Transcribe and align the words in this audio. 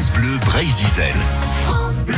France 0.00 0.12
Bleu 0.12 0.38
Brésil. 0.46 0.86
France 1.66 2.02
Bleu. 2.04 2.16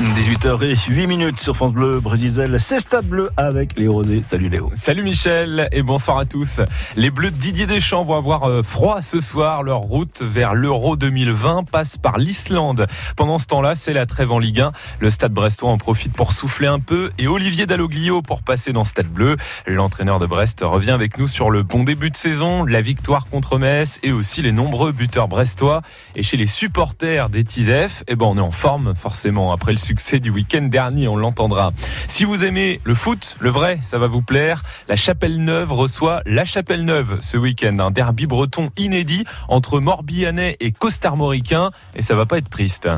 18h08 0.00 1.06
minutes 1.06 1.38
sur 1.38 1.54
France 1.54 1.74
Bleu, 1.74 2.00
Brésil, 2.00 2.56
c'est 2.58 2.80
Stade 2.80 3.04
Bleu 3.04 3.28
avec 3.36 3.78
les 3.78 3.86
Rosés. 3.86 4.22
Salut 4.22 4.48
Léo. 4.48 4.72
Salut 4.74 5.02
Michel 5.02 5.68
et 5.72 5.82
bonsoir 5.82 6.16
à 6.16 6.24
tous. 6.24 6.62
Les 6.96 7.10
Bleus 7.10 7.30
de 7.30 7.36
Didier 7.36 7.66
Deschamps 7.66 8.02
vont 8.02 8.16
avoir 8.16 8.44
euh, 8.44 8.62
froid 8.62 9.02
ce 9.02 9.20
soir. 9.20 9.62
Leur 9.62 9.80
route 9.80 10.22
vers 10.22 10.54
l'Euro 10.54 10.96
2020 10.96 11.64
passe 11.64 11.98
par 11.98 12.16
l'Islande. 12.16 12.86
Pendant 13.14 13.36
ce 13.36 13.46
temps-là, 13.48 13.74
c'est 13.74 13.92
la 13.92 14.06
trêve 14.06 14.32
en 14.32 14.38
Ligue 14.38 14.62
1. 14.62 14.72
Le 15.00 15.10
Stade 15.10 15.32
Brestois 15.32 15.68
en 15.68 15.76
profite 15.76 16.14
pour 16.14 16.32
souffler 16.32 16.66
un 16.66 16.80
peu 16.80 17.10
et 17.18 17.26
Olivier 17.26 17.66
Dalloglio 17.66 18.22
pour 18.22 18.40
passer 18.40 18.72
dans 18.72 18.84
Stade 18.84 19.08
Bleu. 19.08 19.36
L'entraîneur 19.66 20.18
de 20.18 20.24
Brest 20.24 20.60
revient 20.62 20.92
avec 20.92 21.18
nous 21.18 21.28
sur 21.28 21.50
le 21.50 21.62
bon 21.62 21.84
début 21.84 22.08
de 22.08 22.16
saison, 22.16 22.64
la 22.64 22.80
victoire 22.80 23.26
contre 23.26 23.58
Metz 23.58 23.98
et 24.02 24.12
aussi 24.12 24.40
les 24.40 24.52
nombreux 24.52 24.92
buteurs 24.92 25.28
brestois. 25.28 25.82
Et 26.16 26.22
chez 26.22 26.38
les 26.38 26.46
supporters 26.46 27.28
des 27.28 27.44
Tizef, 27.44 28.02
eh 28.08 28.16
ben 28.16 28.24
on 28.24 28.38
est 28.38 28.40
en 28.40 28.50
forme 28.50 28.94
forcément 28.94 29.52
après 29.52 29.72
le 29.72 29.78
du 30.20 30.30
week-end 30.30 30.62
dernier, 30.62 31.08
on 31.08 31.16
l'entendra. 31.16 31.72
Si 32.06 32.24
vous 32.24 32.44
aimez 32.44 32.80
le 32.84 32.94
foot, 32.94 33.36
le 33.40 33.50
vrai, 33.50 33.78
ça 33.82 33.98
va 33.98 34.06
vous 34.06 34.22
plaire. 34.22 34.62
La 34.88 34.96
Chapelle 34.96 35.42
Neuve 35.42 35.72
reçoit 35.72 36.22
la 36.26 36.44
Chapelle 36.44 36.84
Neuve 36.84 37.18
ce 37.20 37.36
week-end, 37.36 37.78
un 37.80 37.90
derby 37.90 38.26
breton 38.26 38.70
inédit 38.76 39.24
entre 39.48 39.80
Morbihanais 39.80 40.56
et 40.60 40.70
Costarmoricains, 40.70 41.70
et 41.94 42.02
ça 42.02 42.14
va 42.14 42.24
pas 42.24 42.38
être 42.38 42.50
triste. 42.50 42.88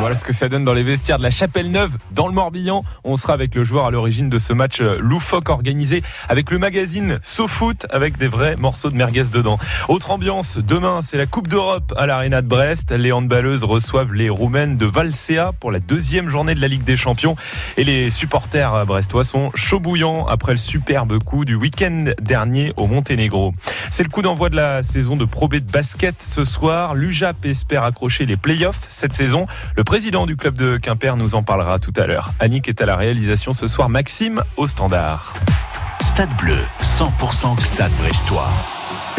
Voilà 0.00 0.14
ce 0.14 0.24
que 0.24 0.32
ça 0.32 0.48
donne 0.48 0.64
dans 0.64 0.74
les 0.74 0.84
vestiaires 0.84 1.18
de 1.18 1.24
la 1.24 1.30
Chapelle 1.30 1.72
Neuve, 1.72 1.98
dans 2.12 2.28
le 2.28 2.32
Morbihan. 2.32 2.84
On 3.02 3.16
sera 3.16 3.32
avec 3.32 3.56
le 3.56 3.64
joueur 3.64 3.84
à 3.84 3.90
l'origine 3.90 4.30
de 4.30 4.38
ce 4.38 4.52
match 4.52 4.80
euh, 4.80 4.96
loufoque 5.00 5.48
organisé 5.48 6.04
avec 6.28 6.52
le 6.52 6.58
magazine 6.58 7.18
SoFoot 7.20 7.84
avec 7.90 8.16
des 8.16 8.28
vrais 8.28 8.54
morceaux 8.56 8.90
de 8.90 8.96
merguez 8.96 9.24
dedans. 9.32 9.58
Autre 9.88 10.12
ambiance, 10.12 10.58
demain 10.58 11.00
c'est 11.02 11.18
la 11.18 11.26
Coupe 11.26 11.48
d'Europe 11.48 11.92
à 11.96 12.06
l'Arena 12.06 12.42
de 12.42 12.46
Brest. 12.46 12.92
Les 12.92 13.10
handballeuses 13.10 13.64
reçoivent 13.64 14.14
les 14.14 14.30
Roumaines 14.30 14.76
de 14.76 14.86
Valsea 14.86 15.52
pour 15.58 15.72
la 15.72 15.80
deuxième 15.80 16.28
journée 16.28 16.54
de 16.54 16.60
la 16.60 16.68
Ligue 16.68 16.84
des 16.84 16.96
Champions. 16.96 17.34
Et 17.76 17.82
les 17.82 18.10
supporters 18.10 18.86
brestois 18.86 19.24
sont 19.24 19.50
chauds 19.56 19.80
bouillants 19.80 20.26
après 20.26 20.52
le 20.52 20.58
superbe 20.58 21.18
coup 21.18 21.44
du 21.44 21.56
week-end 21.56 22.12
dernier 22.22 22.72
au 22.76 22.86
Monténégro. 22.86 23.52
C'est 23.90 24.04
le 24.04 24.10
coup 24.10 24.22
d'envoi 24.22 24.48
de 24.48 24.56
la 24.56 24.84
saison 24.84 25.16
de 25.16 25.24
Pro 25.24 25.48
B 25.48 25.56
de 25.56 25.70
basket 25.72 26.22
ce 26.22 26.44
soir. 26.44 26.94
L'UJAP 26.94 27.44
espère 27.46 27.82
accrocher 27.82 28.26
les 28.26 28.36
playoffs 28.36 28.86
cette 28.88 29.12
saison. 29.12 29.48
Président 29.88 30.26
du 30.26 30.36
club 30.36 30.54
de 30.54 30.76
Quimper 30.76 31.16
nous 31.16 31.34
en 31.34 31.42
parlera 31.42 31.78
tout 31.78 31.94
à 31.96 32.06
l'heure. 32.06 32.32
Annick 32.40 32.68
est 32.68 32.82
à 32.82 32.84
la 32.84 32.94
réalisation 32.94 33.54
ce 33.54 33.66
soir, 33.66 33.88
Maxime 33.88 34.42
au 34.58 34.66
standard. 34.66 35.32
Stade 36.02 36.28
bleu, 36.36 36.58
100% 36.82 37.58
stade 37.58 37.92
brestois. 37.98 38.50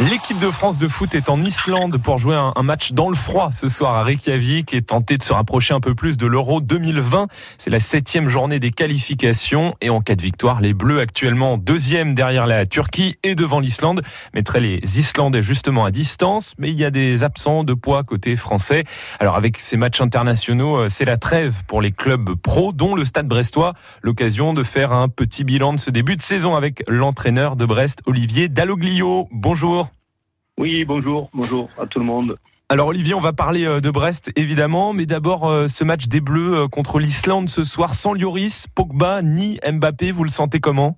L'équipe 0.07 0.39
de 0.39 0.49
France 0.49 0.77
de 0.77 0.87
foot 0.87 1.13
est 1.13 1.29
en 1.29 1.41
Islande 1.41 1.97
pour 2.01 2.17
jouer 2.17 2.37
un, 2.37 2.63
match 2.63 2.93
dans 2.93 3.09
le 3.09 3.15
froid 3.15 3.49
ce 3.51 3.67
soir 3.67 3.95
à 3.95 4.03
Reykjavik 4.03 4.73
et 4.73 4.81
tenter 4.81 5.17
de 5.17 5.23
se 5.23 5.33
rapprocher 5.33 5.73
un 5.73 5.81
peu 5.81 5.93
plus 5.93 6.15
de 6.15 6.25
l'Euro 6.25 6.61
2020. 6.61 7.27
C'est 7.57 7.69
la 7.69 7.81
septième 7.81 8.29
journée 8.29 8.61
des 8.61 8.71
qualifications 8.71 9.75
et 9.81 9.89
en 9.89 9.99
cas 9.99 10.15
de 10.15 10.21
victoire, 10.21 10.61
les 10.61 10.73
Bleus 10.73 11.01
actuellement 11.01 11.57
deuxième 11.57 12.13
derrière 12.13 12.47
la 12.47 12.65
Turquie 12.65 13.17
et 13.23 13.35
devant 13.35 13.59
l'Islande 13.59 14.01
mettraient 14.33 14.61
les 14.61 14.79
Islandais 14.99 15.43
justement 15.43 15.83
à 15.83 15.91
distance. 15.91 16.53
Mais 16.57 16.69
il 16.69 16.79
y 16.79 16.85
a 16.85 16.91
des 16.91 17.25
absents 17.25 17.65
de 17.65 17.73
poids 17.73 18.03
côté 18.03 18.37
français. 18.37 18.85
Alors 19.19 19.35
avec 19.35 19.57
ces 19.57 19.75
matchs 19.75 19.99
internationaux, 19.99 20.77
euh, 20.77 20.87
c'est 20.87 21.05
la 21.05 21.17
trêve 21.17 21.65
pour 21.67 21.81
les 21.81 21.91
clubs 21.91 22.35
pro, 22.35 22.71
dont 22.71 22.95
le 22.95 23.03
Stade 23.03 23.27
Brestois. 23.27 23.73
L'occasion 24.01 24.53
de 24.53 24.63
faire 24.63 24.93
un 24.93 25.09
petit 25.09 25.43
bilan 25.43 25.73
de 25.73 25.79
ce 25.79 25.91
début 25.91 26.15
de 26.15 26.21
saison 26.21 26.55
avec 26.55 26.83
l'entraîneur 26.87 27.57
de 27.57 27.65
Brest, 27.65 27.99
Olivier 28.05 28.47
Dalloglio. 28.47 29.27
Bonjour. 29.33 29.88
Oui, 30.59 30.83
bonjour, 30.83 31.29
bonjour 31.33 31.69
à 31.79 31.87
tout 31.87 31.99
le 31.99 32.05
monde. 32.05 32.35
Alors 32.67 32.87
Olivier, 32.87 33.13
on 33.13 33.21
va 33.21 33.31
parler 33.31 33.65
euh, 33.65 33.79
de 33.79 33.89
Brest 33.89 34.29
évidemment, 34.35 34.91
mais 34.91 35.05
d'abord 35.05 35.49
euh, 35.49 35.67
ce 35.69 35.85
match 35.85 36.07
des 36.09 36.19
Bleus 36.19 36.53
euh, 36.53 36.67
contre 36.67 36.99
l'Islande 36.99 37.47
ce 37.47 37.63
soir 37.63 37.93
sans 37.93 38.13
Lloris, 38.13 38.67
Pogba 38.75 39.21
ni 39.21 39.57
Mbappé, 39.65 40.11
vous 40.11 40.25
le 40.25 40.29
sentez 40.29 40.59
comment? 40.59 40.97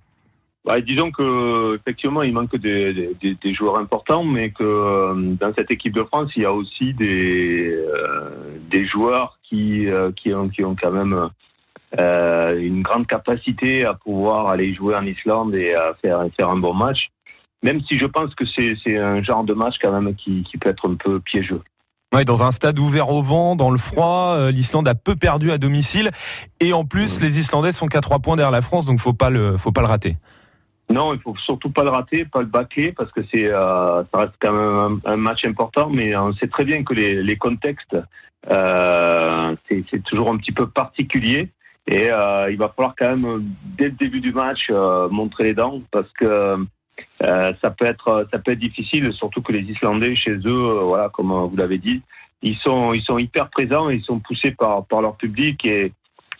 Bah, 0.64 0.80
disons 0.80 1.12
que 1.12 1.76
effectivement 1.76 2.24
il 2.24 2.32
manque 2.32 2.56
des, 2.56 3.14
joueurs 3.54 3.78
importants, 3.78 4.24
mais 4.24 4.50
que 4.50 5.36
dans 5.38 5.54
cette 5.54 5.70
équipe 5.70 5.94
de 5.94 6.02
France 6.02 6.32
il 6.34 6.42
y 6.42 6.44
a 6.44 6.52
aussi 6.52 6.92
des 6.92 7.78
des 8.68 8.84
joueurs 8.84 9.38
qui 9.44 9.86
qui 10.16 10.34
ont 10.34 10.48
qui 10.48 10.64
ont 10.64 10.74
quand 10.74 10.90
même 10.90 11.28
une 11.98 12.82
grande 12.82 13.06
capacité 13.06 13.84
à 13.84 13.94
pouvoir 13.94 14.48
aller 14.48 14.74
jouer 14.74 14.96
en 14.96 15.06
Islande 15.06 15.54
et 15.54 15.72
à 15.74 15.94
faire 16.02 16.24
faire 16.36 16.48
un 16.48 16.56
bon 16.56 16.74
match 16.74 17.12
même 17.62 17.80
si 17.82 17.98
je 17.98 18.06
pense 18.06 18.34
que 18.34 18.44
c'est 18.46 18.98
un 18.98 19.22
genre 19.22 19.44
de 19.44 19.54
match 19.54 19.76
quand 19.80 19.92
même 19.92 20.14
qui, 20.14 20.42
qui 20.42 20.58
peut 20.58 20.70
être 20.70 20.88
un 20.88 20.94
peu 20.94 21.20
piégeux. 21.20 21.62
Ouais, 22.12 22.26
dans 22.26 22.44
un 22.44 22.50
stade 22.50 22.78
ouvert 22.78 23.08
au 23.08 23.22
vent, 23.22 23.56
dans 23.56 23.70
le 23.70 23.78
froid, 23.78 24.34
euh, 24.36 24.50
l'Islande 24.50 24.86
a 24.86 24.94
peu 24.94 25.16
perdu 25.16 25.50
à 25.50 25.56
domicile 25.56 26.10
et 26.60 26.74
en 26.74 26.84
plus 26.84 27.22
les 27.22 27.38
Islandais 27.38 27.72
sont 27.72 27.86
qu'à 27.86 28.02
trois 28.02 28.18
points 28.18 28.36
derrière 28.36 28.50
la 28.50 28.60
France, 28.60 28.84
donc 28.84 29.00
faut 29.00 29.14
pas 29.14 29.30
le 29.30 29.56
faut 29.56 29.72
pas 29.72 29.80
le 29.80 29.86
rater. 29.86 30.16
Non, 30.90 31.14
il 31.14 31.20
faut 31.20 31.34
surtout 31.38 31.70
pas 31.70 31.84
le 31.84 31.88
rater, 31.88 32.26
pas 32.26 32.40
le 32.40 32.46
bâcler 32.46 32.92
parce 32.92 33.10
que 33.12 33.22
c'est 33.32 33.46
euh, 33.46 34.02
ça 34.12 34.20
reste 34.20 34.34
quand 34.40 34.52
même 34.52 35.00
un, 35.06 35.16
match 35.16 35.46
important, 35.46 35.88
mais 35.88 36.14
on 36.14 36.34
sait 36.34 36.48
très 36.48 36.64
bien 36.64 36.84
que 36.84 36.92
les, 36.92 37.22
les 37.22 37.36
contextes 37.38 37.96
euh, 38.50 39.54
c'est 39.68 40.02
toujours 40.02 40.30
un 40.30 40.36
petit 40.36 40.52
peu 40.52 40.68
particulier 40.68 41.50
et 41.86 42.10
euh, 42.10 42.50
il 42.50 42.58
va 42.58 42.68
falloir 42.76 42.94
quand 42.98 43.16
même 43.16 43.54
dès 43.78 43.86
le 43.86 43.92
début 43.92 44.20
du 44.20 44.32
match 44.32 44.70
montrer 45.10 45.44
les 45.44 45.54
dents 45.54 45.80
parce 45.90 46.12
que 46.12 46.58
euh, 47.22 47.52
ça 47.62 47.70
peut 47.70 47.86
être 47.86 48.26
ça 48.30 48.38
peut 48.38 48.52
être 48.52 48.58
difficile, 48.58 49.12
surtout 49.12 49.42
que 49.42 49.52
les 49.52 49.60
Islandais 49.60 50.16
chez 50.16 50.32
eux, 50.32 50.46
euh, 50.46 50.82
voilà, 50.82 51.08
comme 51.08 51.32
vous 51.32 51.56
l'avez 51.56 51.78
dit, 51.78 52.02
ils 52.42 52.56
sont 52.56 52.92
ils 52.92 53.02
sont 53.02 53.18
hyper 53.18 53.48
présents, 53.50 53.88
ils 53.88 54.02
sont 54.02 54.18
poussés 54.18 54.50
par 54.50 54.84
par 54.86 55.02
leur 55.02 55.16
public 55.16 55.64
et 55.64 55.92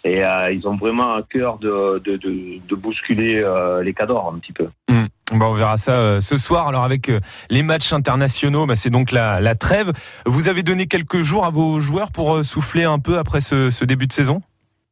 et 0.04 0.24
euh, 0.24 0.50
ils 0.50 0.66
ont 0.66 0.76
vraiment 0.76 1.14
à 1.14 1.22
cœur 1.22 1.58
de 1.58 2.00
de, 2.04 2.16
de, 2.16 2.58
de 2.68 2.74
bousculer 2.74 3.44
les 3.84 3.94
cadors 3.94 4.32
un 4.34 4.38
petit 4.38 4.52
peu. 4.52 4.68
Mmh. 4.88 5.04
Bon, 5.38 5.46
on 5.46 5.54
verra 5.54 5.76
ça 5.76 6.20
ce 6.20 6.36
soir. 6.36 6.68
Alors 6.68 6.84
avec 6.84 7.10
les 7.48 7.62
matchs 7.62 7.92
internationaux, 7.92 8.66
bah, 8.66 8.74
c'est 8.74 8.90
donc 8.90 9.12
la, 9.12 9.40
la 9.40 9.54
trêve. 9.54 9.92
Vous 10.26 10.48
avez 10.48 10.62
donné 10.62 10.86
quelques 10.86 11.20
jours 11.22 11.44
à 11.46 11.50
vos 11.50 11.80
joueurs 11.80 12.10
pour 12.10 12.44
souffler 12.44 12.84
un 12.84 12.98
peu 12.98 13.16
après 13.16 13.40
ce, 13.40 13.70
ce 13.70 13.84
début 13.84 14.06
de 14.06 14.12
saison? 14.12 14.42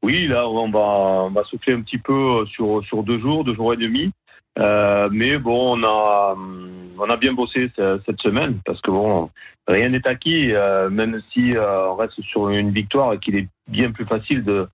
Oui, 0.03 0.27
là 0.28 0.49
on 0.49 0.71
va 0.71 0.78
on 1.27 1.31
va 1.31 1.45
souffler 1.45 1.75
un 1.75 1.83
petit 1.83 1.99
peu 1.99 2.47
sur 2.47 2.83
sur 2.84 3.03
deux 3.03 3.19
jours, 3.19 3.45
deux 3.45 3.55
jours 3.55 3.75
et 3.75 3.77
demi. 3.77 4.12
Euh, 4.60 5.09
mais 5.10 5.38
bon, 5.38 5.78
on 5.78 5.84
a, 5.84 6.37
on 6.98 7.10
a 7.10 7.16
bien 7.16 7.32
bossé 7.32 7.71
cette 7.76 8.21
semaine 8.21 8.60
parce 8.65 8.81
que 8.81 8.91
bon, 8.91 9.31
rien 9.66 9.88
n'est 9.88 10.06
acquis, 10.06 10.53
euh, 10.53 10.91
même 10.91 11.22
si 11.32 11.56
euh, 11.56 11.88
on 11.88 11.97
reste 11.97 12.21
sur 12.22 12.50
une 12.50 12.71
victoire 12.71 13.15
et 13.15 13.19
qu'il 13.19 13.37
est 13.37 13.48
bien 13.69 13.91
plus 13.91 14.04
facile 14.04 14.44
de, 14.44 14.69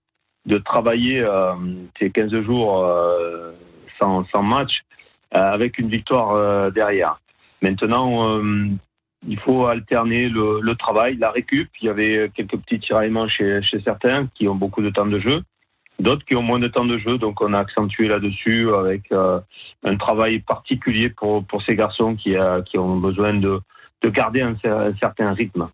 de 0.47 0.59
travailler 0.59 1.25
ces 1.99 2.11
15 2.11 2.41
jours 2.43 2.89
sans, 4.01 4.25
sans 4.27 4.43
match 4.43 4.83
avec 5.31 5.79
une 5.79 5.89
victoire 5.89 6.71
derrière. 6.73 7.21
Maintenant, 7.63 8.41
il 9.27 9.39
faut 9.41 9.67
alterner 9.67 10.29
le, 10.29 10.61
le, 10.61 10.75
travail, 10.77 11.17
la 11.17 11.31
récup. 11.31 11.69
Il 11.81 11.87
y 11.87 11.89
avait 11.89 12.31
quelques 12.35 12.57
petits 12.59 12.79
tiraillements 12.79 13.29
chez, 13.29 13.61
chez 13.63 13.81
certains 13.81 14.29
qui 14.35 14.47
ont 14.47 14.55
beaucoup 14.55 14.83
de 14.83 14.91
temps 14.91 15.07
de 15.07 15.19
jeu 15.19 15.43
d'autres 15.99 16.25
qui 16.25 16.37
ont 16.37 16.43
moins 16.43 16.59
de 16.59 16.69
temps 16.69 16.85
de 16.85 16.99
jeu. 16.99 17.19
Donc 17.19 17.41
on 17.41 17.53
a 17.53 17.59
accentué 17.59 18.09
là-dessus 18.09 18.73
avec 18.75 19.11
euh, 19.13 19.41
un 19.85 19.97
travail 19.97 20.41
particulier 20.41 21.11
pour, 21.11 21.45
pour 21.45 21.63
ces 21.63 21.77
garçons 21.77 22.15
qui, 22.15 22.37
euh, 22.37 22.63
qui 22.63 22.79
ont 22.79 22.97
besoin 22.97 23.35
de, 23.35 23.61
de 24.03 24.11
garder 24.11 24.43
un, 24.43 24.57
certain 25.01 25.33
rythme. 25.33 25.69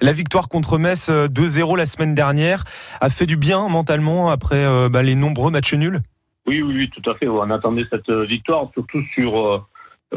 La 0.00 0.12
victoire 0.12 0.48
contre 0.48 0.78
Metz 0.78 1.10
2-0 1.10 1.72
euh, 1.72 1.76
la 1.76 1.86
semaine 1.86 2.14
dernière 2.14 2.64
a 3.00 3.08
fait 3.08 3.26
du 3.26 3.36
bien 3.36 3.68
mentalement 3.68 4.30
après 4.30 4.88
bah, 4.88 5.02
les 5.02 5.16
nombreux 5.16 5.50
matchs 5.50 5.74
nuls? 5.74 6.00
Oui, 6.46 6.62
oui, 6.62 6.74
oui, 6.76 6.90
tout 6.90 7.10
à 7.10 7.14
fait. 7.16 7.26
On 7.26 7.50
attendait 7.50 7.86
cette 7.90 8.10
victoire, 8.10 8.68
surtout 8.74 9.02
sur 9.14 9.66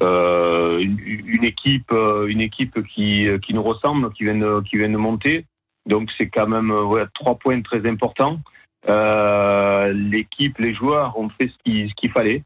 euh, 0.01 0.79
une, 0.79 0.99
une, 0.99 1.43
équipe, 1.45 1.91
une 1.91 2.41
équipe 2.41 2.83
qui, 2.83 3.27
qui 3.41 3.53
nous 3.53 3.63
ressemble, 3.63 4.11
qui 4.11 4.25
vient 4.25 4.35
de, 4.35 4.61
qui 4.61 4.77
vient 4.77 4.89
de 4.89 4.97
monter. 4.97 5.45
Donc 5.87 6.09
c'est 6.17 6.27
quand 6.27 6.47
même 6.47 6.69
ouais, 6.69 7.05
trois 7.13 7.35
points 7.35 7.61
très 7.61 7.87
importants. 7.89 8.41
Euh, 8.89 9.91
l'équipe, 9.93 10.57
les 10.59 10.73
joueurs 10.73 11.17
ont 11.17 11.29
fait 11.29 11.49
ce 11.49 11.93
qu'il 11.93 12.11
fallait. 12.11 12.43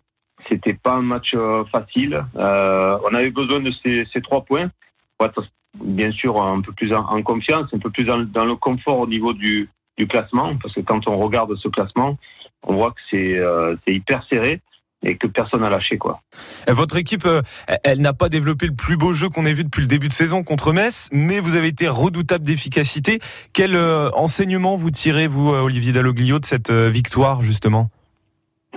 C'était 0.50 0.74
pas 0.74 0.94
un 0.94 1.01
match 1.01 1.33
euh, 1.36 1.63
facile. 1.66 2.24
Euh, 2.36 2.98
on 3.10 3.13
avait 3.13 3.30
besoin 3.30 3.60
de 3.60 3.72
ces, 3.83 4.22
trois 4.22 4.44
points 4.44 4.72
pour 5.18 5.28
être 5.28 5.44
bien 5.75 6.12
sûr 6.12 6.42
un 6.42 6.62
peu 6.62 6.72
plus 6.74 6.94
en, 6.94 7.22
confiance, 7.22 7.69
un 7.74 7.80
peu 7.80 7.89
plus 7.89 8.06
dans, 8.06 8.18
le 8.18 8.56
confort 8.56 9.00
au 9.00 9.07
niveau 9.07 9.33
du, 9.33 9.69
classement, 10.10 10.57
parce 10.57 10.74
que 10.74 10.81
quand 10.81 11.07
on 11.07 11.18
regarde 11.19 11.56
ce 11.57 11.68
classement, 11.68 12.18
on 12.63 12.74
voit 12.74 12.92
que 12.92 13.01
c'est 13.12 13.94
hyper 13.94 14.24
serré 14.28 14.60
et 15.03 15.18
que 15.18 15.27
personne 15.27 15.62
n'a 15.62 15.69
lâché 15.69 15.98
quoi. 15.98 16.21
Votre 16.68 16.98
équipe, 16.98 17.25
euh, 17.25 17.42
elle 17.83 18.01
n'a 18.01 18.13
pas 18.13 18.30
développé 18.30 18.68
le 18.68 18.75
plus 18.75 18.98
beau 18.98 19.13
jeu 19.13 19.30
qu'on 19.30 19.45
ait 19.45 19.53
vu 19.53 19.63
depuis 19.63 19.81
le 19.81 19.88
début 19.88 20.07
de 20.07 20.13
saison 20.13 20.44
contre 20.44 20.74
Metz, 20.74 21.09
mais 21.12 21.39
vous 21.39 21.56
avez 21.56 21.68
été 21.68 21.88
redoutable 21.88 22.45
d'efficacité. 22.45 23.19
Quel 23.53 23.75
euh, 23.75 24.09
enseignement 24.12 24.75
vous 24.75 24.92
tirez 24.92 25.27
vous, 25.27 25.51
euh, 25.51 25.62
Olivier 25.62 25.92
Dalloglio, 25.94 26.39
de 26.39 26.45
cette 26.45 26.71
victoire 26.71 27.42
justement? 27.42 27.89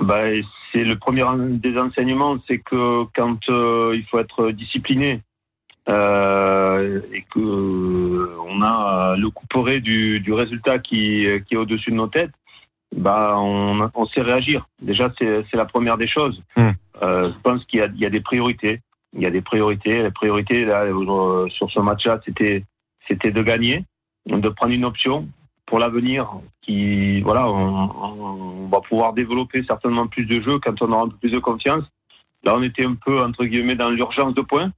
Bah, 0.00 0.22
c'est 0.72 0.84
le 0.84 0.96
premier 0.98 1.24
des 1.50 1.78
enseignements, 1.78 2.36
c'est 2.48 2.58
que 2.58 3.04
quand 3.14 3.38
il 3.48 4.04
faut 4.10 4.18
être 4.18 4.50
discipliné 4.50 5.20
et 5.86 7.24
que 7.32 8.36
on 8.48 8.62
a 8.62 9.14
le 9.16 9.30
couperet 9.30 9.80
du, 9.80 10.18
du 10.20 10.32
résultat 10.32 10.78
qui, 10.78 11.28
qui 11.46 11.54
est 11.54 11.58
au-dessus 11.58 11.90
de 11.90 11.96
nos 11.96 12.08
têtes, 12.08 12.32
bah, 12.96 13.34
on, 13.38 13.90
on 13.94 14.06
sait 14.06 14.22
réagir. 14.22 14.66
Déjà, 14.80 15.12
c'est 15.18 15.52
la 15.52 15.64
première 15.64 15.98
des 15.98 16.06
choses. 16.06 16.40
Mm. 16.56 16.70
Euh, 17.02 17.32
je 17.32 17.38
pense 17.42 17.64
qu'il 17.64 17.80
y, 17.80 18.00
y, 18.00 18.06
a 18.06 18.10
des 18.10 18.20
priorités. 18.20 18.80
Il 19.12 19.22
y 19.22 19.26
a 19.26 19.30
des 19.30 19.42
priorités. 19.42 20.02
Les 20.02 20.10
priorités 20.10 20.64
là, 20.64 20.84
sur 21.48 21.70
ce 21.70 21.80
match-là, 21.80 22.20
c'était 22.24 22.64
c'était 23.08 23.32
de 23.32 23.42
gagner, 23.42 23.84
de 24.26 24.48
prendre 24.48 24.72
une 24.72 24.84
option 24.84 25.28
pour 25.66 25.78
l'avenir. 25.78 26.30
Qui 26.62 27.20
voilà, 27.20 27.48
on, 27.48 27.90
on, 28.64 28.68
va 28.68 28.80
pouvoir 28.80 29.12
développer 29.12 29.62
certainement 29.64 30.06
plus 30.06 30.24
de 30.24 30.40
jeux 30.40 30.58
quand 30.60 30.80
on 30.80 30.92
aura 30.92 31.02
un 31.02 31.08
peu 31.08 31.16
plus 31.16 31.32
de 31.32 31.38
confiance. 31.38 31.84
Là, 32.44 32.54
on 32.56 32.62
était 32.62 32.86
un 32.86 32.94
peu 32.94 33.20
entre 33.20 33.44
guillemets 33.44 33.74
dans 33.74 33.90
l'urgence 33.90 34.34
de 34.34 34.40
points 34.40 34.72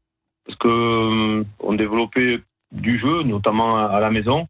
parce 0.46 0.58
que 0.58 0.68
euh, 0.68 1.44
on 1.60 1.74
développait 1.74 2.40
du 2.72 2.98
jeu, 2.98 3.22
notamment 3.22 3.76
à 3.76 4.00
la 4.00 4.10
maison, 4.10 4.48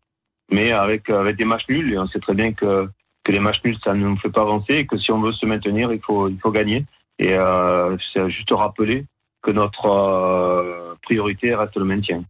mais 0.50 0.72
avec 0.72 1.10
avec 1.10 1.36
des 1.36 1.44
matchs 1.44 1.68
nuls. 1.68 1.92
Et 1.92 1.98
on 1.98 2.06
sait 2.06 2.20
très 2.20 2.34
bien 2.34 2.52
que 2.52 2.88
que 3.26 3.32
les 3.32 3.40
matchs 3.40 3.60
nuls, 3.64 3.76
ça 3.82 3.92
ne 3.92 4.06
nous 4.06 4.16
fait 4.18 4.30
pas 4.30 4.42
avancer 4.42 4.74
et 4.74 4.86
que 4.86 4.96
si 4.96 5.10
on 5.10 5.20
veut 5.20 5.32
se 5.32 5.44
maintenir, 5.46 5.92
il 5.92 6.00
faut, 6.00 6.28
il 6.28 6.38
faut 6.38 6.52
gagner. 6.52 6.84
Et 7.18 7.34
euh, 7.34 7.96
c'est 8.12 8.30
juste 8.30 8.50
rappeler 8.52 9.04
que 9.42 9.50
notre 9.50 9.86
euh, 9.86 10.94
priorité 11.02 11.52
reste 11.52 11.76
le 11.76 11.84
maintien. 11.84 12.22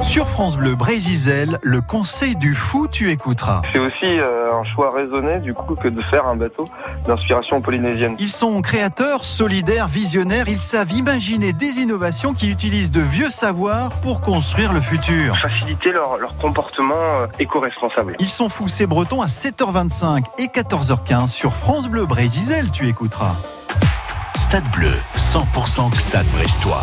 Sur 0.00 0.28
France 0.28 0.56
Bleu 0.56 0.74
Brésil, 0.74 1.58
le 1.62 1.80
conseil 1.80 2.34
du 2.36 2.54
fou, 2.54 2.88
tu 2.88 3.10
écouteras. 3.10 3.62
C'est 3.72 3.78
aussi 3.78 4.04
euh, 4.04 4.52
un 4.52 4.64
choix 4.64 4.92
raisonné 4.92 5.38
du 5.38 5.54
coup 5.54 5.74
que 5.74 5.88
de 5.88 6.02
faire 6.02 6.26
un 6.26 6.36
bateau 6.36 6.64
d'inspiration 7.06 7.60
polynésienne. 7.60 8.16
Ils 8.18 8.28
sont 8.28 8.60
créateurs, 8.62 9.24
solidaires, 9.24 9.88
visionnaires. 9.88 10.48
Ils 10.48 10.60
savent 10.60 10.92
imaginer 10.92 11.52
des 11.52 11.78
innovations 11.78 12.34
qui 12.34 12.50
utilisent 12.50 12.90
de 12.90 13.00
vieux 13.00 13.30
savoirs 13.30 13.90
pour 14.00 14.20
construire 14.20 14.72
le 14.72 14.80
futur. 14.80 15.36
Faciliter 15.38 15.92
leur, 15.92 16.18
leur 16.18 16.36
comportement 16.36 17.20
euh, 17.20 17.26
éco-responsable. 17.38 18.16
Ils 18.18 18.28
sont 18.28 18.48
fous, 18.48 18.68
c'est 18.68 18.86
breton 18.86 19.22
à 19.22 19.26
7h25 19.26 20.24
et 20.38 20.46
14h15 20.46 21.28
sur 21.28 21.54
France 21.54 21.88
Bleu 21.88 22.06
Brésil, 22.06 22.70
tu 22.72 22.88
écouteras. 22.88 23.34
Stade 24.34 24.68
Bleu, 24.72 24.92
100% 25.16 25.94
Stade 25.94 26.26
Brestois. 26.36 26.82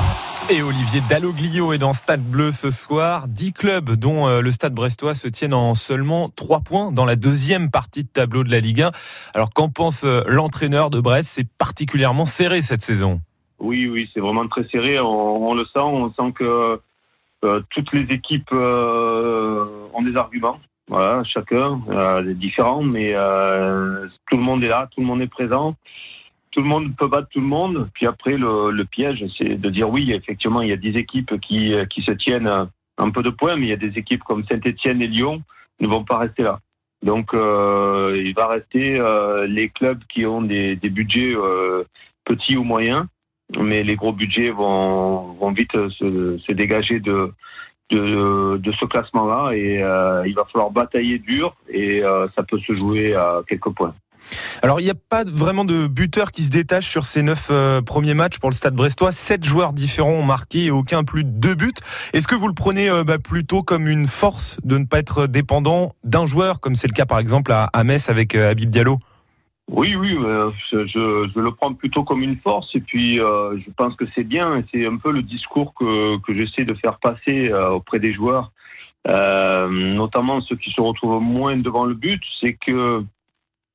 Et 0.52 0.64
Olivier 0.64 1.02
Dalloglio 1.08 1.74
est 1.74 1.78
dans 1.78 1.94
Stade 1.94 2.24
Bleu 2.24 2.50
ce 2.50 2.72
soir. 2.72 3.28
10 3.28 3.54
clubs 3.54 3.92
dont 3.92 4.28
euh, 4.28 4.42
le 4.42 4.50
Stade 4.50 4.74
Brestois 4.74 5.14
se 5.14 5.28
tiennent 5.28 5.54
en 5.54 5.76
seulement 5.76 6.30
3 6.30 6.62
points 6.62 6.92
dans 6.92 7.06
la 7.06 7.16
deuxième 7.16 7.70
partie 7.70 8.04
de 8.04 8.10
tableau 8.10 8.44
de 8.44 8.50
la 8.50 8.60
Ligue 8.60 8.82
1. 8.82 8.92
Alors 9.36 9.52
qu'en 9.52 9.70
pense 9.70 10.04
euh, 10.06 10.24
l'entraîneur 10.26 10.90
de 10.90 11.00
Brest? 11.00 11.30
C'est 11.32 11.48
particulièrement 11.48 12.26
serré 12.26 12.64
cette 12.64 12.82
saison. 12.82 13.22
Oui, 13.60 13.88
oui, 13.88 14.10
c'est 14.12 14.22
vraiment 14.22 14.48
très 14.48 14.68
serré. 14.70 15.00
On, 15.00 15.54
le 15.54 15.66
sent. 15.66 15.80
On 15.82 16.12
sent 16.14 16.34
que 16.34 16.80
euh, 17.46 17.62
toutes 17.70 17.94
les 17.94 18.12
équipes 18.12 18.52
ont 18.52 20.02
des 20.02 20.16
arguments. 20.16 20.60
Voilà, 20.88 21.24
chacun 21.26 21.80
euh, 21.92 22.34
différent, 22.34 22.82
mais 22.82 23.14
tout 24.28 24.38
le 24.38 24.44
monde 24.44 24.64
est 24.64 24.68
là, 24.68 24.90
tout 24.92 25.02
le 25.02 25.06
monde 25.06 25.22
est 25.22 25.28
présent 25.28 25.76
tout 26.52 26.62
le 26.62 26.68
monde 26.68 26.96
peut 26.96 27.08
battre 27.08 27.30
tout 27.30 27.42
le 27.42 27.46
monde. 27.46 27.90
Puis 27.94 28.06
après, 28.06 28.38
le, 28.38 28.84
piège, 28.84 29.26
c'est 29.38 29.60
de 29.60 29.70
dire 29.70 29.90
oui, 29.90 30.12
effectivement, 30.12 30.62
il 30.62 30.70
y 30.70 30.74
a 30.74 30.78
des 30.78 30.98
équipes 30.98 31.40
qui, 31.40 31.74
qui 31.90 32.02
se 32.02 32.12
tiennent 32.12 32.70
un 32.98 33.10
peu 33.12 33.24
de 33.24 33.30
points, 33.30 33.56
mais 33.56 33.68
il 33.68 33.70
y 33.70 33.74
a 33.74 33.78
des 33.78 33.98
équipes 33.98 34.24
comme 34.24 34.44
Saint-Etienne 34.50 35.02
et 35.02 35.08
Lyon 35.08 35.42
ne 35.80 35.88
vont 35.88 36.04
pas 36.04 36.18
rester 36.18 36.44
là. 36.44 36.60
Donc, 37.02 37.34
euh, 37.34 38.22
il 38.24 38.34
va 38.34 38.48
rester 38.48 39.00
euh, 39.00 39.48
les 39.48 39.70
clubs 39.70 40.04
qui 40.10 40.26
ont 40.26 40.42
des, 40.42 40.76
budgets 40.76 41.34
euh, 41.34 41.84
petits 42.26 42.58
ou 42.58 42.64
moyens, 42.64 43.06
mais 43.58 43.84
les 43.84 43.96
gros 43.96 44.12
budgets 44.12 44.52
vont, 44.52 45.34
vont 45.34 45.52
vite 45.52 45.72
se, 45.72 46.52
dégager 46.52 47.00
de, 47.00 47.32
de, 47.90 48.58
de 48.58 48.72
ce 48.74 48.86
classement-là 48.86 49.54
et 49.54 49.76
il 50.28 50.36
va 50.36 50.46
falloir 50.52 50.72
batailler 50.72 51.20
dur 51.20 51.56
et 51.70 52.04
ça 52.36 52.44
peut 52.44 52.60
se 52.60 52.76
jouer 52.76 53.16
à 53.16 53.42
quelques 53.48 53.74
points. 53.74 53.96
Alors, 54.62 54.80
il 54.80 54.84
n'y 54.84 54.90
a 54.90 54.96
pas 54.96 55.24
vraiment 55.24 55.66
de 55.66 55.88
buteur 55.88 56.32
qui 56.32 56.44
se 56.44 56.50
détache 56.50 56.90
sur 56.90 57.06
ces 57.06 57.24
neuf 57.24 57.48
euh, 57.52 57.82
premiers 57.82 58.14
matchs 58.14 58.40
pour 58.40 58.50
le 58.50 58.56
Stade 58.56 58.76
Brestois. 58.76 59.12
Sept 59.12 59.46
joueurs 59.46 59.74
différents 59.74 60.12
ont 60.12 60.24
marqué 60.24 60.66
et 60.66 60.72
aucun 60.72 61.04
plus 61.04 61.24
de 61.24 61.30
deux 61.30 61.56
buts. 61.56 61.72
Est-ce 62.14 62.28
que 62.28 62.36
vous 62.36 62.48
le 62.48 62.54
prenez 62.54 62.90
euh, 62.90 63.04
bah, 63.04 63.20
plutôt 63.20 63.64
comme 63.64 63.88
une 63.88 64.08
force 64.08 64.60
de 64.64 64.78
ne 64.78 64.86
pas 64.86 65.00
être 65.00 65.28
dépendant 65.28 65.96
d'un 66.04 66.26
joueur, 66.26 66.60
comme 66.60 66.76
c'est 66.76 66.88
le 66.88 66.94
cas 66.94 67.06
par 67.06 67.20
exemple 67.20 67.52
à, 67.54 67.84
Metz 67.84 68.10
avec 68.10 68.36
euh, 68.36 68.52
Habib 68.52 68.70
Diallo? 68.70 69.00
Oui, 69.72 69.96
oui, 69.96 70.18
je, 70.72 71.40
le 71.40 71.52
prends 71.52 71.74
plutôt 71.76 72.04
comme 72.04 72.24
une 72.24 72.38
force 72.38 72.74
et 72.74 72.80
puis 72.80 73.18
je 73.18 73.72
pense 73.78 73.96
que 73.96 74.06
c'est 74.16 74.24
bien. 74.24 74.64
C'est 74.74 74.88
un 74.88 74.98
peu 74.98 75.12
le 75.12 75.22
discours 75.22 75.76
que, 75.76 76.18
que 76.22 76.34
j'essaie 76.34 76.66
de 76.66 76.74
faire 76.74 76.98
passer 76.98 77.54
auprès 77.54 78.00
des 78.00 78.12
joueurs, 78.12 78.52
notamment 79.06 80.42
ceux 80.42 80.56
qui 80.56 80.72
se 80.72 80.82
retrouvent 80.82 81.22
moins 81.22 81.56
devant 81.56 81.86
le 81.86 81.94
but. 81.94 82.20
C'est 82.42 82.54
que 82.54 83.04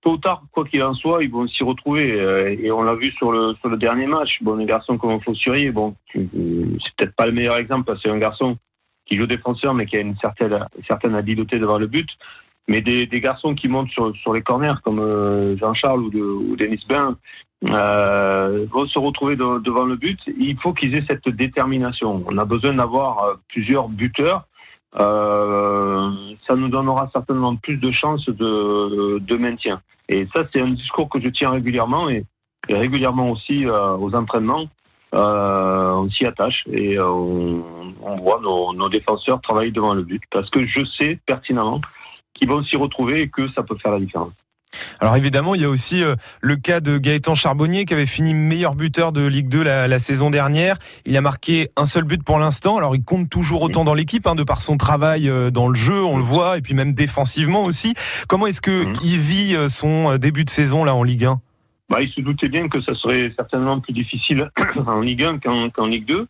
tôt 0.04 0.12
ou 0.12 0.18
tard, 0.18 0.42
quoi 0.52 0.64
qu'il 0.66 0.82
en 0.82 0.92
soit, 0.92 1.24
ils 1.24 1.30
vont 1.30 1.48
s'y 1.48 1.64
retrouver. 1.64 2.58
et 2.60 2.70
on 2.70 2.82
l'a 2.82 2.94
vu 2.94 3.10
sur 3.12 3.32
le, 3.32 3.76
dernier 3.76 4.06
match. 4.06 4.38
Bon, 4.42 4.54
les 4.54 4.66
garçons 4.66 4.98
comme 4.98 5.20
Fossurier, 5.22 5.72
bon, 5.72 5.96
c'est 6.12 6.20
peut-être 6.20 7.16
pas 7.16 7.26
le 7.26 7.32
meilleur 7.32 7.56
exemple 7.56 7.84
parce 7.84 8.02
que 8.02 8.08
c'est 8.08 8.14
un 8.14 8.18
garçon 8.18 8.58
qui 9.06 9.16
joue 9.16 9.26
défenseur 9.26 9.74
mais 9.74 9.86
qui 9.86 9.96
a 9.96 10.00
une 10.00 10.16
certaine, 10.18 10.66
certaine 10.86 11.14
habileté 11.14 11.58
devant 11.58 11.78
le 11.78 11.86
but. 11.86 12.08
Mais 12.68 12.80
des, 12.80 13.06
garçons 13.20 13.54
qui 13.54 13.68
montent 13.68 13.90
sur, 13.90 14.32
les 14.32 14.42
corners 14.42 14.80
comme 14.82 14.98
euh, 14.98 15.56
Jean-Charles 15.58 16.00
ou, 16.00 16.10
de, 16.10 16.20
ou 16.20 16.56
Denis 16.56 16.84
Bain 16.88 17.16
euh, 17.68 18.66
vont 18.70 18.86
se 18.86 18.98
retrouver 18.98 19.36
de, 19.36 19.58
devant 19.58 19.84
le 19.84 19.96
but. 19.96 20.18
Il 20.38 20.56
faut 20.58 20.72
qu'ils 20.72 20.94
aient 20.94 21.04
cette 21.06 21.28
détermination. 21.28 22.24
On 22.26 22.38
a 22.38 22.44
besoin 22.44 22.74
d'avoir 22.74 23.36
plusieurs 23.48 23.88
buteurs. 23.88 24.46
Euh, 24.98 26.10
ça 26.46 26.54
nous 26.56 26.68
donnera 26.68 27.10
certainement 27.12 27.56
plus 27.56 27.76
de 27.76 27.90
chances 27.90 28.28
de 28.28 29.36
maintien. 29.36 29.82
Et 30.08 30.26
ça, 30.34 30.44
c'est 30.52 30.60
un 30.60 30.70
discours 30.70 31.08
que 31.08 31.20
je 31.20 31.28
tiens 31.28 31.50
régulièrement 31.50 32.08
et, 32.08 32.24
régulièrement 32.68 33.30
aussi 33.30 33.66
euh, 33.66 33.96
aux 33.96 34.14
entraînements. 34.14 34.68
Euh, 35.14 35.92
on 35.92 36.10
s'y 36.10 36.24
attache 36.26 36.64
et 36.72 36.98
euh, 36.98 37.06
on, 37.06 37.94
on, 38.02 38.16
voit 38.16 38.40
nos, 38.40 38.72
nos, 38.72 38.88
défenseurs 38.88 39.40
travailler 39.40 39.70
devant 39.70 39.94
le 39.94 40.02
but 40.02 40.20
parce 40.30 40.50
que 40.50 40.66
je 40.66 40.84
sais 40.84 41.20
pertinemment 41.24 41.80
qu'ils 42.32 42.48
vont 42.48 42.64
s'y 42.64 42.76
retrouver 42.76 43.22
et 43.22 43.28
que 43.28 43.48
ça 43.52 43.62
peut 43.62 43.76
faire 43.80 43.92
la 43.92 44.00
différence. 44.00 44.32
Alors 45.00 45.16
évidemment, 45.16 45.54
il 45.54 45.62
y 45.62 45.64
a 45.64 45.68
aussi 45.68 46.02
euh, 46.02 46.16
le 46.40 46.56
cas 46.56 46.80
de 46.80 46.98
Gaëtan 46.98 47.34
Charbonnier 47.34 47.84
qui 47.84 47.94
avait 47.94 48.06
fini 48.06 48.34
meilleur 48.34 48.74
buteur 48.74 49.12
de 49.12 49.26
Ligue 49.26 49.48
2 49.48 49.62
la, 49.62 49.88
la 49.88 49.98
saison 49.98 50.30
dernière. 50.30 50.76
Il 51.04 51.16
a 51.16 51.20
marqué 51.20 51.70
un 51.76 51.86
seul 51.86 52.04
but 52.04 52.22
pour 52.22 52.38
l'instant. 52.38 52.76
Alors 52.76 52.96
il 52.96 53.04
compte 53.04 53.28
toujours 53.28 53.62
autant 53.62 53.84
dans 53.84 53.94
l'équipe, 53.94 54.26
hein, 54.26 54.34
de 54.34 54.42
par 54.42 54.60
son 54.60 54.76
travail 54.76 55.28
euh, 55.28 55.50
dans 55.50 55.68
le 55.68 55.74
jeu, 55.74 56.02
on 56.02 56.16
le 56.16 56.22
voit, 56.22 56.58
et 56.58 56.60
puis 56.60 56.74
même 56.74 56.92
défensivement 56.92 57.64
aussi. 57.64 57.94
Comment 58.28 58.46
est-ce 58.46 58.60
que 58.60 58.84
mmh. 58.84 58.98
il 59.02 59.18
vit 59.18 59.56
euh, 59.56 59.68
son 59.68 60.16
début 60.16 60.44
de 60.44 60.50
saison 60.50 60.84
là 60.84 60.94
en 60.94 61.02
Ligue 61.02 61.24
1 61.24 61.40
bah, 61.88 61.98
Il 62.00 62.10
se 62.10 62.20
doutait 62.20 62.48
bien 62.48 62.68
que 62.68 62.80
ça 62.80 62.94
serait 62.94 63.32
certainement 63.36 63.80
plus 63.80 63.92
difficile 63.92 64.50
en 64.86 65.00
Ligue 65.00 65.24
1 65.24 65.38
qu'en 65.38 65.70
qu 65.70 65.90
Ligue 65.90 66.06
2. 66.06 66.26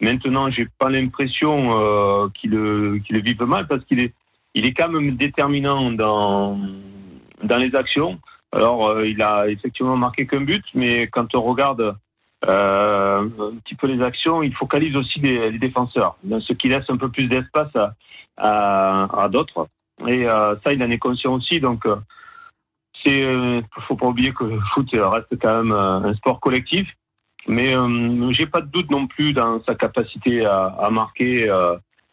Maintenant, 0.00 0.50
j'ai 0.50 0.68
pas 0.78 0.90
l'impression 0.90 1.70
euh, 1.74 2.28
qu'il 2.34 2.50
le, 2.50 2.98
qu 2.98 3.14
le 3.14 3.20
vive 3.20 3.42
mal 3.42 3.66
parce 3.66 3.84
qu'il 3.84 4.00
est 4.00 4.12
il 4.56 4.64
est 4.64 4.72
quand 4.72 4.88
même 4.88 5.16
déterminant 5.16 5.90
dans, 5.92 6.58
dans 7.42 7.58
les 7.58 7.74
actions. 7.74 8.18
Alors, 8.52 8.88
euh, 8.88 9.06
il 9.06 9.20
a 9.22 9.48
effectivement 9.48 9.96
marqué 9.96 10.26
qu'un 10.26 10.40
but, 10.40 10.64
mais 10.74 11.08
quand 11.08 11.34
on 11.34 11.42
regarde 11.42 11.96
euh, 12.48 13.20
un 13.20 13.56
petit 13.58 13.74
peu 13.74 13.86
les 13.86 14.02
actions, 14.02 14.42
il 14.42 14.54
focalise 14.54 14.96
aussi 14.96 15.20
les, 15.20 15.58
défenseurs, 15.58 16.16
ce 16.40 16.52
qui 16.52 16.68
laisse 16.68 16.88
un 16.88 16.96
peu 16.96 17.10
plus 17.10 17.28
d'espace 17.28 17.72
à, 18.36 19.28
d'autres. 19.30 19.68
Et 20.06 20.28
euh, 20.28 20.54
ça, 20.64 20.72
il 20.72 20.82
en 20.82 20.90
est 20.90 20.98
conscient 20.98 21.34
aussi. 21.34 21.60
Donc, 21.60 21.86
c'est, 23.04 23.62
faut 23.86 23.96
pas 23.96 24.06
oublier 24.06 24.32
que 24.32 24.44
le 24.44 24.60
foot 24.72 24.88
reste 24.92 25.38
quand 25.40 25.62
même 25.62 25.72
un 25.72 26.14
sport 26.14 26.40
collectif. 26.40 26.88
Mais 27.48 27.74
j'ai 28.30 28.46
pas 28.46 28.60
de 28.60 28.66
doute 28.66 28.90
non 28.90 29.06
plus 29.06 29.32
dans 29.32 29.62
sa 29.64 29.74
capacité 29.74 30.44
à 30.46 30.88
marquer 30.90 31.48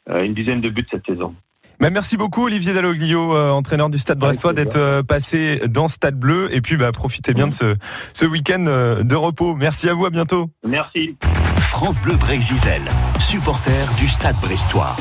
une 0.08 0.34
dizaine 0.34 0.62
de 0.62 0.70
buts 0.70 0.86
cette 0.90 1.06
saison. 1.06 1.36
Bah 1.80 1.90
merci 1.90 2.18
beaucoup 2.18 2.46
Olivier 2.46 2.74
Dalloglio, 2.74 3.36
euh, 3.36 3.50
entraîneur 3.52 3.90
du 3.90 3.98
Stade 3.98 4.20
Brestois, 4.20 4.54
d'être 4.54 4.78
euh, 4.78 5.04
passé 5.04 5.62
dans 5.68 5.88
Stade 5.88 6.16
Bleu 6.16 6.54
et 6.54 6.62
puis 6.62 6.78
bah, 6.78 6.92
profitez 6.92 7.34
bien 7.34 7.48
de 7.48 7.54
ce, 7.54 7.76
ce 8.14 8.26
week-end 8.26 8.66
euh, 8.68 9.04
de 9.04 9.16
repos. 9.16 9.56
Merci 9.56 9.90
à 9.90 9.94
vous, 9.94 10.06
à 10.06 10.10
bientôt. 10.10 10.50
Merci. 10.66 11.18
France 11.60 12.00
Bleu 12.00 12.16
Brésil, 12.16 12.58
supporter 13.20 13.90
du 13.98 14.08
Stade 14.08 14.36
Brestois. 14.42 14.96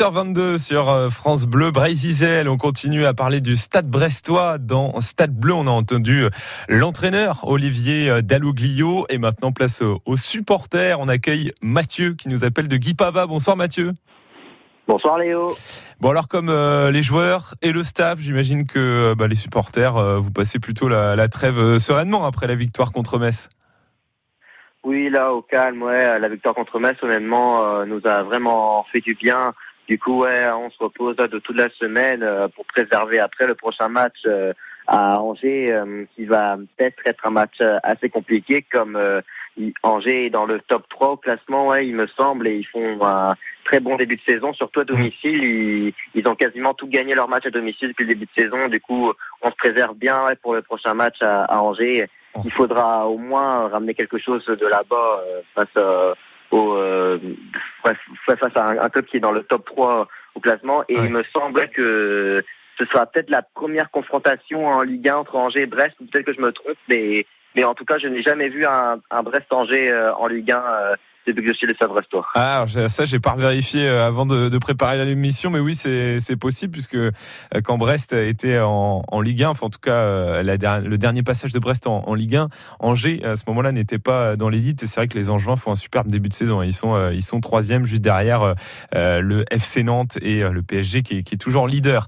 18h22 0.00 0.56
sur 0.56 0.88
euh, 0.88 1.10
France 1.10 1.44
Bleu, 1.44 1.72
Brésil. 1.72 2.48
On 2.48 2.56
continue 2.56 3.04
à 3.04 3.12
parler 3.12 3.42
du 3.42 3.54
Stade 3.54 3.86
Brestois. 3.86 4.56
Dans 4.56 4.98
Stade 5.00 5.38
Bleu, 5.38 5.52
on 5.52 5.66
a 5.66 5.70
entendu 5.70 6.22
euh, 6.22 6.30
l'entraîneur 6.70 7.46
Olivier 7.46 8.08
euh, 8.08 8.22
Dalloglio. 8.22 9.04
Et 9.10 9.18
maintenant, 9.18 9.52
place 9.52 9.82
aux 9.82 10.16
supporters. 10.16 10.98
On 11.00 11.08
accueille 11.08 11.52
Mathieu 11.60 12.14
qui 12.14 12.30
nous 12.30 12.44
appelle 12.44 12.66
de 12.66 12.78
Guy 12.78 12.94
Pava. 12.94 13.26
Bonsoir 13.26 13.58
Mathieu. 13.58 13.92
Bonsoir 14.88 15.18
Léo. 15.18 15.54
Bon 16.00 16.08
alors 16.08 16.28
comme 16.28 16.50
les 16.50 17.02
joueurs 17.02 17.54
et 17.60 17.70
le 17.70 17.82
staff, 17.82 18.20
j'imagine 18.20 18.66
que 18.66 19.12
bah, 19.18 19.28
les 19.28 19.34
supporters, 19.34 20.18
vous 20.18 20.30
passez 20.30 20.58
plutôt 20.58 20.88
la, 20.88 21.14
la 21.14 21.28
trêve 21.28 21.76
sereinement 21.76 22.24
après 22.24 22.46
la 22.46 22.54
victoire 22.54 22.90
contre 22.90 23.18
Metz. 23.18 23.50
Oui, 24.82 25.10
là, 25.10 25.34
au 25.34 25.42
calme, 25.42 25.82
ouais, 25.82 26.18
la 26.18 26.28
victoire 26.30 26.54
contre 26.54 26.78
Metz, 26.80 26.96
honnêtement, 27.02 27.84
nous 27.84 28.00
a 28.06 28.22
vraiment 28.22 28.86
fait 28.90 29.00
du 29.00 29.14
bien. 29.14 29.52
Du 29.90 29.98
coup, 29.98 30.20
ouais, 30.20 30.48
on 30.52 30.70
se 30.70 30.78
repose 30.78 31.16
de 31.16 31.38
toute 31.40 31.56
la 31.56 31.68
semaine 31.70 32.22
euh, 32.22 32.46
pour 32.46 32.64
préserver 32.66 33.18
après 33.18 33.48
le 33.48 33.56
prochain 33.56 33.88
match 33.88 34.20
euh, 34.24 34.52
à 34.86 35.20
Angers, 35.20 35.76
qui 36.14 36.26
va 36.26 36.56
peut-être 36.56 37.00
être 37.04 37.26
un 37.26 37.30
match 37.30 37.60
assez 37.82 38.08
compliqué, 38.08 38.64
comme 38.72 38.98
Angers 39.82 40.26
est 40.26 40.30
dans 40.30 40.46
le 40.46 40.60
top 40.60 40.88
3 40.88 41.08
au 41.10 41.16
classement, 41.16 41.68
ouais, 41.68 41.86
il 41.86 41.94
me 41.94 42.06
semble, 42.06 42.48
et 42.48 42.56
ils 42.56 42.66
font 42.66 43.04
un 43.04 43.34
très 43.64 43.78
bon 43.78 43.96
début 43.96 44.16
de 44.16 44.22
saison, 44.32 44.52
surtout 44.52 44.80
à 44.80 44.84
domicile. 44.84 45.44
Ils, 45.44 45.92
ils 46.14 46.26
ont 46.26 46.34
quasiment 46.34 46.74
tout 46.74 46.88
gagné 46.88 47.14
leur 47.14 47.28
match 47.28 47.46
à 47.46 47.50
domicile 47.50 47.88
depuis 47.88 48.04
le 48.04 48.14
début 48.14 48.26
de 48.26 48.42
saison. 48.42 48.68
Du 48.68 48.80
coup, 48.80 49.12
on 49.42 49.50
se 49.50 49.56
préserve 49.56 49.96
bien 49.96 50.24
ouais, 50.24 50.36
pour 50.36 50.54
le 50.54 50.62
prochain 50.62 50.94
match 50.94 51.20
à, 51.20 51.44
à 51.44 51.60
Angers 51.60 52.08
il 52.44 52.52
faudra 52.52 53.06
au 53.06 53.18
moins 53.18 53.68
ramener 53.68 53.94
quelque 53.94 54.18
chose 54.18 54.44
de 54.46 54.66
là-bas 54.66 55.22
euh, 55.26 55.40
face, 55.54 55.66
euh, 55.76 56.14
au, 56.50 56.74
euh, 56.74 57.18
face 58.26 58.56
à 58.56 58.68
un, 58.68 58.88
club 58.88 59.06
qui 59.06 59.16
est 59.16 59.20
dans 59.20 59.32
le 59.32 59.42
top 59.42 59.64
3 59.66 60.08
au 60.34 60.40
classement. 60.40 60.84
Et 60.88 60.94
il 60.94 61.10
me 61.10 61.22
semble 61.24 61.68
que 61.68 62.42
ce 62.78 62.84
sera 62.86 63.06
peut-être 63.06 63.30
la 63.30 63.42
première 63.42 63.90
confrontation 63.90 64.66
en 64.66 64.82
Ligue 64.82 65.08
1 65.08 65.16
entre 65.16 65.36
Angers 65.36 65.62
et 65.62 65.66
Brest. 65.66 65.96
Peut-être 65.98 66.26
que 66.26 66.34
je 66.34 66.40
me 66.40 66.52
trompe, 66.52 66.76
mais, 66.88 67.26
mais 67.54 67.64
en 67.64 67.74
tout 67.74 67.84
cas, 67.84 67.98
je 67.98 68.08
n'ai 68.08 68.22
jamais 68.22 68.48
vu 68.48 68.64
un, 68.64 69.00
un 69.10 69.22
Brest-Angers 69.22 69.92
en 70.16 70.26
Ligue 70.26 70.52
1 70.52 70.62
depuis 71.32 71.48
que 71.48 71.52
je 71.52 71.58
suis 71.58 71.66
le 71.66 71.74
Ah, 72.34 72.64
ça, 72.88 73.04
j'ai 73.04 73.20
pas 73.20 73.34
vérifié 73.36 73.86
euh, 73.86 74.06
avant 74.06 74.26
de, 74.26 74.58
préparer 74.58 75.02
l'émission, 75.04 75.50
mais 75.50 75.58
oui, 75.58 75.74
c'est 75.74 76.36
possible 76.36 76.72
puisque 76.72 76.94
euh, 76.94 77.10
quand 77.64 77.78
Brest 77.78 78.12
était 78.12 78.58
en, 78.58 79.02
en 79.06 79.20
Ligue 79.20 79.44
1, 79.44 79.50
enfin 79.50 79.66
en 79.66 79.70
tout 79.70 79.80
cas 79.80 79.92
euh, 79.92 80.42
la, 80.42 80.80
le 80.80 80.98
dernier 80.98 81.22
passage 81.22 81.52
de 81.52 81.58
Brest 81.58 81.86
en, 81.86 82.14
Ligue 82.14 82.36
1, 82.36 82.48
Angers 82.78 83.24
à 83.24 83.36
ce 83.36 83.44
moment-là 83.48 83.72
n'était 83.72 83.98
pas 83.98 84.36
dans 84.36 84.48
l'élite 84.48 84.82
et 84.82 84.86
c'est 84.86 85.00
vrai 85.00 85.08
que 85.08 85.16
les 85.16 85.30
Angevins 85.30 85.56
font 85.56 85.72
un 85.72 85.76
superbe 85.76 86.08
début 86.08 86.28
de 86.28 86.34
saison. 86.34 86.62
Ils 86.62 86.72
sont 86.72 87.10
ils 87.10 87.22
sont 87.22 87.40
troisième 87.40 87.86
juste 87.86 88.02
derrière 88.02 88.54
le 88.92 89.44
FC 89.50 89.82
Nantes 89.82 90.18
et 90.20 90.40
le 90.40 90.62
PSG 90.62 91.02
qui 91.02 91.18
est, 91.18 91.40
toujours 91.40 91.66
leader. 91.66 92.06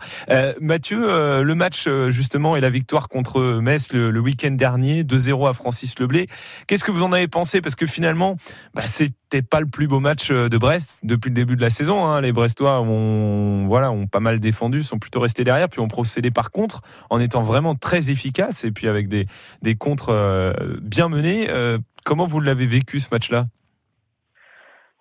Mathieu, 0.60 1.42
le 1.42 1.54
match 1.54 1.88
justement 2.08 2.56
et 2.56 2.60
la 2.60 2.70
victoire 2.70 3.08
contre 3.08 3.40
Metz 3.60 3.92
le, 3.92 4.10
le 4.10 4.20
week-end 4.20 4.50
dernier, 4.50 5.04
2-0 5.04 5.48
à 5.48 5.52
Francis 5.52 5.98
Leblé. 5.98 6.28
Qu'est-ce 6.66 6.84
que 6.84 6.90
vous 6.90 7.02
en 7.02 7.12
avez 7.12 7.28
pensé? 7.28 7.60
Parce 7.60 7.76
que 7.76 7.86
finalement, 7.86 8.36
bah, 8.74 8.82
c'est 8.86 9.11
c'était 9.32 9.42
pas 9.42 9.60
le 9.60 9.66
plus 9.66 9.86
beau 9.86 10.00
match 10.00 10.30
euh, 10.30 10.48
de 10.48 10.58
Brest 10.58 10.98
depuis 11.02 11.28
le 11.30 11.34
début 11.34 11.56
de 11.56 11.60
la 11.60 11.70
saison. 11.70 12.04
Hein. 12.04 12.20
Les 12.20 12.32
Brestois 12.32 12.80
ont, 12.80 13.66
voilà, 13.66 13.90
ont 13.90 14.06
pas 14.06 14.20
mal 14.20 14.40
défendu, 14.40 14.82
sont 14.82 14.98
plutôt 14.98 15.20
restés 15.20 15.44
derrière, 15.44 15.68
puis 15.68 15.80
ont 15.80 15.88
procédé 15.88 16.30
par 16.30 16.50
contre 16.50 16.82
en 17.10 17.18
étant 17.20 17.42
vraiment 17.42 17.74
très 17.74 18.10
efficaces 18.10 18.64
et 18.64 18.72
puis 18.72 18.88
avec 18.88 19.08
des, 19.08 19.26
des 19.62 19.74
contres 19.74 20.10
euh, 20.10 20.52
bien 20.82 21.08
menés. 21.08 21.48
Euh, 21.48 21.78
comment 22.04 22.26
vous 22.26 22.40
l'avez 22.40 22.66
vécu 22.66 23.00
ce 23.00 23.08
match-là? 23.10 23.46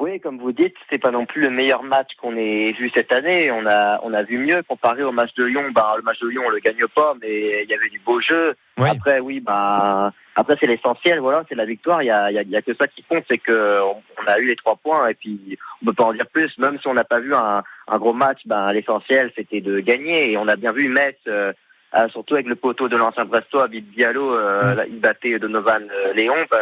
Oui, 0.01 0.19
comme 0.19 0.39
vous 0.39 0.51
dites, 0.51 0.75
c'est 0.89 0.97
pas 0.97 1.11
non 1.11 1.27
plus 1.27 1.41
le 1.41 1.51
meilleur 1.51 1.83
match 1.83 2.15
qu'on 2.19 2.35
ait 2.35 2.71
vu 2.71 2.89
cette 2.89 3.11
année. 3.11 3.51
On 3.51 3.67
a, 3.67 3.99
on 4.01 4.13
a 4.13 4.23
vu 4.23 4.39
mieux 4.39 4.63
comparé 4.63 5.03
au 5.03 5.11
match 5.11 5.31
de 5.35 5.45
Lyon. 5.45 5.65
Bah, 5.75 5.93
le 5.95 6.01
match 6.01 6.19
de 6.19 6.27
Lyon, 6.27 6.41
on 6.47 6.49
le 6.49 6.57
gagne 6.57 6.87
pas, 6.95 7.13
mais 7.21 7.61
il 7.63 7.69
y 7.69 7.73
avait 7.75 7.89
du 7.89 7.99
beau 7.99 8.19
jeu. 8.19 8.55
Après, 8.77 9.19
oui, 9.19 9.39
bah, 9.39 10.11
après 10.35 10.57
c'est 10.59 10.65
l'essentiel. 10.65 11.19
Voilà, 11.19 11.43
c'est 11.47 11.55
la 11.55 11.65
victoire. 11.65 12.01
Il 12.01 12.07
y 12.07 12.11
a, 12.11 12.31
y 12.31 12.55
a, 12.55 12.61
que 12.63 12.73
ça 12.73 12.87
qui 12.87 13.03
compte, 13.03 13.23
c'est 13.29 13.37
que 13.37 13.79
on, 13.81 14.27
a 14.27 14.39
eu 14.39 14.47
les 14.47 14.55
trois 14.55 14.75
points 14.75 15.07
et 15.07 15.13
puis 15.13 15.59
on 15.81 15.85
peut 15.85 15.93
pas 15.93 16.05
en 16.05 16.13
dire 16.13 16.27
plus. 16.33 16.57
Même 16.57 16.79
si 16.79 16.87
on 16.87 16.95
n'a 16.95 17.03
pas 17.03 17.19
vu 17.19 17.35
un, 17.35 17.61
un 17.87 17.97
gros 17.99 18.13
match, 18.13 18.39
bah, 18.47 18.73
l'essentiel 18.73 19.31
c'était 19.35 19.61
de 19.61 19.81
gagner. 19.81 20.31
Et 20.31 20.37
on 20.37 20.47
a 20.47 20.55
bien 20.55 20.71
vu 20.71 20.89
Metz. 20.89 21.17
Euh, 21.27 21.53
euh, 21.93 22.07
surtout 22.07 22.35
avec 22.35 22.47
le 22.47 22.55
poteau 22.55 22.87
de 22.87 22.95
l'ancien 22.95 23.25
Brestois, 23.25 23.67
Bib 23.67 23.85
Diallo, 23.93 24.33
euh, 24.33 24.75
mm. 24.75 24.85
il 24.87 24.99
battait 24.99 25.37
Donovan 25.37 25.85
Léon. 26.15 26.35
Bah, 26.49 26.57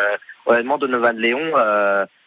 honnêtement, 0.48 0.80
Donovan 0.80 1.16
Léon, 1.16 1.54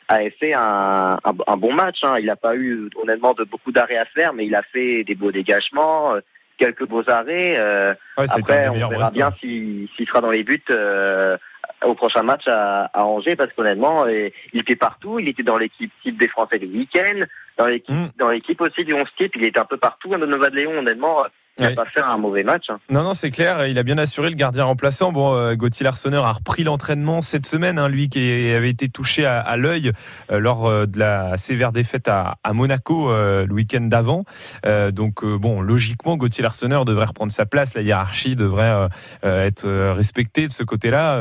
a 0.08 0.30
fait 0.30 0.54
un, 0.54 1.18
un, 1.24 1.56
bon 1.56 1.72
match. 1.72 2.02
Hein. 2.02 2.16
Il 2.18 2.26
n'a 2.26 2.36
pas 2.36 2.56
eu 2.56 2.88
honnêtement 2.96 3.34
de 3.34 3.44
beaucoup 3.44 3.72
d'arrêts 3.72 3.96
à 3.96 4.04
faire, 4.04 4.32
mais 4.32 4.46
il 4.46 4.54
a 4.54 4.62
fait 4.62 5.04
des 5.04 5.14
beaux 5.14 5.32
dégagements, 5.32 6.14
euh, 6.14 6.20
quelques 6.58 6.86
beaux 6.86 7.08
arrêts. 7.08 7.54
Euh, 7.58 7.94
après, 8.16 8.68
on 8.68 8.88
verra 8.88 9.10
bien 9.10 9.30
s'il 9.40 9.88
sera 10.06 10.20
dans 10.20 10.30
les 10.30 10.44
buts 10.44 10.62
euh, 10.70 11.36
au 11.84 11.94
prochain 11.94 12.22
match 12.22 12.46
à, 12.46 12.84
à 12.92 13.04
Angers, 13.04 13.36
parce 13.36 13.52
qu'honnêtement, 13.52 14.06
il 14.06 14.60
était 14.60 14.76
partout. 14.76 15.18
Il 15.18 15.28
était 15.28 15.42
dans 15.42 15.58
l'équipe 15.58 15.92
type 16.02 16.18
des 16.18 16.28
Français 16.28 16.58
du 16.58 16.66
week-end, 16.66 17.24
dans 17.56 17.66
l'équipe 17.66 17.94
mm. 17.94 18.10
dans 18.18 18.28
l'équipe 18.28 18.60
aussi 18.60 18.84
du 18.84 18.94
11 18.94 19.02
type. 19.16 19.32
Il 19.36 19.44
était 19.44 19.60
un 19.60 19.64
peu 19.64 19.76
partout. 19.78 20.12
Hein, 20.14 20.18
Nova 20.18 20.50
de 20.50 20.56
Léon, 20.56 20.78
honnêtement, 20.78 21.24
il 21.58 21.64
n'a 21.64 21.74
pas 21.74 21.84
fait 21.84 22.02
un 22.02 22.16
mauvais 22.16 22.44
match. 22.44 22.70
Hein. 22.70 22.78
Non, 22.88 23.02
non, 23.02 23.12
c'est 23.12 23.30
clair. 23.30 23.66
Il 23.66 23.78
a 23.78 23.82
bien 23.82 23.98
assuré 23.98 24.30
le 24.30 24.36
gardien 24.36 24.64
remplaçant. 24.64 25.12
Bon, 25.12 25.34
euh, 25.34 25.54
Gauthier 25.54 25.84
Larsonneur 25.84 26.24
a 26.24 26.32
repris 26.32 26.64
l'entraînement 26.64 27.20
cette 27.20 27.44
semaine. 27.44 27.78
Hein, 27.78 27.88
lui 27.88 28.08
qui 28.08 28.50
avait 28.50 28.70
été 28.70 28.88
touché 28.88 29.26
à, 29.26 29.38
à 29.38 29.56
l'œil 29.58 29.92
euh, 30.30 30.38
lors 30.38 30.66
euh, 30.66 30.86
de 30.86 30.98
la 30.98 31.36
sévère 31.36 31.72
défaite 31.72 32.08
à, 32.08 32.38
à 32.42 32.54
Monaco 32.54 33.12
le 33.12 33.52
week-end 33.52 33.82
d'avant. 33.82 34.24
donc, 34.64 35.24
bon, 35.24 35.60
logiquement, 35.60 36.16
Gauthier 36.16 36.42
Larsonneur 36.42 36.84
devrait 36.84 37.06
reprendre 37.06 37.32
sa 37.32 37.44
place. 37.44 37.74
La 37.74 37.82
hiérarchie 37.82 38.36
devrait 38.36 38.88
être 39.22 39.68
respectée 39.92 40.46
de 40.46 40.52
ce 40.52 40.62
côté-là. 40.62 41.18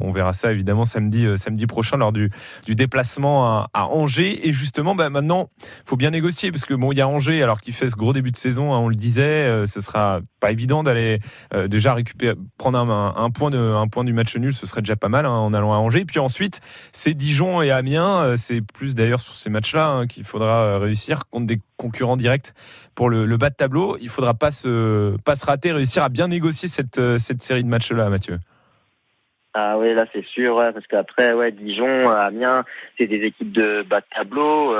on 0.00 0.10
verra 0.10 0.32
ça 0.32 0.52
évidemment 0.52 0.84
samedi, 0.84 1.26
samedi 1.36 1.66
prochain 1.66 1.96
lors 1.96 2.12
du, 2.12 2.30
du 2.66 2.74
déplacement 2.74 3.46
à, 3.46 3.70
à, 3.74 3.86
Angers. 3.86 4.48
Et 4.48 4.52
justement, 4.52 4.94
bah, 4.94 5.10
maintenant, 5.10 5.50
faut 5.86 5.96
bien 5.96 6.10
négocier 6.10 6.50
parce 6.50 6.64
que 6.64 6.74
bon, 6.74 6.92
il 6.92 6.98
y 6.98 7.00
a 7.00 7.08
Angers 7.08 7.42
alors 7.42 7.60
qu'il 7.60 7.74
fait 7.74 7.88
ce 7.88 7.96
gros 7.96 8.12
début 8.12 8.30
de 8.30 8.36
saison. 8.36 8.74
Hein, 8.74 8.78
on 8.78 8.88
le 8.88 8.96
disait. 8.96 9.44
Euh, 9.54 9.66
ce 9.66 9.80
sera 9.80 10.20
pas 10.40 10.50
évident 10.50 10.82
d'aller 10.82 11.20
euh, 11.52 11.68
déjà 11.68 11.94
récupérer, 11.94 12.34
prendre 12.58 12.78
un, 12.78 13.30
point 13.30 13.50
de, 13.50 13.58
un 13.58 13.88
point 13.88 14.04
du 14.04 14.12
match 14.12 14.36
nul, 14.36 14.52
ce 14.52 14.66
serait 14.66 14.82
déjà 14.82 14.96
pas 14.96 15.08
mal 15.08 15.26
hein, 15.26 15.30
en 15.30 15.52
allant 15.54 15.72
à 15.72 15.76
Angers. 15.76 16.04
Puis 16.04 16.18
ensuite, 16.18 16.60
c'est 16.92 17.14
Dijon 17.14 17.62
et 17.62 17.70
Amiens. 17.70 18.24
Euh, 18.24 18.36
c'est 18.36 18.60
plus 18.60 18.94
d'ailleurs 18.94 19.20
sur 19.20 19.34
ces 19.34 19.50
matchs-là 19.50 19.86
hein, 19.86 20.06
qu'il 20.06 20.24
faudra 20.24 20.78
réussir 20.78 21.26
contre 21.30 21.46
des 21.46 21.60
concurrents 21.76 22.16
directs 22.16 22.52
pour 22.94 23.08
le, 23.08 23.36
bas 23.36 23.50
de 23.50 23.54
tableau. 23.54 23.96
Il 24.00 24.08
faudra 24.08 24.34
pas 24.34 24.50
se, 24.50 25.16
pas 25.24 25.34
se 25.34 25.46
rater, 25.46 25.72
réussir 25.72 26.02
à 26.02 26.08
bien 26.08 26.28
négocier 26.28 26.68
cette, 26.68 27.00
cette 27.18 27.42
série 27.42 27.64
de 27.64 27.68
matchs-là, 27.68 28.08
Mathieu. 28.08 28.38
Ah 29.56 29.78
oui, 29.78 29.94
là 29.94 30.04
c'est 30.12 30.24
sûr, 30.26 30.56
parce 30.56 30.86
qu'après, 30.88 31.32
ouais, 31.32 31.52
Dijon, 31.52 32.10
Amiens, 32.10 32.64
c'est 32.98 33.06
des 33.06 33.22
équipes 33.22 33.52
de 33.52 33.82
bas 33.88 34.00
de 34.00 34.06
tableau. 34.14 34.74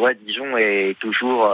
ouais, 0.00 0.16
Dijon 0.26 0.56
est 0.56 0.98
toujours 0.98 1.48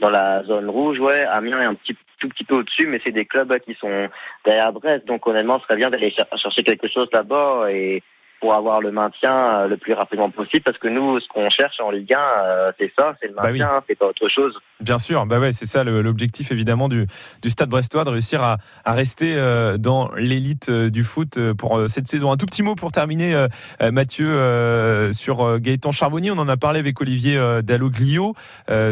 dans 0.00 0.10
la 0.10 0.44
zone 0.44 0.68
rouge, 0.68 0.98
ouais. 1.00 1.24
Amiens 1.24 1.60
est 1.60 1.64
un 1.64 1.74
petit 1.74 1.96
tout 2.18 2.28
petit 2.28 2.44
peu 2.44 2.56
au-dessus, 2.56 2.86
mais 2.86 2.98
c'est 3.02 3.12
des 3.12 3.26
clubs 3.26 3.58
qui 3.60 3.74
sont 3.74 4.08
derrière 4.44 4.72
Brest. 4.72 5.06
Donc 5.06 5.26
honnêtement, 5.26 5.58
ce 5.58 5.64
serait 5.64 5.76
bien 5.76 5.90
d'aller 5.90 6.14
chercher 6.36 6.62
quelque 6.62 6.88
chose 6.88 7.08
là-bas 7.12 7.66
et 7.70 8.02
pour 8.46 8.54
avoir 8.54 8.80
le 8.80 8.92
maintien 8.92 9.34
euh, 9.34 9.66
le 9.66 9.76
plus 9.76 9.92
rapidement 9.92 10.30
possible 10.30 10.62
parce 10.62 10.78
que 10.78 10.86
nous 10.86 11.18
ce 11.18 11.26
qu'on 11.26 11.50
cherche 11.50 11.80
en 11.80 11.90
Ligue 11.90 12.14
1 12.14 12.18
euh, 12.20 12.72
c'est 12.78 12.92
ça 12.96 13.16
c'est 13.20 13.26
le 13.26 13.34
bah 13.34 13.50
maintien 13.50 13.82
c'est 13.88 13.96
pas 13.96 14.06
autre 14.06 14.28
chose. 14.28 14.56
Bien 14.78 14.98
sûr 14.98 15.26
bah 15.26 15.40
ouais 15.40 15.50
c'est 15.50 15.66
ça 15.66 15.82
l'objectif 15.82 16.52
évidemment 16.52 16.88
du, 16.88 17.08
du 17.42 17.50
Stade 17.50 17.68
Brestois 17.68 18.04
de 18.04 18.10
réussir 18.10 18.44
à, 18.44 18.58
à 18.84 18.92
rester 18.92 19.34
euh, 19.34 19.78
dans 19.78 20.12
l'élite 20.14 20.70
du 20.70 21.02
foot 21.02 21.40
pour 21.54 21.88
cette 21.88 22.06
saison. 22.06 22.30
Un 22.30 22.36
tout 22.36 22.46
petit 22.46 22.62
mot 22.62 22.76
pour 22.76 22.92
terminer 22.92 23.46
Mathieu 23.80 25.10
sur 25.12 25.58
Gaëtan 25.58 25.90
Charbonnier. 25.90 26.30
On 26.30 26.38
en 26.38 26.48
a 26.48 26.56
parlé 26.56 26.78
avec 26.78 27.00
Olivier 27.00 27.60
Dalloglio 27.64 28.34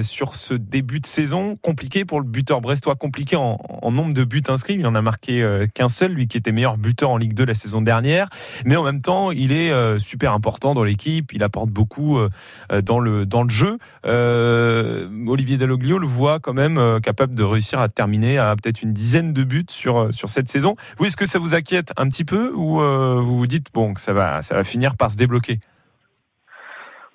sur 0.03 0.35
ce 0.35 0.55
début 0.55 0.99
de 0.99 1.07
saison 1.07 1.57
compliqué 1.63 2.05
pour 2.05 2.21
le 2.21 2.27
buteur 2.27 2.61
brestois 2.61 2.97
compliqué 2.97 3.37
en, 3.37 3.59
en 3.69 3.93
nombre 3.93 4.15
de 4.15 4.25
buts 4.25 4.43
inscrits. 4.49 4.75
Il 4.75 4.87
en 4.87 4.97
a 4.97 5.03
marqué 5.03 5.67
qu'un 5.75 5.89
seul 5.89 6.13
lui 6.13 6.27
qui 6.27 6.39
était 6.39 6.53
meilleur 6.53 6.77
buteur 6.77 7.11
en 7.11 7.19
Ligue 7.19 7.35
2 7.35 7.45
la 7.45 7.55
saison 7.55 7.83
dernière. 7.83 8.29
Mais 8.65 8.75
en 8.77 8.83
même 8.83 9.01
temps 9.01 9.31
il 9.31 9.44
est 9.53 9.71
euh, 9.71 9.99
super 9.99 10.33
important 10.33 10.75
dans 10.75 10.85
l'équipe, 10.85 11.33
il 11.33 11.43
apporte 11.43 11.71
beaucoup 11.71 12.19
euh, 12.19 12.29
euh, 12.73 12.81
dans 12.81 13.01
le 13.01 13.49
jeu. 13.49 13.79
Olivier 14.05 15.57
Dalloglio 15.57 15.99
le 15.99 16.07
voit 16.07 16.41
quand 16.41 16.53
même 16.53 17.01
capable 17.03 17.35
de 17.35 17.43
réussir 17.43 17.81
à 17.81 17.89
terminer 17.89 18.39
à 18.39 18.55
peut-être 18.57 18.83
une 18.83 18.93
dizaine 18.93 19.33
de 19.33 19.45
buts 19.45 19.67
sur 19.69 20.13
sur 20.13 20.29
cette 20.29 20.49
saison. 20.49 20.77
Vous 20.99 21.07
est-ce 21.07 21.17
que 21.17 21.27
ça 21.27 21.39
vous 21.39 21.55
inquiète 21.55 21.93
un 21.97 22.09
petit 22.09 22.25
peu 22.25 22.53
ou 22.55 22.81
vous 22.81 23.39
vous 23.39 23.47
dites 23.47 23.69
bon 23.73 23.95
que 23.95 24.01
ça 24.01 24.13
va 24.13 24.43
ça 24.43 24.55
va 24.55 24.65
finir 24.65 24.97
par 24.97 25.11
se 25.11 25.17
débloquer? 25.17 25.61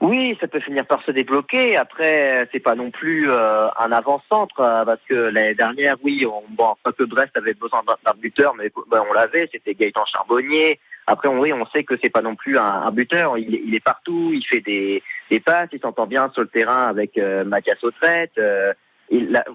Oui, 0.02 0.38
ça 0.40 0.48
peut 0.48 0.62
finir 0.62 0.86
par 0.86 1.04
se 1.04 1.12
débloquer. 1.12 1.76
Après, 1.76 2.48
c'est 2.52 2.62
pas 2.62 2.76
non 2.76 2.90
plus 2.90 3.30
euh, 3.30 3.68
un 3.78 3.92
avant-centre 3.92 4.62
euh, 4.62 4.86
parce 4.86 5.02
que 5.10 5.14
l'année 5.14 5.56
dernière, 5.56 5.96
oui, 6.04 6.26
on, 6.26 6.42
bon, 6.50 6.74
que 6.98 7.04
Brest 7.04 7.36
avait 7.36 7.54
besoin 7.54 7.84
d'un 7.86 8.14
buteur, 8.18 8.56
mais 8.56 8.72
ben, 8.90 9.04
on 9.10 9.14
l'avait, 9.14 9.50
c'était 9.52 9.76
Gaëtan 9.76 10.06
Charbonnier. 10.06 10.80
Après, 11.06 11.28
on, 11.28 11.40
oui, 11.40 11.52
on 11.52 11.66
sait 11.66 11.84
que 11.84 11.96
c'est 12.02 12.10
pas 12.10 12.22
non 12.22 12.36
plus 12.36 12.58
un, 12.58 12.90
buteur. 12.92 13.38
Il, 13.38 13.76
est 13.76 13.84
partout, 13.84 14.32
il 14.34 14.46
fait 14.46 14.62
des, 14.62 15.04
passes, 15.42 15.70
il 15.74 15.82
s'entend 15.82 16.08
bien 16.08 16.30
sur 16.30 16.44
le 16.44 16.48
terrain 16.48 16.88
avec 16.88 17.18
euh, 17.18 17.44
Mathias 17.44 17.84
Autrette. 17.84 18.38
Euh, 18.38 18.72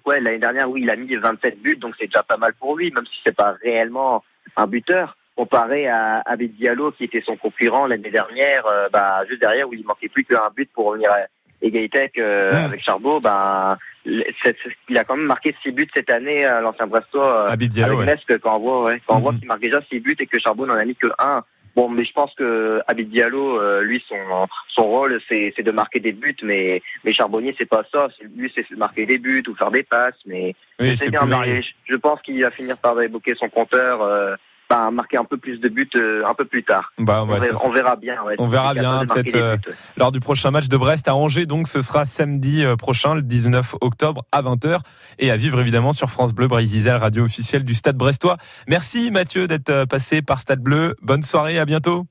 ouais, 0.05 0.21
l'année 0.21 0.39
dernière, 0.39 0.69
oui, 0.69 0.83
il 0.83 0.91
a 0.91 0.97
mis 0.97 1.15
27 1.15 1.63
buts, 1.63 1.77
donc 1.77 1.95
c'est 1.99 2.07
déjà 2.07 2.23
pas 2.23 2.37
mal 2.37 2.53
pour 2.55 2.77
lui, 2.77 2.91
même 2.91 3.07
si 3.07 3.19
c'est 3.25 3.35
pas 3.35 3.57
réellement 3.63 4.23
un 4.57 4.67
buteur 4.67 5.17
comparé 5.37 5.89
à 5.89 6.23
Abid 6.27 6.55
Diallo 6.57 6.93
qui 6.93 7.05
était 7.05 7.23
son 7.23 7.37
concurrent 7.37 7.87
l'année 7.87 8.11
dernière, 8.11 8.67
euh, 8.67 8.89
bah, 8.93 9.25
juste 9.29 9.41
derrière 9.41 9.69
où 9.69 9.75
il 9.75 9.85
manquait 9.85 10.09
plus 10.09 10.25
qu'un 10.25 10.51
but 10.55 10.71
pour 10.73 10.87
revenir 10.87 11.11
à 11.11 11.19
égalité 11.63 12.11
euh, 12.19 12.67
avec 12.67 12.83
Charbot, 12.83 13.21
bah, 13.21 13.79
il 14.05 14.99
a 14.99 15.05
quand 15.05 15.17
même 15.17 15.27
marqué 15.27 15.55
6 15.63 15.73
buts 15.73 15.89
cette 15.95 16.11
année 16.11 16.45
à 16.45 16.61
l'ancien 16.61 16.87
Brestois 16.87 17.51
euh, 17.51 17.57
Diallo, 17.57 18.01
avec 18.01 18.21
ouais. 18.29 18.39
quand 18.39 18.57
on 18.57 18.61
voit, 18.61 18.85
ouais, 18.85 19.01
quand 19.07 19.17
on 19.17 19.21
voit 19.21 19.35
qu'il 19.35 19.47
marque 19.47 19.63
déjà 19.63 19.81
6 19.91 20.01
buts 20.01 20.17
et 20.19 20.27
que 20.27 20.39
Charbot 20.39 20.67
n'en 20.67 20.75
a 20.75 20.85
mis 20.85 20.97
que 20.97 21.09
1. 21.19 21.43
Bon, 21.77 21.89
mais 21.89 22.05
je 22.05 22.13
pense 22.13 22.33
que 22.35 22.81
Abid 22.87 23.11
Diallo, 23.11 23.61
euh, 23.61 23.83
lui, 23.83 24.03
son 24.09 24.47
son 24.69 24.85
rôle, 24.85 25.21
c'est 25.29 25.61
de 25.61 25.71
marquer 25.73 25.99
des 25.99 26.13
buts, 26.13 26.37
mais 26.45 26.81
mais 27.05 27.13
Charbonnier, 27.13 27.55
c'est 27.59 27.69
pas 27.69 27.83
ça. 27.91 28.09
Lui, 28.37 28.53
c'est 28.55 28.71
marquer 28.77 29.07
des 29.07 29.19
buts 29.19 29.43
ou 29.49 29.57
faire 29.57 29.73
des 29.73 29.83
passes, 29.83 30.15
mais, 30.25 30.55
c'est 30.95 31.11
bien. 31.11 31.27
Mais 31.27 31.63
je 31.87 31.97
pense 31.97 32.23
qu'il 32.23 32.41
va 32.43 32.53
finir 32.53 32.79
par 32.79 33.01
évoquer 33.01 33.35
son 33.35 33.49
compteur. 33.49 34.03
Euh, 34.03 34.37
bah, 34.71 34.91
marquer 34.91 35.19
un 35.19 35.25
peu 35.25 35.37
plus 35.37 35.59
de 35.59 35.69
buts 35.69 35.89
euh, 35.97 36.25
un 36.27 36.35
peu 36.35 36.45
plus 36.45 36.65
tard. 36.65 36.93
Bah, 36.99 37.23
on, 37.23 37.71
verra, 37.71 37.97
bien. 37.97 38.17
on 38.39 38.47
verra 38.47 38.75
bien 38.75 39.05
peut-être 39.07 39.35
euh, 39.35 39.57
lors 39.97 40.13
du 40.13 40.21
prochain 40.21 40.51
match 40.51 40.69
de 40.69 40.77
Brest 40.77 41.07
à 41.09 41.15
Angers. 41.15 41.47
Donc 41.47 41.69
ce 41.69 41.81
sera 41.81 42.05
samedi 42.05 42.65
euh, 42.65 42.77
prochain, 42.77 43.15
le 43.15 43.23
19 43.23 43.77
octobre 43.81 44.25
à 44.33 44.43
20h 44.43 44.79
et 45.19 45.31
à 45.31 45.37
vivre 45.37 45.61
évidemment 45.61 45.93
sur 45.93 46.11
France 46.11 46.33
Bleu 46.33 46.49
Brésil, 46.49 46.89
radio 46.91 47.25
officielle 47.25 47.65
du 47.65 47.75
Stade 47.75 47.97
Brestois. 47.97 48.37
Merci 48.69 49.11
Mathieu 49.11 49.47
d'être 49.47 49.85
passé 49.87 50.23
par 50.23 50.41
Stade 50.41 50.61
Bleu. 50.61 50.97
Bonne 51.03 51.23
soirée, 51.23 51.59
à 51.59 51.65
bientôt. 51.65 52.07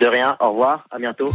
De 0.00 0.06
rien, 0.06 0.36
au 0.40 0.50
revoir, 0.50 0.86
à 0.90 0.98
bientôt. 0.98 1.28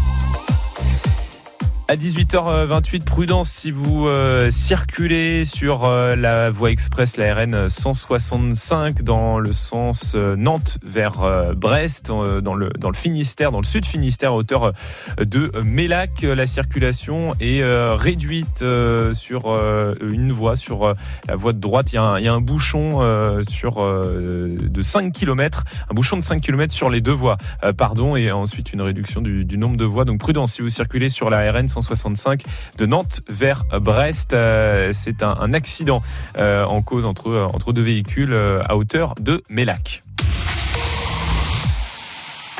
À 1.89 1.98
18h28, 1.98 3.04
prudence 3.04 3.50
si 3.50 3.69
vous 3.69 4.08
euh, 4.08 4.50
circulez 4.50 5.43
sur 5.43 5.84
euh, 5.84 6.15
la 6.15 6.50
voie 6.50 6.72
express, 6.72 7.17
la 7.17 7.36
RN 7.36 7.67
165, 7.67 9.02
dans 9.02 9.38
le 9.38 9.52
sens 9.52 10.13
euh, 10.15 10.38
Nantes 10.38 10.78
vers 10.82 11.54
Brest, 11.58 12.08
dans, 12.08 12.54
le, 12.56 12.72
Finistère, 12.93 13.52
dans 13.52 13.60
le 13.60 13.65
sud 13.65 13.86
Finistère, 13.86 14.32
à 14.32 14.36
hauteur 14.36 14.72
de 15.17 15.52
Mélac. 15.65 16.22
La 16.22 16.48
circulation 16.48 17.34
est 17.41 17.63
réduite 17.63 18.63
sur 19.12 19.54
une 20.02 20.32
voie, 20.32 20.56
sur 20.56 20.93
la 21.28 21.36
voie 21.36 21.52
de 21.52 21.60
droite. 21.60 21.91
Il 21.91 21.96
y 21.96 22.00
a 22.00 22.04
un, 22.04 22.19
il 22.19 22.24
y 22.24 22.28
a 22.28 22.34
un 22.34 22.41
bouchon 22.41 23.02
sur, 23.50 23.84
de 23.84 24.82
5 24.82 25.12
km, 25.12 25.63
un 25.89 25.93
bouchon 25.93 26.15
de 26.15 26.24
5 26.24 26.41
km 26.41 26.74
sur 26.74 26.89
les 26.89 27.02
deux 27.02 27.12
voies, 27.12 27.38
pardon, 27.78 28.15
et 28.15 28.32
ensuite 28.32 28.72
une 28.72 28.82
réduction 28.82 29.22
du, 29.22 29.43
du 29.43 29.58
nombre 29.58 29.78
de 29.78 29.86
voies. 29.86 30.06
Donc 30.06 30.19
prudence 30.19 30.54
si 30.54 30.62
vous 30.62 30.69
circulez 30.69 31.10
sur 31.10 31.30
la 31.30 31.52
RN 31.52 31.67
165 31.73 32.43
de 32.77 32.86
Nantes 32.86 33.21
vers 33.27 33.63
Brest. 33.81 34.33
Euh, 34.33 34.91
c'est 34.93 35.23
un, 35.23 35.53
accident 35.53 36.01
euh, 36.38 36.63
en 36.65 36.81
cause 36.81 37.05
entre, 37.05 37.49
entre 37.53 37.73
deux 37.73 37.81
véhicules 37.81 38.33
euh, 38.33 38.62
à 38.67 38.77
hauteur 38.77 39.15
de 39.19 39.43
Mélac. 39.49 40.03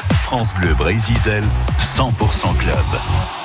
France 0.10 0.54
Bleu 0.56 0.74
Brésil, 0.74 1.16
100% 1.16 2.58
club. 2.58 3.43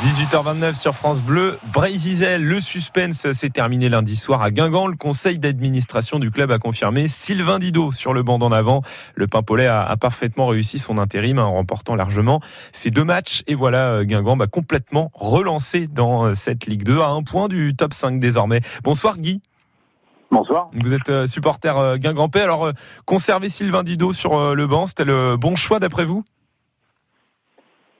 18h29 0.00 0.74
sur 0.74 0.94
France 0.94 1.22
Bleu. 1.22 1.58
Brézizel, 1.72 2.42
le 2.42 2.60
suspense 2.60 3.30
s'est 3.32 3.50
terminé 3.50 3.88
lundi 3.88 4.16
soir 4.16 4.42
à 4.42 4.50
Guingamp. 4.50 4.86
Le 4.86 4.96
conseil 4.96 5.38
d'administration 5.38 6.18
du 6.18 6.30
club 6.30 6.50
a 6.50 6.58
confirmé 6.58 7.08
Sylvain 7.08 7.58
Didot 7.58 7.92
sur 7.92 8.12
le 8.12 8.22
banc 8.22 8.38
d'en 8.38 8.52
avant. 8.52 8.82
Le 9.14 9.26
Pimpolais 9.26 9.66
a, 9.66 9.82
a, 9.82 9.96
parfaitement 9.96 10.46
réussi 10.46 10.78
son 10.78 10.98
intérim 10.98 11.38
en 11.38 11.52
remportant 11.52 11.94
largement 11.94 12.40
ses 12.72 12.90
deux 12.90 13.04
matchs. 13.04 13.42
Et 13.46 13.54
voilà, 13.54 13.92
euh, 13.92 14.04
Guingamp 14.04 14.36
va 14.36 14.46
complètement 14.46 15.10
relancé 15.14 15.86
dans 15.88 16.26
euh, 16.26 16.34
cette 16.34 16.66
Ligue 16.66 16.84
2 16.84 17.00
à 17.00 17.08
un 17.08 17.22
point 17.22 17.48
du 17.48 17.74
top 17.76 17.92
5 17.92 18.18
désormais. 18.18 18.60
Bonsoir 18.82 19.18
Guy. 19.18 19.42
Bonsoir. 20.30 20.70
Vous 20.74 20.94
êtes 20.94 21.10
euh, 21.10 21.26
supporter 21.26 21.98
Guingampais. 21.98 22.40
Alors, 22.40 22.72
conserver 23.04 23.48
Sylvain 23.48 23.82
Didot 23.82 24.12
sur 24.12 24.54
le 24.54 24.66
banc, 24.66 24.86
c'était 24.86 25.04
le 25.04 25.36
bon 25.36 25.54
choix 25.54 25.80
d'après 25.80 26.04
vous? 26.04 26.24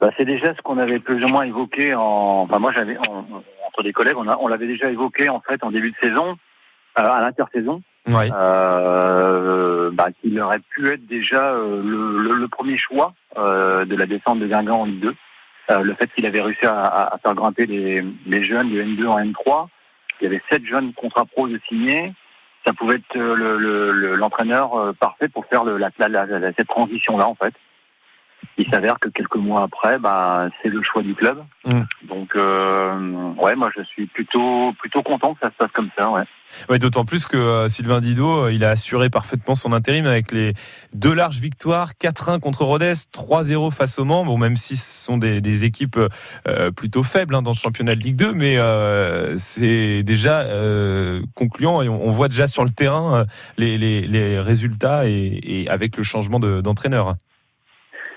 Bah, 0.03 0.11
c'est 0.17 0.25
déjà 0.25 0.53
ce 0.53 0.61
qu'on 0.63 0.79
avait 0.79 0.99
plus 0.99 1.25
ou 1.25 1.29
moins 1.29 1.45
évoqué 1.45 1.95
en. 1.95 2.43
Enfin, 2.43 2.59
moi, 2.59 2.73
j'avais 2.75 2.99
entre 2.99 3.85
des 3.85 3.93
collègues, 3.93 4.17
on, 4.17 4.27
on 4.29 4.49
l'avait 4.49 4.67
déjà 4.67 4.91
évoqué 4.91 5.29
en 5.29 5.41
fait 5.41 5.63
en 5.63 5.71
début 5.71 5.93
de 5.93 5.97
saison, 6.09 6.37
euh, 6.99 7.03
à 7.03 7.21
l'intersaison. 7.21 7.83
Ouais. 8.09 8.29
Euh, 8.35 9.93
bah, 9.93 10.09
qu'il 10.21 10.41
aurait 10.41 10.59
pu 10.71 10.89
être 10.89 11.07
déjà 11.07 11.53
euh, 11.53 11.81
le, 11.85 12.35
le, 12.35 12.49
premier 12.49 12.77
choix 12.77 13.15
euh, 13.39 13.85
de 13.85 13.95
la 13.95 14.07
descente 14.07 14.41
de 14.41 14.49
Guingamp 14.49 14.81
en 14.81 14.85
Ligue 14.87 15.03
2. 15.03 15.15
Euh, 15.71 15.79
le 15.85 15.95
fait 15.95 16.13
qu'il 16.13 16.27
avait 16.27 16.41
réussi 16.41 16.67
à, 16.67 16.83
à, 16.83 17.19
faire 17.19 17.37
grimper 17.37 17.67
les, 17.67 18.05
les 18.27 18.43
jeunes 18.43 18.71
de 18.71 18.83
N2 18.83 19.07
en 19.07 19.21
N3, 19.21 19.69
il 20.21 20.25
y 20.25 20.27
avait 20.27 20.43
sept 20.51 20.67
jeunes 20.67 20.93
contrats 20.95 21.27
pro 21.27 21.47
de 21.47 21.61
signés. 21.69 22.13
Ça 22.67 22.73
pouvait 22.73 22.97
être 22.97 23.17
l'entraîneur 24.17 24.87
le, 24.87 24.93
parfait 24.95 25.29
pour 25.29 25.47
faire 25.47 25.63
le, 25.63 25.79
la, 25.79 25.91
la, 25.99 26.09
la, 26.09 26.53
cette 26.55 26.67
transition-là, 26.67 27.29
en 27.29 27.37
fait. 27.37 27.55
Il 28.59 28.69
s'avère 28.71 28.99
que 28.99 29.09
quelques 29.09 29.37
mois 29.37 29.63
après, 29.63 29.99
bah, 29.99 30.49
c'est 30.63 30.69
le 30.69 30.83
choix 30.83 31.03
du 31.03 31.15
club. 31.15 31.43
Mm. 31.65 31.83
Donc, 32.09 32.37
euh, 32.37 33.33
ouais, 33.35 33.57
moi, 33.57 33.71
je 33.77 33.83
suis 33.85 34.07
plutôt 34.07 34.73
plutôt 34.79 35.03
content 35.03 35.35
que 35.35 35.41
ça 35.43 35.51
se 35.51 35.57
passe 35.57 35.73
comme 35.73 35.91
ça, 35.97 36.11
ouais. 36.11 36.25
Ouais, 36.69 36.79
d'autant 36.79 37.05
plus 37.05 37.27
que 37.27 37.37
euh, 37.37 37.69
Sylvain 37.69 38.01
Didot, 38.01 38.45
euh, 38.45 38.53
il 38.53 38.65
a 38.65 38.71
assuré 38.71 39.11
parfaitement 39.11 39.55
son 39.55 39.73
intérim 39.73 40.07
avec 40.07 40.33
les 40.33 40.55
deux 40.95 41.15
larges 41.15 41.39
victoires, 41.39 41.93
4-1 42.01 42.41
contre 42.41 42.65
Rodez, 42.65 42.93
3-0 43.13 43.71
face 43.71 43.99
au 43.99 44.05
Mans. 44.05 44.25
Bon, 44.25 44.39
même 44.39 44.57
si 44.57 44.77
ce 44.77 45.05
sont 45.05 45.17
des, 45.17 45.41
des 45.41 45.65
équipes 45.65 45.99
euh, 46.47 46.71
plutôt 46.71 47.03
faibles 47.03 47.35
hein, 47.35 47.43
dans 47.43 47.55
ce 47.55 47.61
championnat 47.61 47.95
de 47.95 48.01
Ligue 48.01 48.17
2, 48.17 48.33
mais 48.33 48.59
c'est 49.37 50.03
déjà 50.03 50.47
concluant 51.35 51.83
et 51.83 51.89
on, 51.89 52.11
voit 52.11 52.29
déjà 52.29 52.47
sur 52.47 52.65
le 52.65 52.71
terrain 52.71 53.27
les, 53.57 53.79
les, 53.79 54.07
les, 54.07 54.39
résultats 54.39 55.09
et, 55.09 55.41
et, 55.43 55.69
avec 55.69 55.97
le 55.97 56.03
changement 56.03 56.39
d'entraîneur. 56.39 57.17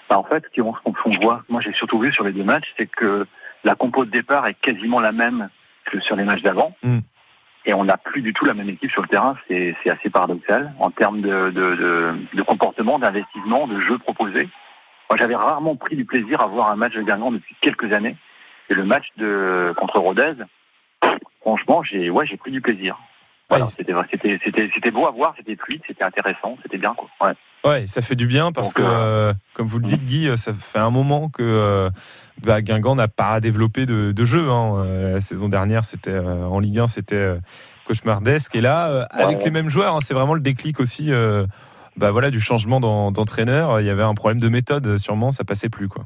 Bah, 0.09 0.19
en 0.19 0.23
fait, 0.23 0.43
ce 0.55 0.61
qu'on 0.61 1.11
voit, 1.21 1.43
moi 1.49 1.61
j'ai 1.61 1.73
surtout 1.73 1.99
vu 1.99 2.13
sur 2.13 2.23
les 2.23 2.31
deux 2.31 2.43
matchs, 2.43 2.73
c'est 2.77 2.87
que 2.87 3.25
la 3.63 3.75
compo 3.75 4.05
de 4.05 4.11
départ 4.11 4.45
est 4.47 4.53
quasiment 4.53 4.99
la 4.99 5.11
même 5.11 5.49
que 5.85 5.99
sur 5.99 6.15
les 6.15 6.23
matchs 6.23 6.41
d'avant. 6.41 6.75
Mm. 6.83 6.99
Et 7.67 7.73
on 7.73 7.83
n'a 7.83 7.97
plus 7.97 8.21
du 8.21 8.31
tout 8.31 8.45
la 8.45 8.53
même 8.53 8.69
équipe 8.69 8.91
sur 8.91 9.01
le 9.01 9.07
terrain. 9.07 9.35
C'est 9.47 9.75
assez 9.89 10.11
paradoxal 10.11 10.71
en 10.79 10.91
termes 10.91 11.21
de, 11.21 11.49
de, 11.49 11.75
de, 11.75 12.15
de 12.35 12.41
comportement, 12.43 12.99
d'investissement, 12.99 13.65
de 13.65 13.79
jeu 13.81 13.97
proposé. 13.97 14.47
Moi, 15.09 15.17
j'avais 15.17 15.35
rarement 15.35 15.75
pris 15.75 15.95
du 15.95 16.05
plaisir 16.05 16.41
à 16.41 16.45
voir 16.45 16.69
un 16.69 16.75
match 16.75 16.93
de 16.93 17.01
Guingamp 17.01 17.31
depuis 17.31 17.55
quelques 17.61 17.91
années. 17.91 18.15
Et 18.69 18.75
le 18.75 18.83
match 18.83 19.07
de 19.17 19.73
contre 19.77 19.99
Rodez, 19.99 20.33
franchement, 21.41 21.83
j'ai 21.83 22.09
ouais, 22.11 22.27
j'ai 22.27 22.37
pris 22.37 22.51
du 22.51 22.61
plaisir. 22.61 22.97
Voilà, 23.49 23.65
c'était 23.65 23.93
c'était 24.09 24.39
c'était 24.43 24.71
c'était 24.73 24.91
beau 24.91 25.05
à 25.05 25.11
voir, 25.11 25.35
c'était 25.37 25.55
fluide, 25.55 25.81
c'était 25.85 26.03
intéressant, 26.03 26.57
c'était 26.63 26.79
bien 26.79 26.95
quoi. 26.95 27.09
Ouais. 27.21 27.33
Ouais, 27.65 27.87
ça 27.87 28.03
fait 28.03 28.15
du 28.15 28.27
bien 28.27 28.51
parce 28.51 28.73
que, 28.73 28.83
euh, 28.83 29.33
comme 29.55 29.65
vous 29.65 29.79
le 29.79 29.85
dites, 29.85 30.05
Guy, 30.05 30.29
ça 30.37 30.53
fait 30.53 30.77
un 30.77 30.91
moment 30.91 31.29
que 31.29 31.41
euh, 31.41 31.89
bah, 32.43 32.61
Guingamp 32.61 32.93
n'a 32.93 33.07
pas 33.07 33.39
développé 33.39 33.87
de, 33.87 34.11
de 34.11 34.25
jeu. 34.25 34.51
Hein. 34.51 34.75
Euh, 34.77 35.13
la 35.13 35.19
saison 35.19 35.49
dernière, 35.49 35.83
c'était 35.83 36.15
en 36.17 36.59
Ligue 36.59 36.77
1, 36.77 36.87
c'était 36.87 37.39
cauchemardesque. 37.85 38.53
Et 38.55 38.61
là, 38.61 39.07
avec 39.09 39.43
les 39.43 39.49
mêmes 39.49 39.69
joueurs, 39.69 39.95
hein, 39.95 39.99
c'est 39.99 40.13
vraiment 40.13 40.35
le 40.35 40.41
déclic 40.41 40.79
aussi. 40.79 41.11
bah 41.97 42.11
voilà, 42.11 42.29
du 42.29 42.39
changement 42.39 42.79
d'entraîneur. 43.11 43.81
Il 43.81 43.87
y 43.87 43.89
avait 43.89 44.03
un 44.03 44.13
problème 44.13 44.39
de 44.39 44.49
méthode, 44.49 44.97
sûrement, 44.97 45.31
ça 45.31 45.43
passait 45.43 45.69
plus 45.69 45.87
quoi. 45.87 46.05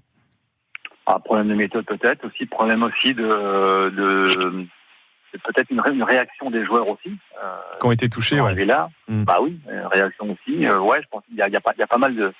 Un 1.07 1.19
problème 1.19 1.49
de 1.49 1.55
méthode 1.55 1.85
peut-être, 1.85 2.25
aussi 2.25 2.45
problème 2.45 2.83
aussi 2.83 3.15
de, 3.15 3.89
de 3.89 4.67
c'est 5.31 5.41
peut-être 5.41 5.69
une, 5.69 5.81
une, 5.93 6.03
réaction 6.03 6.49
des 6.49 6.65
joueurs 6.65 6.87
aussi. 6.87 7.17
Euh, 7.43 7.55
qui 7.79 7.85
ont 7.85 7.91
été 7.91 8.09
touchés, 8.09 8.39
ouais. 8.41 8.65
là, 8.65 8.89
mm. 9.07 9.23
bah 9.23 9.39
oui, 9.41 9.59
une 9.69 9.87
réaction 9.87 10.25
aussi. 10.31 10.65
Euh, 10.65 10.79
ouais, 10.79 11.01
je 11.01 11.07
pense 11.09 11.23
qu'il 11.27 11.37
y 11.37 11.41
a, 11.41 11.47
y, 11.47 11.59
pas, 11.59 11.73
il 11.75 11.79
y 11.79 11.83
a 11.83 11.87
pas 11.87 11.97
mal 11.97 12.15
de, 12.15 12.33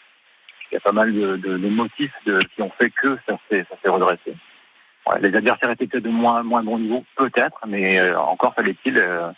il 0.72 0.76
y 0.76 0.78
a 0.78 0.82
pas 0.82 0.92
mal 0.92 1.14
de, 1.14 1.36
de, 1.38 1.58
de 1.58 1.70
motifs 1.70 2.14
de, 2.26 2.40
qui 2.56 2.62
ont 2.62 2.72
fait 2.80 2.90
que 2.90 3.18
ça 3.28 3.38
s'est, 3.50 3.66
redressé. 3.86 4.36
Ouais, 5.08 5.20
les 5.22 5.36
adversaires 5.36 5.72
étaient 5.72 5.88
peut-être 5.88 6.04
de 6.04 6.10
moins, 6.10 6.44
moins 6.44 6.64
bon 6.64 6.78
niveau, 6.78 7.04
peut-être, 7.16 7.60
mais 7.68 8.00
euh, 8.00 8.20
encore 8.20 8.54
fallait-il 8.54 8.98
euh, 8.98 9.32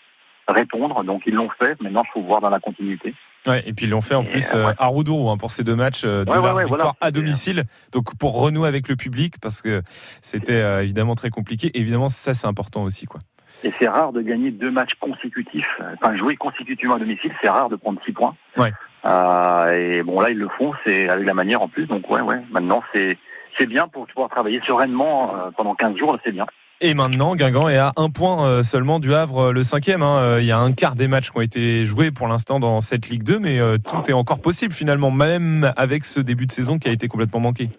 répondre. 0.47 1.03
Donc 1.03 1.23
ils 1.25 1.33
l'ont 1.33 1.49
fait. 1.61 1.79
Maintenant, 1.81 2.03
il 2.05 2.11
faut 2.11 2.21
voir 2.21 2.41
dans 2.41 2.49
la 2.49 2.59
continuité. 2.59 3.13
Ouais, 3.47 3.63
et 3.65 3.73
puis 3.73 3.85
ils 3.87 3.89
l'ont 3.89 4.01
fait 4.01 4.13
en 4.13 4.23
plus 4.23 4.53
euh, 4.53 4.71
à 4.77 4.85
Roudourou 4.87 5.29
hein, 5.31 5.37
pour 5.37 5.49
ces 5.49 5.63
deux 5.63 5.75
matchs, 5.75 6.03
euh, 6.03 6.25
deux 6.25 6.37
ouais, 6.37 6.65
victoires 6.65 6.95
à 7.01 7.09
domicile. 7.09 7.63
Donc 7.91 8.15
pour 8.17 8.39
renouer 8.39 8.67
avec 8.67 8.87
le 8.87 8.95
public, 8.95 9.35
parce 9.41 9.61
que 9.61 9.81
c'était 10.21 10.83
évidemment 10.83 11.15
très 11.15 11.29
compliqué. 11.29 11.71
évidemment, 11.73 12.09
ça 12.09 12.33
c'est 12.33 12.47
important 12.47 12.83
aussi, 12.83 13.05
quoi. 13.05 13.19
Et 13.63 13.71
c'est 13.77 13.87
rare 13.87 14.11
de 14.11 14.21
gagner 14.21 14.51
deux 14.51 14.71
matchs 14.71 14.95
consécutifs. 14.99 15.79
Enfin, 16.01 16.15
jouer 16.17 16.35
consécutivement 16.35 16.95
à 16.95 16.99
domicile, 16.99 17.31
c'est 17.41 17.49
rare 17.49 17.69
de 17.69 17.75
prendre 17.75 18.01
six 18.05 18.11
points. 18.11 18.35
Ouais. 18.57 18.71
Euh, 19.05 19.71
et 19.71 20.03
bon, 20.03 20.19
là, 20.19 20.29
ils 20.29 20.37
le 20.37 20.49
font, 20.57 20.73
c'est 20.85 21.09
avec 21.09 21.25
la 21.25 21.33
manière 21.33 21.61
en 21.61 21.67
plus. 21.67 21.85
Donc, 21.85 22.09
ouais, 22.09 22.21
ouais. 22.21 22.41
Maintenant, 22.51 22.83
c'est 22.93 23.17
c'est 23.57 23.67
bien 23.67 23.87
pour 23.87 24.07
pouvoir 24.07 24.29
travailler 24.29 24.61
sereinement 24.65 25.35
pendant 25.57 25.75
15 25.75 25.97
jours, 25.97 26.17
c'est 26.23 26.31
bien. 26.31 26.45
Et 26.79 26.93
maintenant, 26.93 27.35
Guingamp 27.35 27.67
est 27.67 27.77
à 27.77 27.91
un 27.97 28.09
point 28.09 28.63
seulement 28.63 28.99
du 28.99 29.13
Havre, 29.13 29.51
le 29.51 29.61
cinquième. 29.61 30.01
Hein. 30.01 30.39
Il 30.39 30.45
y 30.45 30.53
a 30.53 30.57
un 30.57 30.71
quart 30.71 30.95
des 30.95 31.09
matchs 31.09 31.31
qui 31.31 31.37
ont 31.37 31.41
été 31.41 31.85
joués 31.85 32.11
pour 32.11 32.29
l'instant 32.29 32.61
dans 32.61 32.79
cette 32.79 33.09
Ligue 33.09 33.23
2, 33.23 33.39
mais 33.39 33.59
tout 33.85 34.09
est 34.09 34.13
encore 34.13 34.39
possible 34.39 34.73
finalement, 34.73 35.11
même 35.11 35.73
avec 35.75 36.05
ce 36.05 36.21
début 36.21 36.45
de 36.45 36.51
saison 36.51 36.79
qui 36.79 36.87
a 36.87 36.91
été 36.91 37.09
complètement 37.09 37.41
manqué. 37.41 37.69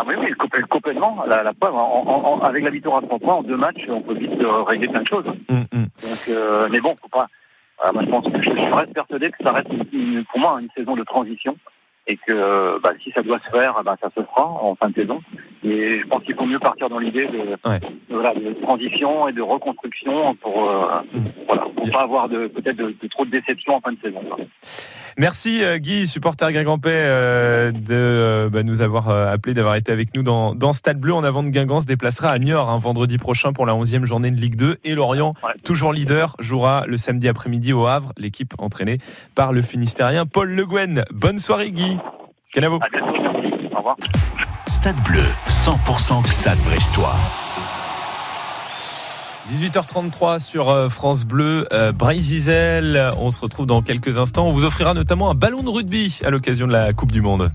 Ah 0.00 0.04
oui, 0.06 0.14
oui, 0.16 0.32
complètement. 0.68 1.24
La, 1.26 1.42
la 1.42 1.52
preuve, 1.52 1.74
avec 2.44 2.62
la 2.62 2.70
victoire 2.70 2.98
à 2.98 3.02
3 3.02 3.18
points, 3.18 3.34
en 3.34 3.42
deux 3.42 3.56
matchs, 3.56 3.84
on 3.88 4.00
peut 4.00 4.14
vite 4.14 4.40
régler 4.68 4.86
plein 4.86 5.02
de 5.02 5.08
choses. 5.08 5.26
Mm, 5.48 5.62
mm. 5.72 5.86
Donc, 6.02 6.70
mais 6.70 6.80
bon, 6.80 6.94
faut 7.02 7.08
pas. 7.08 7.26
moi, 7.92 8.04
je 8.04 8.08
pense 8.10 8.28
que 8.28 8.40
je, 8.40 8.50
reste 8.74 8.92
persuadé 8.92 9.30
que 9.30 9.42
ça 9.42 9.52
reste 9.52 9.70
pour 10.30 10.38
moi 10.38 10.60
une 10.60 10.68
saison 10.76 10.94
de 10.94 11.02
transition 11.02 11.56
et 12.06 12.16
que 12.16 12.78
bah, 12.80 12.92
si 13.02 13.10
ça 13.10 13.22
doit 13.22 13.40
se 13.40 13.50
faire, 13.50 13.82
bah, 13.82 13.96
ça 14.00 14.08
se 14.16 14.22
fera 14.22 14.46
en 14.46 14.76
fin 14.76 14.88
de 14.88 14.94
saison. 14.94 15.20
Et 15.64 16.00
je 16.00 16.06
pense 16.06 16.22
qu'il 16.22 16.34
faut 16.36 16.46
mieux 16.46 16.58
partir 16.58 16.88
dans 16.88 16.98
l'idée 16.98 17.26
de, 17.26 17.56
de, 17.56 18.62
transition 18.62 19.28
et 19.28 19.32
de 19.32 19.42
reconstruction 19.42 20.34
pour 20.36 20.70
euh, 20.70 21.00
mm. 21.12 21.24
voilà, 21.46 21.62
pour 21.74 21.90
pas 21.90 22.02
avoir 22.02 22.28
de 22.28 22.46
peut-être 22.46 22.76
de, 22.76 22.94
trop 23.10 23.24
de 23.24 23.30
déception 23.30 23.74
en 23.74 23.80
fin 23.80 23.92
de 23.92 23.98
saison. 24.02 24.20
Merci 25.16 25.64
euh, 25.64 25.78
Guy, 25.78 26.06
supporter 26.06 26.52
Guingampais, 26.52 26.90
euh, 26.92 27.72
de 27.72 28.48
bah, 28.48 28.62
nous 28.62 28.82
avoir 28.82 29.08
appelé, 29.08 29.52
d'avoir 29.52 29.74
été 29.74 29.90
avec 29.90 30.14
nous 30.14 30.22
dans, 30.22 30.54
dans 30.54 30.72
Stade 30.72 31.00
Bleu. 31.00 31.12
En 31.12 31.24
avant 31.24 31.42
de 31.42 31.48
Guingamp 31.48 31.80
se 31.80 31.86
déplacera 31.86 32.30
à 32.30 32.38
Niort 32.38 32.70
un 32.70 32.78
vendredi 32.78 33.18
prochain 33.18 33.52
pour 33.52 33.66
la 33.66 33.72
11e 33.72 34.04
journée 34.04 34.30
de 34.30 34.40
Ligue 34.40 34.56
2 34.56 34.78
et 34.84 34.94
Lorient, 34.94 35.32
toujours 35.64 35.92
leader, 35.92 36.36
jouera 36.38 36.84
le 36.86 36.96
samedi 36.96 37.28
après-midi 37.28 37.72
au 37.72 37.86
Havre. 37.86 38.12
L'équipe 38.16 38.54
entraînée 38.58 38.98
par 39.34 39.52
le 39.52 39.62
Finistérien 39.62 40.24
Paul 40.24 40.50
Le 40.50 40.64
Guen. 40.64 41.04
Bonne 41.10 41.38
soirée 41.38 41.72
Guy. 41.72 41.96
Au 42.56 42.60
revoir. 43.78 43.96
Stade 44.88 45.04
Bleu, 45.04 45.24
100% 45.48 46.26
Stade 46.26 46.58
Brestois. 46.60 47.14
18h33 49.50 50.38
sur 50.38 50.70
euh, 50.70 50.88
France 50.88 51.26
Bleu, 51.26 51.68
euh, 51.74 51.92
Zizel. 52.14 53.10
On 53.18 53.28
se 53.28 53.38
retrouve 53.38 53.66
dans 53.66 53.82
quelques 53.82 54.16
instants. 54.16 54.48
On 54.48 54.52
vous 54.52 54.64
offrira 54.64 54.94
notamment 54.94 55.30
un 55.30 55.34
ballon 55.34 55.62
de 55.62 55.68
rugby 55.68 56.18
à 56.24 56.30
l'occasion 56.30 56.66
de 56.66 56.72
la 56.72 56.94
Coupe 56.94 57.12
du 57.12 57.20
Monde. 57.20 57.52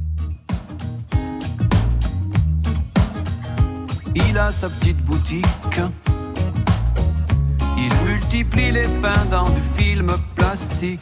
Il 4.13 4.37
a 4.37 4.51
sa 4.51 4.69
petite 4.69 5.03
boutique. 5.03 5.45
Il 7.79 8.05
multiplie 8.05 8.71
les 8.71 8.87
pains 9.01 9.25
dans 9.31 9.49
du 9.49 9.61
film 9.75 10.05
plastique. 10.35 10.99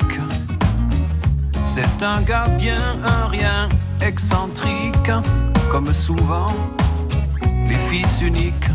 C'est 1.74 2.04
un 2.04 2.22
gars 2.22 2.50
bien, 2.58 2.98
un 3.06 3.28
rien, 3.28 3.70
excentrique, 4.02 5.10
comme 5.72 5.94
souvent 5.94 6.48
les 7.66 7.78
fils 7.90 8.20
uniques. 8.20 8.68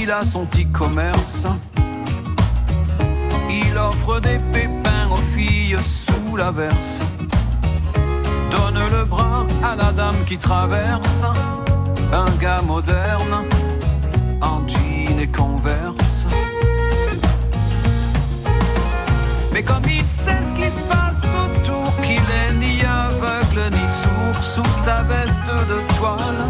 Il 0.00 0.10
a 0.10 0.24
son 0.24 0.46
petit 0.46 0.66
commerce, 0.68 1.46
il 3.50 3.76
offre 3.76 4.20
des 4.20 4.38
pépins 4.50 5.10
aux 5.10 5.36
filles 5.36 5.76
sous 5.84 6.34
la 6.34 6.50
verse. 6.50 7.00
Donne 8.50 8.82
le 8.90 9.04
bras 9.04 9.44
à 9.62 9.76
la 9.76 9.92
dame 9.92 10.24
qui 10.24 10.38
traverse, 10.38 11.22
un 12.10 12.30
gars 12.40 12.62
moderne, 12.62 13.44
en 14.40 14.66
jean 14.66 15.20
et 15.20 15.26
converse. 15.26 15.93
Mais 19.54 19.62
comme 19.62 19.84
il 19.88 20.08
sait 20.08 20.42
ce 20.42 20.52
qui 20.52 20.68
se 20.68 20.82
passe 20.82 21.24
autour, 21.32 21.94
qu'il 22.02 22.28
est 22.42 22.54
ni 22.58 22.82
aveugle 22.82 23.70
ni 23.70 23.86
sourd 23.88 24.42
sous 24.42 24.72
sa 24.82 25.04
veste 25.04 25.46
de 25.46 25.78
toile, 25.96 26.42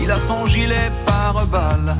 il 0.00 0.08
a 0.08 0.18
son 0.20 0.46
gilet 0.46 0.92
par 1.04 1.44
balle. 1.48 1.96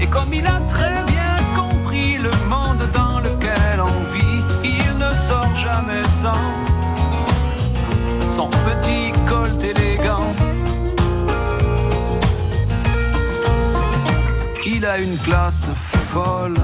Et 0.00 0.06
comme 0.06 0.32
il 0.32 0.46
a 0.46 0.58
très 0.70 1.04
bien 1.04 1.36
compris 1.54 2.16
le 2.16 2.30
monde 2.48 2.82
dans 2.94 3.18
lequel 3.20 3.78
on 3.78 4.14
vit, 4.14 4.42
il 4.64 4.98
ne 5.04 5.12
sort 5.12 5.54
jamais 5.54 6.02
sans 6.22 6.48
son 8.34 8.48
petit 8.48 9.12
colt 9.28 9.62
élégant. 9.62 10.34
Il 14.64 14.86
a 14.86 14.98
une 14.98 15.18
classe 15.18 15.68
folle 16.10 16.56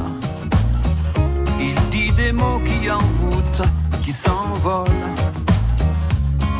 des 2.22 2.32
mots 2.32 2.60
qui 2.64 2.90
envoûtent, 2.90 3.66
qui 4.04 4.12
s'envolent. 4.12 5.08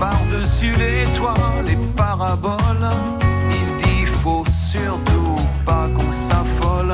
Par-dessus 0.01 0.75
les 0.85 1.05
toits, 1.17 1.35
les 1.65 1.79
paraboles, 1.97 2.89
il 3.59 3.69
dit 3.83 4.05
faut 4.23 4.45
surtout 4.73 5.37
pas 5.65 5.87
qu'on 5.95 6.13
s'affole. 6.27 6.93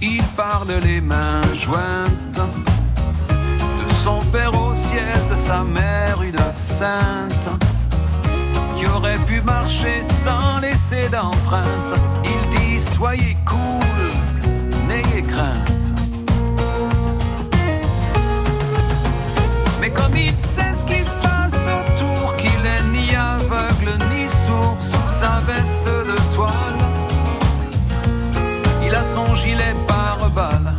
Il 0.00 0.22
parle 0.42 0.72
les 0.84 1.00
mains 1.00 1.48
jointes 1.64 2.42
de 3.80 3.86
son 4.04 4.20
père 4.32 4.54
au 4.54 4.72
ciel, 4.74 5.18
de 5.32 5.36
sa 5.36 5.62
mère 5.62 6.22
une 6.22 6.52
sainte 6.52 7.48
qui 8.76 8.86
aurait 8.86 9.22
pu 9.26 9.40
marcher 9.40 10.02
sans 10.24 10.58
laisser 10.58 11.08
d'empreinte. 11.08 11.92
Il 12.32 12.40
dit 12.56 12.80
soyez 12.80 13.36
cool, 13.44 13.75
sait 20.56 20.74
ce 20.80 20.84
qui 20.90 21.02
se 21.04 21.16
passe 21.26 21.60
autour, 21.78 22.34
qu'il 22.36 22.62
est 22.74 22.86
ni 22.96 23.14
aveugle 23.14 23.92
ni 24.10 24.24
sourd 24.44 24.76
sous 24.90 25.08
sa 25.20 25.34
veste 25.50 25.90
de 26.10 26.18
toile, 26.34 26.82
il 28.86 28.94
a 28.94 29.04
son 29.04 29.34
gilet 29.34 29.76
par 29.86 30.18
balle. 30.30 30.70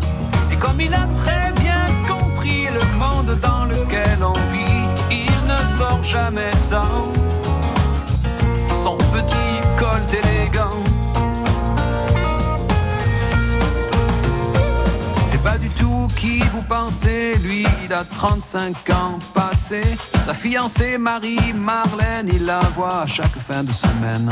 Et 0.52 0.58
comme 0.64 0.80
il 0.82 0.94
a 0.94 1.06
très 1.22 1.48
bien 1.64 1.86
compris 2.14 2.66
le 2.80 2.86
monde 3.04 3.32
dans 3.48 3.66
lequel 3.74 4.20
on 4.34 4.40
vit, 4.54 4.86
il 5.24 5.38
ne 5.52 5.60
sort 5.78 6.04
jamais 6.04 6.56
sans 6.72 7.12
son 8.84 8.98
petit 9.16 9.54
col 9.80 10.04
élégant. 10.22 10.97
Du 15.58 15.70
tout 15.70 16.08
qui 16.16 16.40
vous 16.40 16.62
pensez, 16.62 17.36
lui 17.44 17.66
il 17.84 17.94
a 17.94 18.04
35 18.04 18.90
ans 18.92 19.20
passé. 19.34 19.82
Sa 20.22 20.34
fiancée 20.34 20.98
Marie-Marlène, 20.98 22.30
il 22.32 22.46
la 22.46 22.60
voit 22.76 23.02
à 23.02 23.06
chaque 23.06 23.38
fin 23.38 23.64
de 23.64 23.72
semaine. 23.72 24.30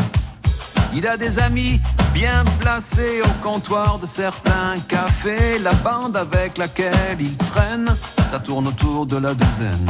Il 0.94 1.08
a 1.08 1.18
des 1.18 1.40
amis 1.40 1.80
bien 2.14 2.44
placés 2.60 3.22
au 3.24 3.44
comptoir 3.44 4.00
de 4.00 4.06
certains 4.06 4.76
cafés. 4.88 5.60
La 5.60 5.74
bande 5.74 6.16
avec 6.16 6.58
laquelle 6.58 7.18
il 7.20 7.36
traîne, 7.38 7.88
ça 8.28 8.40
tourne 8.40 8.68
autour 8.68 9.06
de 9.06 9.18
la 9.18 9.34
douzaine. 9.34 9.90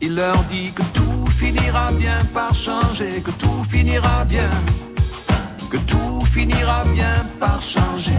Il 0.00 0.14
leur 0.14 0.38
dit 0.44 0.72
que 0.72 0.82
tout 0.94 1.26
finira 1.26 1.92
bien 1.92 2.18
par 2.32 2.54
changer, 2.54 3.22
que 3.22 3.30
tout 3.32 3.64
finira 3.68 4.24
bien, 4.24 4.50
que 5.70 5.76
tout 5.76 6.20
finira 6.24 6.82
bien 6.92 7.14
par 7.38 7.60
changer. 7.60 8.12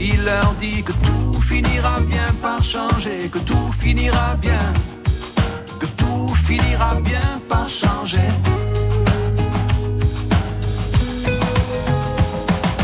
Il 0.00 0.24
leur 0.24 0.54
dit 0.60 0.82
que 0.82 0.92
tout 0.92 1.40
finira 1.40 1.98
bien 2.00 2.28
par 2.40 2.62
changer, 2.62 3.28
que 3.32 3.38
tout 3.38 3.72
finira 3.72 4.36
bien, 4.36 4.72
que 5.80 5.86
tout 5.86 6.28
finira 6.46 6.94
bien 7.00 7.40
par 7.48 7.68
changer. 7.68 8.30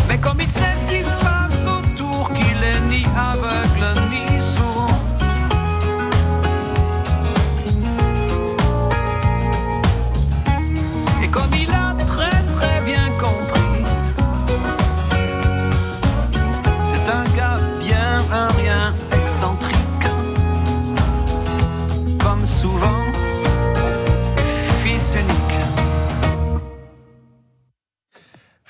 Mais 0.09 0.19
comme 0.19 0.41
il 0.41 0.51
sait 0.51 0.77
ce 0.77 0.87
qui 0.87 1.05
se 1.05 1.25
passe 1.25 1.67
autour, 1.67 2.31
qu'il 2.31 2.63
est 2.63 2.81
ni 2.91 3.07
aveugle 3.17 3.64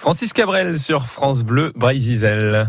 Francis 0.04 0.34
Cabrel 0.34 0.78
sur 0.78 1.06
France 1.06 1.44
Bleu, 1.44 1.72
Zizel. 1.98 2.68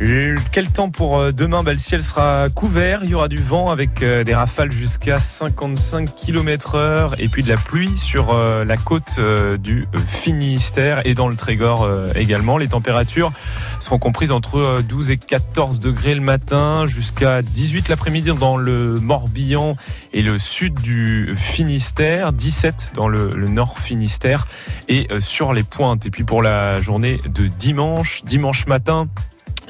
Quel 0.00 0.72
temps 0.72 0.88
pour 0.88 1.18
euh, 1.18 1.30
demain? 1.30 1.62
Bah, 1.62 1.72
Le 1.72 1.78
ciel 1.78 2.02
sera 2.02 2.48
couvert, 2.48 3.04
il 3.04 3.10
y 3.10 3.14
aura 3.14 3.28
du 3.28 3.36
vent 3.36 3.70
avec 3.70 4.02
euh, 4.02 4.24
des 4.24 4.34
rafales 4.34 4.72
jusqu'à 4.72 5.20
55 5.20 6.08
km 6.16 6.76
heure 6.76 7.20
et 7.20 7.28
puis 7.28 7.42
de 7.42 7.50
la 7.50 7.58
pluie 7.58 7.98
sur 7.98 8.30
euh, 8.30 8.64
la 8.64 8.78
côte 8.78 9.20
du 9.58 9.86
Finistère 10.08 11.06
et 11.06 11.12
dans 11.12 11.28
le 11.28 11.36
Trégor 11.36 11.86
également. 12.16 12.56
Les 12.56 12.68
températures 12.68 13.30
seront 13.78 13.98
comprises 13.98 14.32
entre 14.32 14.80
12 14.88 15.10
et 15.10 15.18
14 15.18 15.80
degrés 15.80 16.14
le 16.14 16.22
matin 16.22 16.86
jusqu'à 16.86 17.42
18 17.42 17.90
l'après-midi 17.90 18.30
dans 18.38 18.56
le 18.56 18.98
Morbihan 19.00 19.76
et 20.14 20.22
le 20.22 20.38
sud 20.38 20.74
du 20.80 21.34
Finistère, 21.36 22.32
17 22.32 22.92
dans 22.94 23.08
le, 23.08 23.34
le 23.34 23.48
nord 23.48 23.78
Finistère 23.78 24.46
et 24.88 25.08
sur 25.18 25.52
les 25.52 25.62
pointes. 25.62 26.06
Et 26.06 26.10
puis 26.10 26.24
pour 26.24 26.42
la 26.42 26.80
journée 26.80 27.20
de 27.26 27.48
dimanche, 27.48 28.22
dimanche 28.24 28.66
matin, 28.66 29.08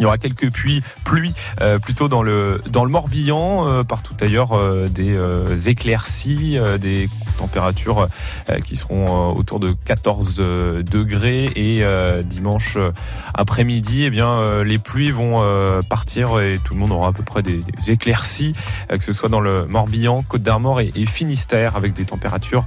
il 0.00 0.04
y 0.04 0.06
aura 0.06 0.16
quelques 0.16 0.50
pluies, 0.50 0.82
pluies 1.04 1.34
euh, 1.60 1.78
plutôt 1.78 2.08
dans 2.08 2.22
le 2.22 2.62
dans 2.70 2.84
le 2.84 2.90
Morbihan, 2.90 3.68
euh, 3.68 3.84
partout 3.84 4.14
ailleurs 4.20 4.58
euh, 4.58 4.88
des 4.88 5.68
éclaircies, 5.68 6.58
des 6.80 7.08
températures 7.38 8.08
qui 8.64 8.76
seront 8.76 9.32
autour 9.32 9.60
de 9.60 9.74
14 9.84 10.36
degrés 10.36 11.50
et 11.54 11.84
dimanche 12.24 12.78
après-midi, 13.34 14.04
eh 14.04 14.10
bien 14.10 14.62
les 14.62 14.78
pluies 14.78 15.10
vont 15.10 15.82
partir 15.88 16.40
et 16.40 16.58
tout 16.64 16.74
le 16.74 16.80
monde 16.80 16.92
aura 16.92 17.08
à 17.08 17.12
peu 17.12 17.22
près 17.22 17.42
des, 17.42 17.62
éclaircies, 17.88 18.54
que 18.88 19.02
ce 19.02 19.12
soit 19.12 19.28
dans 19.28 19.40
le 19.40 19.66
Morbihan, 19.66 20.22
Côte 20.22 20.42
d'Armor 20.42 20.80
et, 20.80 21.06
Finistère, 21.06 21.76
avec 21.76 21.92
des 21.92 22.06
températures 22.06 22.64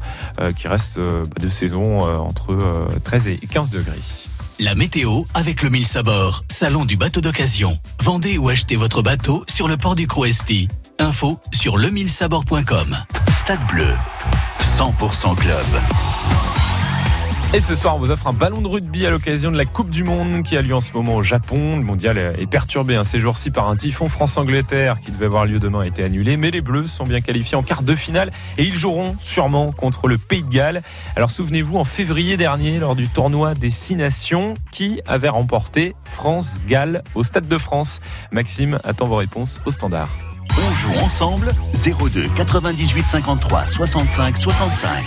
qui 0.56 0.68
restent 0.68 1.00
bah, 1.00 1.26
de 1.40 1.50
saison 1.50 2.02
entre 2.02 2.88
13 3.04 3.28
et 3.30 3.38
15 3.38 3.70
degrés. 3.72 4.00
La 4.60 4.76
météo 4.76 5.24
avec 5.34 5.64
le 5.64 5.70
mille 5.70 5.86
sabord, 5.86 6.44
salon 6.48 6.86
du 6.86 6.96
bateau 6.96 7.22
d'occasion. 7.22 7.80
Vendez 8.00 8.38
ou 8.38 8.50
achetez 8.50 8.76
votre 8.76 9.02
bateau 9.02 9.44
sur 9.50 9.68
le 9.68 9.78
port 9.78 9.96
du 9.96 10.06
Croesti. 10.06 10.68
Info 11.00 11.40
sur 11.52 11.78
lemillesabord.com. 11.78 12.98
Stade 13.32 13.66
bleu, 13.68 13.96
100% 14.78 15.36
club. 15.36 15.66
Et 17.56 17.60
ce 17.60 17.76
soir, 17.76 17.96
on 17.96 18.00
vous 18.00 18.10
offre 18.10 18.26
un 18.26 18.34
ballon 18.34 18.62
de 18.62 18.68
rugby 18.68 19.06
à 19.06 19.12
l'occasion 19.12 19.52
de 19.52 19.58
la 19.58 19.66
Coupe 19.66 19.92
du 19.92 20.04
Monde 20.04 20.42
qui 20.42 20.58
a 20.58 20.64
lieu 20.64 20.74
en 20.74 20.82
ce 20.82 20.92
moment 20.92 21.18
au 21.18 21.22
Japon. 21.22 21.78
Le 21.78 21.84
mondial 21.84 22.18
est 22.18 22.48
perturbé 22.48 22.96
hein, 22.96 23.04
ces 23.04 23.20
jours-ci 23.20 23.52
par 23.52 23.70
un 23.70 23.76
typhon 23.76 24.10
France-Angleterre 24.10 24.98
qui 25.00 25.12
devait 25.12 25.28
avoir 25.28 25.46
lieu 25.46 25.60
demain 25.60 25.82
a 25.82 25.86
été 25.86 26.04
annulé. 26.04 26.36
Mais 26.36 26.50
les 26.50 26.62
Bleus 26.62 26.88
sont 26.88 27.04
bien 27.04 27.22
qualifiés 27.22 27.56
en 27.56 27.62
quart 27.62 27.84
de 27.84 27.94
finale 27.94 28.32
et 28.58 28.64
ils 28.64 28.76
joueront 28.76 29.16
sûrement 29.20 29.72
contre 29.72 30.08
le 30.08 30.18
Pays 30.18 30.42
de 30.42 30.50
Galles. 30.50 30.82
Alors 31.16 31.30
souvenez-vous, 31.30 31.78
en 31.78 31.86
février 31.86 32.38
dernier, 32.38 32.80
lors 32.80 32.96
du 32.96 33.08
tournoi 33.08 33.54
des 33.54 33.70
Six 33.70 33.98
Nations, 33.98 34.56
qui 34.72 35.00
avait 35.06 35.30
remporté 35.30 35.96
France-Galles 36.06 37.04
au 37.14 37.22
Stade 37.22 37.48
de 37.48 37.58
France? 37.60 38.00
Maxime 38.32 38.80
attend 38.84 39.06
vos 39.06 39.18
réponses 39.18 39.62
au 39.68 39.70
standard. 39.70 40.10
On 40.58 40.74
joue 40.74 41.00
ensemble 41.06 41.54
02 41.76 42.30
98 42.36 43.08
53 43.08 43.68
65 43.68 44.38
65. 44.40 45.04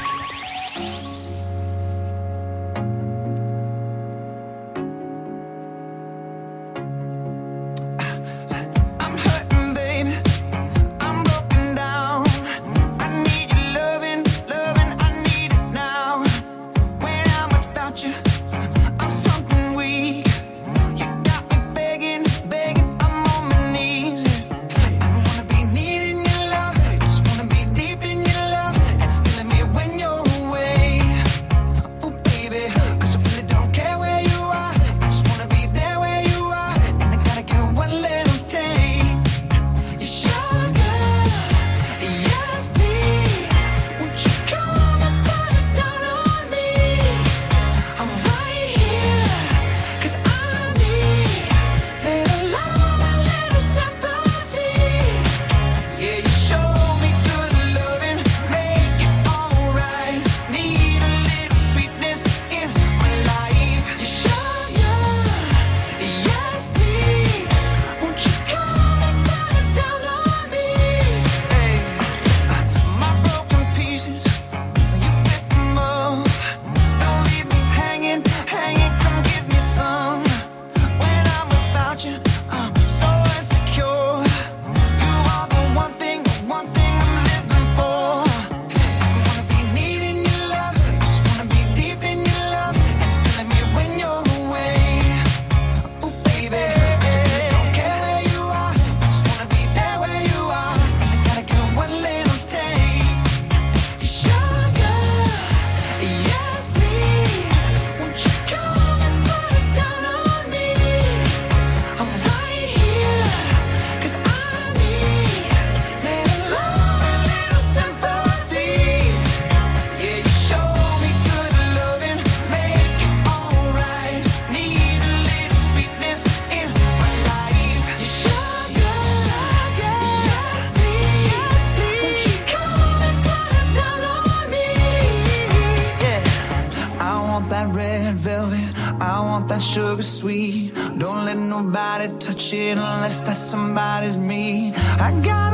shit 142.51 142.79
unless 142.79 143.23
that 143.23 143.37
somebody's 143.37 144.17
me. 144.17 144.73
I 145.01 145.11
got 145.25 145.46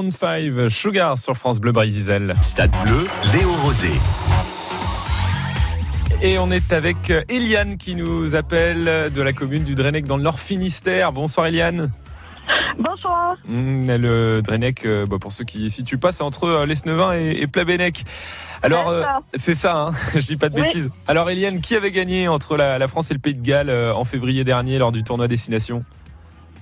Maroon 0.00 0.10
5, 0.10 0.70
Sugar 0.70 1.18
sur 1.18 1.36
France 1.36 1.60
Bleu 1.60 1.72
Brésil. 1.72 2.34
Stade 2.40 2.70
Bleu, 2.86 3.06
Léo 3.34 3.52
Rosé. 3.62 3.90
Et 6.22 6.38
on 6.38 6.50
est 6.50 6.72
avec 6.72 7.12
Eliane 7.28 7.76
qui 7.76 7.96
nous 7.96 8.34
appelle 8.34 9.10
de 9.12 9.22
la 9.22 9.32
commune 9.34 9.62
du 9.64 9.74
Drenec 9.74 10.06
dans 10.06 10.16
le 10.16 10.22
Nord 10.22 10.40
Finistère. 10.40 11.12
Bonsoir 11.12 11.48
Eliane. 11.48 11.90
Bonsoir. 12.78 13.36
Mmh, 13.46 13.96
le 13.96 14.40
Drenec, 14.42 14.86
euh, 14.86 15.04
bah, 15.04 15.18
pour 15.20 15.32
ceux 15.32 15.44
qui 15.44 15.64
ne 15.64 15.68
situent 15.68 15.98
pas, 15.98 16.12
c'est 16.12 16.22
entre 16.22 16.44
euh, 16.44 16.66
Lesnevin 16.66 17.12
et, 17.12 17.42
et 17.42 17.46
Plabennec. 17.46 18.04
Alors, 18.62 18.88
euh, 18.88 19.04
c'est 19.34 19.54
ça, 19.54 19.76
hein 19.76 19.92
je 20.14 20.20
dis 20.20 20.36
pas 20.36 20.48
de 20.48 20.54
bêtises. 20.54 20.90
Alors 21.08 21.28
Eliane, 21.28 21.60
qui 21.60 21.74
avait 21.74 21.92
gagné 21.92 22.26
entre 22.26 22.56
la, 22.56 22.88
France 22.88 23.10
et 23.10 23.14
le 23.14 23.20
Pays 23.20 23.34
de 23.34 23.42
Galles 23.42 23.70
en 23.70 24.04
février 24.04 24.44
dernier 24.44 24.78
lors 24.78 24.92
du 24.92 25.02
tournoi 25.02 25.28
Destination? 25.28 25.84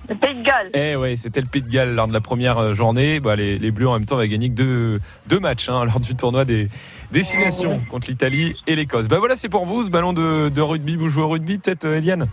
Le 0.09 0.15
Pays 0.15 0.35
de 0.35 0.43
Galles. 0.43 0.69
Eh 0.73 0.95
oui, 0.95 1.15
c'était 1.15 1.41
le 1.41 1.47
Pays 1.47 1.61
de 1.61 1.69
Galles 1.69 1.93
lors 1.93 2.07
de 2.07 2.13
la 2.13 2.21
première 2.21 2.73
journée. 2.75 3.19
Bah, 3.19 3.35
les, 3.35 3.71
Bleus 3.71 3.87
en 3.87 3.93
même 3.93 4.05
temps 4.05 4.17
avaient 4.17 4.29
gagné 4.29 4.49
que 4.49 4.55
deux, 4.55 4.99
deux 5.27 5.39
matchs 5.39 5.69
hein, 5.69 5.85
lors 5.85 5.99
du 5.99 6.15
tournoi 6.15 6.45
des 6.45 6.69
destinations 7.11 7.81
contre 7.89 8.09
l'Italie 8.09 8.55
et 8.67 8.75
l'Écosse. 8.75 9.07
Bah 9.07 9.19
voilà, 9.19 9.35
c'est 9.35 9.49
pour 9.49 9.65
vous 9.65 9.83
ce 9.83 9.89
ballon 9.89 10.13
de, 10.13 10.49
de, 10.49 10.61
rugby. 10.61 10.95
Vous 10.95 11.09
jouez 11.09 11.23
au 11.23 11.29
rugby 11.29 11.57
peut-être, 11.57 11.85
Eliane? 11.85 12.27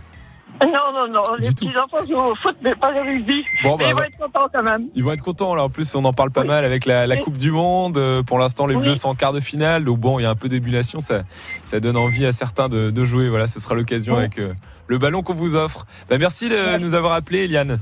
Non, 0.61 0.91
non, 0.91 1.07
non. 1.07 1.23
Les 1.39 1.49
petits-enfants 1.49 2.05
jouent 2.09 2.31
au 2.31 2.35
foot, 2.35 2.55
mais 2.63 2.73
pas 2.73 2.91
le 2.91 3.01
rugby. 3.01 3.45
Bon, 3.63 3.77
bah, 3.77 3.85
ils 3.89 3.93
vont 3.93 4.01
être 4.01 4.17
contents 4.17 4.47
quand 4.51 4.63
même. 4.63 4.87
Ils 4.95 5.03
vont 5.03 5.11
être 5.11 5.21
contents. 5.21 5.53
Alors, 5.53 5.65
en 5.65 5.69
plus, 5.69 5.93
on 5.93 6.03
en 6.03 6.13
parle 6.13 6.31
pas 6.31 6.43
mal 6.43 6.65
avec 6.65 6.85
la, 6.85 7.17
Coupe 7.17 7.37
du 7.37 7.51
Monde. 7.51 7.97
Euh, 7.97 8.23
pour 8.23 8.39
l'instant, 8.39 8.65
les 8.65 8.75
Bleus 8.75 8.95
sont 8.95 9.09
en 9.09 9.15
quart 9.15 9.33
de 9.33 9.39
finale. 9.39 9.83
Donc, 9.83 9.99
bon, 9.99 10.19
il 10.19 10.23
y 10.23 10.25
a 10.25 10.29
un 10.29 10.35
peu 10.35 10.49
d'ébullition. 10.49 10.99
Ça, 10.99 11.23
ça 11.63 11.79
donne 11.79 11.97
envie 11.97 12.25
à 12.25 12.31
certains 12.31 12.69
de, 12.69 13.05
jouer. 13.05 13.29
Voilà, 13.29 13.45
ce 13.47 13.59
sera 13.59 13.75
l'occasion 13.75 14.15
avec 14.15 14.39
euh, 14.39 14.53
le 14.87 14.97
ballon 14.97 15.23
qu'on 15.23 15.33
vous 15.33 15.55
offre. 15.55 15.85
Bah, 16.09 16.17
merci 16.17 16.49
de 16.49 16.77
nous 16.77 16.93
avoir 16.93 17.13
appelé, 17.13 17.43
Eliane. 17.43 17.79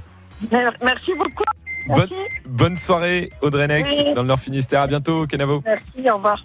Merci 0.51 1.14
beaucoup. 1.18 1.43
Bonne, 2.45 2.76
soirée, 2.76 3.32
Audrey 3.41 3.68
Neck, 3.68 3.86
dans 4.16 4.22
le 4.22 4.28
Nord 4.28 4.39
Finistère. 4.39 4.82
À 4.82 4.88
bientôt, 4.88 5.28
Kenavo. 5.28 5.62
Merci, 5.66 6.10
au 6.12 6.16
revoir. 6.16 6.43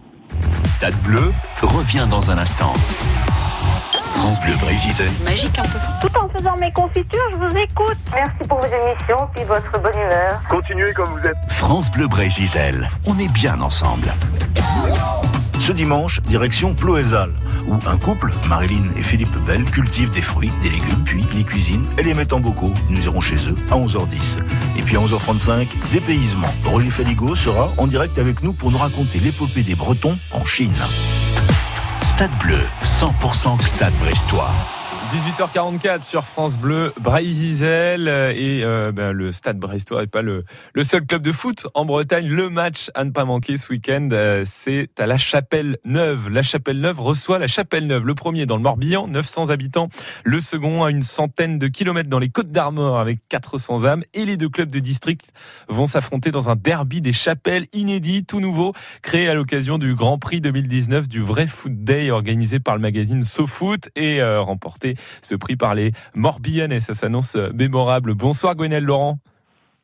Stade 0.65 1.01
Bleu 1.03 1.33
revient 1.63 2.07
dans 2.09 2.31
un 2.31 2.39
instant. 2.39 2.73
France 4.21 4.41
Bleu 4.41 4.55
Brésil. 4.57 4.93
Magique 5.25 5.59
un 5.59 5.63
peu. 5.63 5.79
Tout 6.03 6.17
en 6.19 6.29
faisant 6.29 6.57
mes 6.59 6.71
confitures, 6.73 7.31
je 7.33 7.37
vous 7.37 7.57
écoute. 7.57 7.97
Merci 8.13 8.49
pour 8.49 8.61
vos 8.61 8.67
émissions 8.67 9.29
et 9.37 9.45
votre 9.45 9.73
bonne 9.81 9.95
humeur. 9.95 10.41
Continuez 10.49 10.93
comme 10.93 11.09
vous 11.11 11.27
êtes. 11.27 11.37
France 11.49 11.91
Bleu 11.91 12.07
Brésil. 12.07 12.89
On 13.07 13.19
est 13.19 13.29
bien 13.29 13.61
ensemble. 13.61 14.13
Ce 15.59 15.73
dimanche, 15.73 16.21
direction 16.23 16.75
Ploézal, 16.75 17.31
où 17.67 17.75
un 17.89 17.97
couple, 17.97 18.31
Marilyn 18.49 18.85
et 18.97 19.03
Philippe 19.03 19.37
Bell, 19.47 19.65
cultivent 19.65 20.11
des 20.11 20.23
fruits, 20.23 20.51
des 20.63 20.71
légumes, 20.71 21.05
puis 21.05 21.25
les 21.35 21.45
cuisinent 21.45 21.87
et 21.99 22.03
les 22.03 22.15
mettent 22.15 22.33
en 22.33 22.41
bocaux. 22.41 22.73
Nous 22.89 23.05
irons 23.05 23.21
chez 23.21 23.37
eux 23.37 23.57
à 23.71 23.77
11h10. 23.77 24.39
Et 24.77 24.83
puis 24.83 24.97
à 24.97 25.01
11h35, 25.01 25.69
dépaysement. 25.93 26.53
Roger 26.65 26.91
Faligo 26.91 27.35
sera 27.35 27.71
en 27.79 27.87
direct 27.87 28.19
avec 28.19 28.43
nous 28.43 28.53
pour 28.53 28.71
nous 28.71 28.79
raconter 28.79 29.19
l'épopée 29.19 29.63
des 29.63 29.75
Bretons 29.75 30.19
en 30.33 30.45
Chine. 30.45 30.73
Stade 32.03 32.37
Bleu, 32.39 32.61
100% 32.83 33.61
Stade 33.63 33.95
Brestois. 34.01 34.80
18h44 35.11 36.05
sur 36.05 36.25
France 36.25 36.57
Bleu, 36.57 36.93
Braille-Zizel 37.01 38.07
et 38.37 38.63
euh, 38.63 38.93
ben, 38.93 39.11
le 39.11 39.33
Stade 39.33 39.59
Brestois 39.59 40.03
n'est 40.03 40.07
pas 40.07 40.23
le, 40.23 40.45
seul 40.83 41.05
club 41.05 41.21
de 41.23 41.33
foot 41.33 41.67
en 41.75 41.85
Bretagne. 41.85 42.29
Le 42.29 42.49
match 42.49 42.93
à 42.95 43.03
ne 43.03 43.11
pas 43.11 43.25
manquer 43.25 43.57
ce 43.57 43.73
week-end, 43.73 44.09
euh, 44.13 44.45
c'est 44.47 44.89
à 45.01 45.07
la 45.07 45.19
Chapelle 45.19 45.79
Neuve. 45.85 46.29
La 46.29 46.43
Chapelle 46.43 46.79
Neuve 46.79 47.01
reçoit 47.01 47.41
la 47.41 47.49
Chapelle 47.49 47.89
Neuve, 47.89 48.07
le 48.07 48.15
premier 48.15 48.47
dans 48.47 48.55
le 48.55 48.63
Morbihan, 48.63 49.09
900 49.09 49.51
habitants, 49.51 49.89
le 50.23 50.39
second 50.39 50.85
à 50.85 50.93
une 50.93 51.03
centaine 51.03 51.59
de 51.59 51.67
kilomètres 51.67 52.09
dans 52.09 52.21
les 52.21 52.29
Côtes 52.29 52.53
d'Armor 52.53 53.01
avec 53.01 53.19
400 53.29 53.87
âmes 53.87 54.05
et 54.15 54.25
les 54.25 54.37
deux 54.37 54.49
clubs 54.49 54.71
de 54.71 54.79
district 54.79 55.33
vont 55.69 55.87
s'affronter 55.87 56.31
dans 56.31 56.51
un 56.51 56.57
derby 56.57 57.01
des 57.01 57.13
chapelles 57.13 57.67
inédit, 57.73 58.25
tout 58.25 58.39
nouveau, 58.39 58.75
créé 59.03 59.29
à 59.29 59.35
l'occasion 59.35 59.77
du 59.79 59.97
Grand 59.97 60.19
Prix 60.19 60.41
2019 60.41 61.09
du 61.09 61.21
Vrai 61.21 61.49
Foot 61.49 61.83
Day 61.83 62.13
organisé 62.13 62.61
par 62.61 62.77
le 62.77 62.81
magazine 62.81 63.25
SoFoot 63.25 63.89
et 63.97 64.23
euh, 64.23 64.41
remporté 64.41 64.95
ce 65.23 65.35
prix 65.35 65.57
par 65.57 65.75
les 65.75 65.93
Morbihanais. 66.15 66.81
Ça 66.81 66.95
s'annonce 66.95 67.37
mémorable. 67.55 68.15
Bonsoir 68.15 68.55
Gwenel 68.55 68.85
Laurent. 68.85 69.19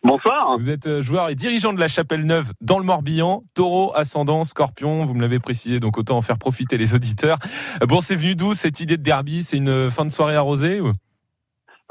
Bonsoir. 0.06 0.56
Vous 0.56 0.70
êtes 0.70 0.86
euh, 0.86 1.02
joueur 1.02 1.30
et 1.30 1.34
dirigeant 1.34 1.72
de 1.72 1.80
la 1.80 1.88
Chapelle 1.88 2.24
Neuve 2.24 2.52
dans 2.60 2.78
le 2.78 2.84
Morbihan. 2.84 3.42
Taureau, 3.54 3.92
ascendant, 3.94 4.44
scorpion, 4.44 5.04
vous 5.04 5.14
me 5.14 5.20
l'avez 5.20 5.40
précisé, 5.40 5.80
donc 5.80 5.98
autant 5.98 6.16
en 6.16 6.20
faire 6.20 6.38
profiter 6.38 6.78
les 6.78 6.94
auditeurs. 6.94 7.38
Euh, 7.82 7.86
bon, 7.86 8.00
c'est 8.00 8.14
venu 8.14 8.36
d'où 8.36 8.54
cette 8.54 8.78
idée 8.78 8.98
de 8.98 9.02
derby? 9.02 9.42
C'est 9.42 9.56
une 9.56 9.90
fin 9.90 10.04
de 10.04 10.12
soirée 10.12 10.36
arrosée 10.36 10.80
ou? 10.80 10.92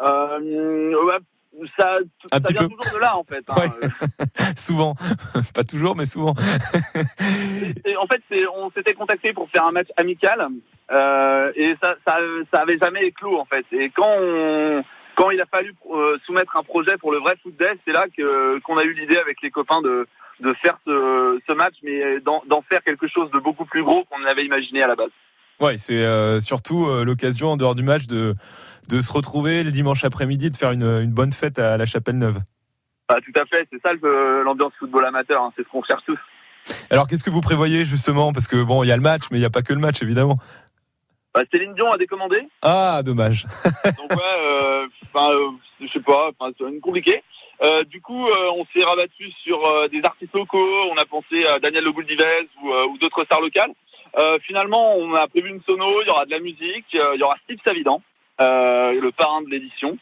Euh, 0.02 1.20
ça, 1.78 2.00
ça 2.32 2.40
vient 2.50 2.68
toujours 2.68 2.94
de 2.94 3.00
là 3.00 3.18
en 3.18 3.24
fait. 3.24 3.44
Hein. 3.50 3.72
souvent, 4.56 4.96
pas 5.54 5.64
toujours, 5.64 5.96
mais 5.96 6.06
souvent. 6.06 6.32
en 6.32 8.08
fait, 8.08 8.48
on 8.56 8.72
s'était 8.72 8.94
contacté 8.94 9.34
pour 9.34 9.50
faire 9.50 9.66
un 9.66 9.72
match 9.72 9.88
amical 9.98 10.48
euh, 10.92 11.52
et 11.56 11.76
ça, 11.82 11.96
ça, 12.06 12.18
ça 12.54 12.62
avait 12.62 12.78
jamais 12.78 13.06
éclos 13.06 13.40
en 13.40 13.46
fait. 13.46 13.66
Et 13.72 13.90
quand 13.90 14.18
on, 14.20 14.84
quand 15.16 15.32
il 15.32 15.42
a 15.42 15.46
fallu 15.46 15.74
euh, 15.92 16.18
soumettre 16.26 16.56
un 16.58 16.64
projet 16.64 16.98
pour 16.98 17.12
le 17.12 17.20
vrai 17.20 17.36
foot 17.42 17.56
day, 17.58 17.78
c'est 17.86 17.94
là 17.94 18.06
que 18.16 18.60
qu'on 18.60 18.78
a 18.78 18.84
eu 18.84 18.94
l'idée 18.94 19.18
avec 19.18 19.42
les 19.42 19.52
copains 19.52 19.82
de 19.82 20.08
de 20.42 20.54
faire 20.62 20.78
ce, 20.86 21.40
ce 21.48 21.54
match, 21.54 21.76
mais 21.82 22.20
d'en 22.20 22.62
faire 22.70 22.84
quelque 22.84 23.08
chose 23.08 23.32
de 23.32 23.40
beaucoup 23.40 23.66
plus 23.66 23.84
gros 23.84 24.04
qu'on 24.06 24.24
avait 24.26 24.46
imaginé 24.46 24.84
à 24.84 24.88
la 24.88 24.96
base. 24.96 25.12
Ouais, 25.60 25.78
c'est 25.78 25.94
euh, 25.94 26.40
surtout 26.42 26.86
euh, 26.86 27.06
l'occasion 27.06 27.52
en 27.52 27.58
dehors 27.58 27.76
du 27.76 27.84
match 27.84 28.08
de 28.08 28.36
de 28.88 29.00
se 29.00 29.12
retrouver 29.12 29.64
le 29.64 29.72
dimanche 29.72 30.04
après-midi, 30.04 30.52
de 30.52 30.58
faire 30.58 30.72
une, 30.72 30.84
une 30.84 31.12
bonne 31.12 31.32
fête 31.32 31.60
à 31.60 31.78
la 31.78 31.86
Chapelle 31.86 32.18
Neuve. 32.18 32.40
Ah, 33.08 33.18
tout 33.24 33.40
à 33.40 33.46
fait, 33.46 33.68
c'est 33.72 33.82
ça 33.86 33.94
l'ambiance 34.44 34.74
football 34.80 35.06
amateur, 35.06 35.44
hein, 35.44 35.54
c'est 35.56 35.64
ce 35.64 35.70
qu'on 35.70 35.84
cherche 35.84 36.04
tous. 36.06 36.20
Alors 36.90 37.06
qu'est-ce 37.06 37.24
que 37.24 37.30
vous 37.30 37.42
prévoyez 37.42 37.86
justement? 37.86 38.34
Parce 38.34 38.48
que 38.48 38.64
bon, 38.64 38.84
il 38.84 38.88
y 38.88 38.92
a 38.92 38.96
le 38.96 39.02
match, 39.04 39.24
mais 39.30 39.38
il 39.38 39.42
n'y 39.42 39.46
a 39.46 39.52
pas 39.52 39.62
que 39.62 39.74
le 39.74 39.80
match 39.80 40.02
évidemment. 40.02 40.38
Bah, 41.36 41.42
Céline 41.52 41.74
Dion 41.76 41.92
a 41.92 41.98
décommandé. 41.98 42.48
Ah, 42.62 43.02
dommage. 43.04 43.46
Donc 43.98 44.10
ouais, 44.10 44.40
euh, 44.42 44.88
enfin, 45.14 45.32
euh, 45.32 45.50
je 45.82 45.88
sais 45.88 46.00
pas, 46.00 46.32
c'est 46.58 46.80
compliqué. 46.80 47.22
Euh, 47.62 47.84
du 47.84 48.02
coup, 48.02 48.28
euh, 48.28 48.52
on 48.56 48.66
s'est 48.74 48.84
rabattu 48.84 49.30
sur 49.44 49.66
euh, 49.66 49.88
des 49.88 50.02
artistes 50.04 50.34
locaux. 50.34 50.90
On 50.92 50.98
a 50.98 51.06
pensé 51.06 51.46
à 51.46 51.60
Daniel 51.60 51.84
Le 51.84 51.92
Gouldivez 51.92 52.50
ou, 52.64 52.72
ou 52.72 52.98
d'autres 52.98 53.24
stars 53.26 53.42
locales. 53.42 53.72
finalement, 54.42 54.96
on 54.96 55.14
a 55.14 55.28
prévu 55.28 55.50
une 55.50 55.62
sono. 55.64 56.02
Il 56.02 56.08
y 56.08 56.10
aura 56.10 56.26
de 56.26 56.32
la 56.32 56.40
musique. 56.40 56.86
il 56.94 57.20
y 57.20 57.24
aura 57.24 57.36
Steve 57.44 57.60
Savidan, 57.66 58.02
le 58.40 59.10
parrain 59.12 59.42
de 59.42 59.50
l'édition. 59.50 59.98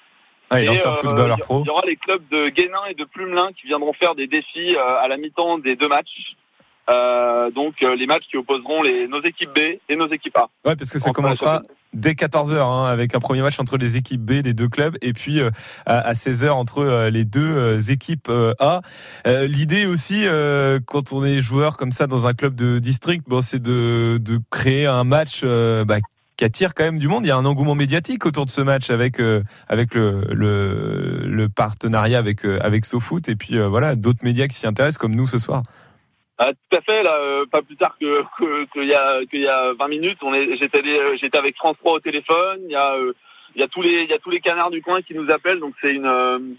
Ah, 0.50 0.62
et, 0.62 0.76
footballeur 0.76 1.40
pro. 1.40 1.64
Il 1.64 1.68
y 1.68 1.70
aura 1.70 1.84
les 1.88 1.96
clubs 1.96 2.24
de 2.30 2.50
Guénin 2.50 2.86
et 2.90 2.94
de 2.94 3.06
Plumelin 3.06 3.50
qui 3.54 3.66
viendront 3.68 3.94
faire 3.94 4.14
des 4.14 4.28
défis 4.28 4.76
à 4.78 5.08
la 5.08 5.18
mi-temps 5.18 5.58
des 5.58 5.76
deux 5.76 5.88
matchs. 5.88 6.36
Euh, 6.90 7.50
donc 7.52 7.76
euh, 7.82 7.96
les 7.96 8.08
matchs 8.08 8.28
qui 8.30 8.36
opposeront 8.36 8.82
les, 8.82 9.08
nos 9.08 9.22
équipes 9.24 9.52
B 9.56 9.60
et 9.88 9.96
nos 9.96 10.08
équipes 10.10 10.36
A. 10.38 10.50
Ouais, 10.66 10.76
parce 10.76 10.90
que 10.90 11.00
ça 11.00 11.12
commencera 11.12 11.62
dès 11.94 12.12
14h 12.12 12.58
hein, 12.58 12.86
avec 12.88 13.16
un 13.16 13.20
premier 13.20 13.42
match 13.42 13.58
entre 13.60 13.78
les 13.78 13.96
équipes 13.96 14.22
B 14.22 14.42
des 14.42 14.54
deux 14.54 14.68
clubs 14.68 14.98
et 15.02 15.14
puis 15.14 15.40
euh, 15.40 15.50
à, 15.86 16.12
16h 16.12 16.50
entre 16.50 17.08
les 17.10 17.24
deux 17.24 17.90
équipes 17.92 18.30
A. 18.60 18.82
L'idée 19.26 19.86
aussi 19.86 20.26
quand 20.86 21.14
on 21.14 21.24
est 21.24 21.40
joueur 21.40 21.78
comme 21.78 21.92
ça 21.92 22.08
dans 22.08 22.28
un 22.28 22.34
club 22.34 22.56
de 22.56 22.80
district, 22.80 23.24
bon, 23.28 23.42
c'est 23.42 23.62
de, 23.62 24.18
de 24.20 24.40
créer 24.52 24.86
un 24.86 25.06
match 25.06 25.46
bah, 25.46 26.00
qui 26.38 26.46
attire 26.46 26.74
quand 26.74 26.84
même 26.84 26.98
du 26.98 27.08
monde. 27.08 27.26
Il 27.26 27.30
y 27.30 27.32
a 27.32 27.38
un 27.38 27.46
engouement 27.46 27.76
médiatique 27.76 28.26
autour 28.26 28.46
de 28.46 28.52
ce 28.52 28.62
match 28.62 28.90
avec 28.90 29.20
avec 29.68 29.94
le, 29.96 31.48
partenariat 31.56 32.20
avec 32.20 32.46
avec 32.46 32.86
SoFoot 32.86 33.30
et 33.30 33.36
puis 33.36 33.58
voilà 33.60 33.96
d'autres 33.96 34.24
médias 34.24 34.48
qui 34.48 34.56
s'y 34.56 34.68
intéressent 34.68 34.98
comme 34.98 35.16
nous 35.16 35.28
ce 35.28 35.38
soir. 35.38 35.64
Ah, 36.40 36.52
tout 36.52 36.78
à 36.78 36.82
fait. 36.82 37.08
Euh, 37.08 37.46
pas 37.46 37.62
plus 37.62 37.76
tard 37.76 37.96
que 38.00 38.24
qu'il 38.74 38.86
y 38.86 38.94
a 38.94 39.26
qu'il 39.26 39.42
y 39.42 39.48
a 39.48 39.74
20 39.74 39.88
minutes, 39.88 40.20
j'étais 40.60 40.82
euh, 40.86 41.40
avec 41.40 41.56
France 41.58 41.78
3 41.80 41.94
au 41.94 42.00
téléphone. 42.00 42.60
Il 42.66 42.72
y 42.72 42.76
a 42.76 42.96
euh, 42.96 43.14
tous 43.72 43.82
les 43.82 44.06
y 44.06 44.14
a 44.14 44.18
tous 44.18 44.32
les 44.32 44.40
canards 44.40 44.72
du 44.72 44.82
coin 44.82 45.02
qui 45.02 45.14
nous 45.14 45.30
appellent. 45.30 45.60
Donc 45.60 45.76
c'est 45.82 45.94
une 45.94 46.58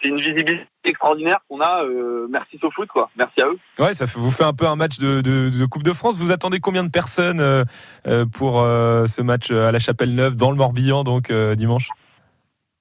c'est 0.00 0.08
une 0.08 0.18
visibilité 0.20 0.66
extraordinaire 0.84 1.38
qu'on 1.48 1.60
a. 1.60 1.84
merci 2.30 2.58
SoFoot 2.58 2.88
quoi. 2.88 3.10
Merci 3.16 3.42
à 3.42 3.46
eux. 3.46 3.58
Ouais, 3.78 3.92
ça 3.94 4.04
vous 4.06 4.30
fait 4.30 4.44
un 4.44 4.52
peu 4.52 4.66
un 4.66 4.76
match 4.76 4.98
de, 4.98 5.20
de, 5.20 5.50
de 5.50 5.66
Coupe 5.66 5.82
de 5.82 5.92
France. 5.92 6.18
Vous 6.18 6.30
attendez 6.30 6.60
combien 6.60 6.84
de 6.84 6.90
personnes 6.90 7.64
pour 8.32 8.54
ce 8.62 9.22
match 9.22 9.50
à 9.50 9.72
la 9.72 9.78
Chapelle 9.78 10.14
Neuve 10.14 10.36
dans 10.36 10.50
le 10.50 10.56
Morbihan 10.56 11.04
donc 11.04 11.32
dimanche? 11.32 11.88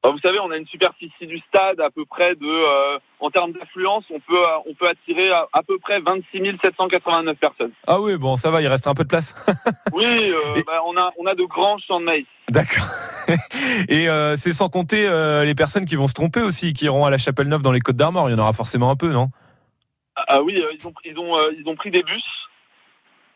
Vous 0.07 0.19
savez, 0.19 0.39
on 0.39 0.49
a 0.51 0.57
une 0.57 0.65
superficie 0.65 1.27
du 1.27 1.39
stade 1.39 1.81
à 1.81 1.89
peu 1.89 2.05
près 2.05 2.35
de, 2.35 2.45
euh, 2.45 2.99
en 3.19 3.29
termes 3.29 3.51
d'affluence, 3.51 4.05
on 4.09 4.19
peut, 4.19 4.41
euh, 4.41 4.57
on 4.65 4.73
peut 4.73 4.87
attirer 4.87 5.29
à, 5.31 5.63
peu 5.67 5.77
près 5.77 5.99
26 5.99 6.57
789 6.63 7.37
personnes. 7.37 7.71
Ah 7.85 7.99
oui, 7.99 8.15
bon, 8.15 8.35
ça 8.37 8.49
va, 8.49 8.61
il 8.61 8.67
reste 8.67 8.87
un 8.87 8.93
peu 8.93 9.03
de 9.03 9.09
place. 9.09 9.35
oui, 9.93 10.05
euh, 10.05 10.61
bah, 10.65 10.81
on 10.85 10.95
a, 10.95 11.11
on 11.17 11.25
a 11.25 11.35
de 11.35 11.43
grands 11.43 11.77
champs 11.79 11.99
de 11.99 12.05
maïs. 12.05 12.25
D'accord. 12.47 12.87
Et 13.89 14.07
c'est 14.37 14.53
sans 14.53 14.69
compter 14.69 15.03
les 15.45 15.53
personnes 15.53 15.85
qui 15.85 15.95
vont 15.95 16.07
se 16.07 16.13
tromper 16.13 16.41
aussi, 16.41 16.73
qui 16.73 16.85
iront 16.85 17.05
à 17.05 17.11
la 17.11 17.19
Chapelle 17.19 17.47
Neuve 17.47 17.61
dans 17.61 17.71
les 17.71 17.79
Côtes 17.79 17.95
d'Armor. 17.95 18.27
Il 18.27 18.31
y 18.31 18.35
en 18.35 18.39
aura 18.39 18.53
forcément 18.53 18.89
un 18.89 18.95
peu, 18.95 19.09
non? 19.09 19.29
Ah, 20.15 20.25
ah, 20.29 20.41
oui, 20.41 20.59
ils 20.73 20.87
ont, 20.87 20.93
ils 21.05 21.19
ont, 21.19 21.37
ils 21.51 21.69
ont 21.69 21.75
pris 21.75 21.91
des 21.91 22.01
bus. 22.01 22.23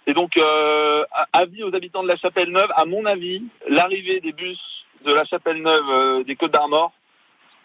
Et 0.07 0.15
donc, 0.15 0.39
avis 1.31 1.61
aux 1.61 1.75
habitants 1.75 2.01
de 2.01 2.07
la 2.07 2.15
Chapelle 2.15 2.49
Neuve, 2.49 2.71
à 2.75 2.85
mon 2.85 3.05
avis, 3.05 3.43
l'arrivée 3.69 4.19
des 4.19 4.31
bus 4.31 4.82
de 5.05 5.13
la 5.13 5.25
Chapelle 5.25 5.61
Neuve 5.61 5.89
euh, 5.89 6.23
des 6.23 6.35
Côtes 6.35 6.53
d'Armor 6.53 6.91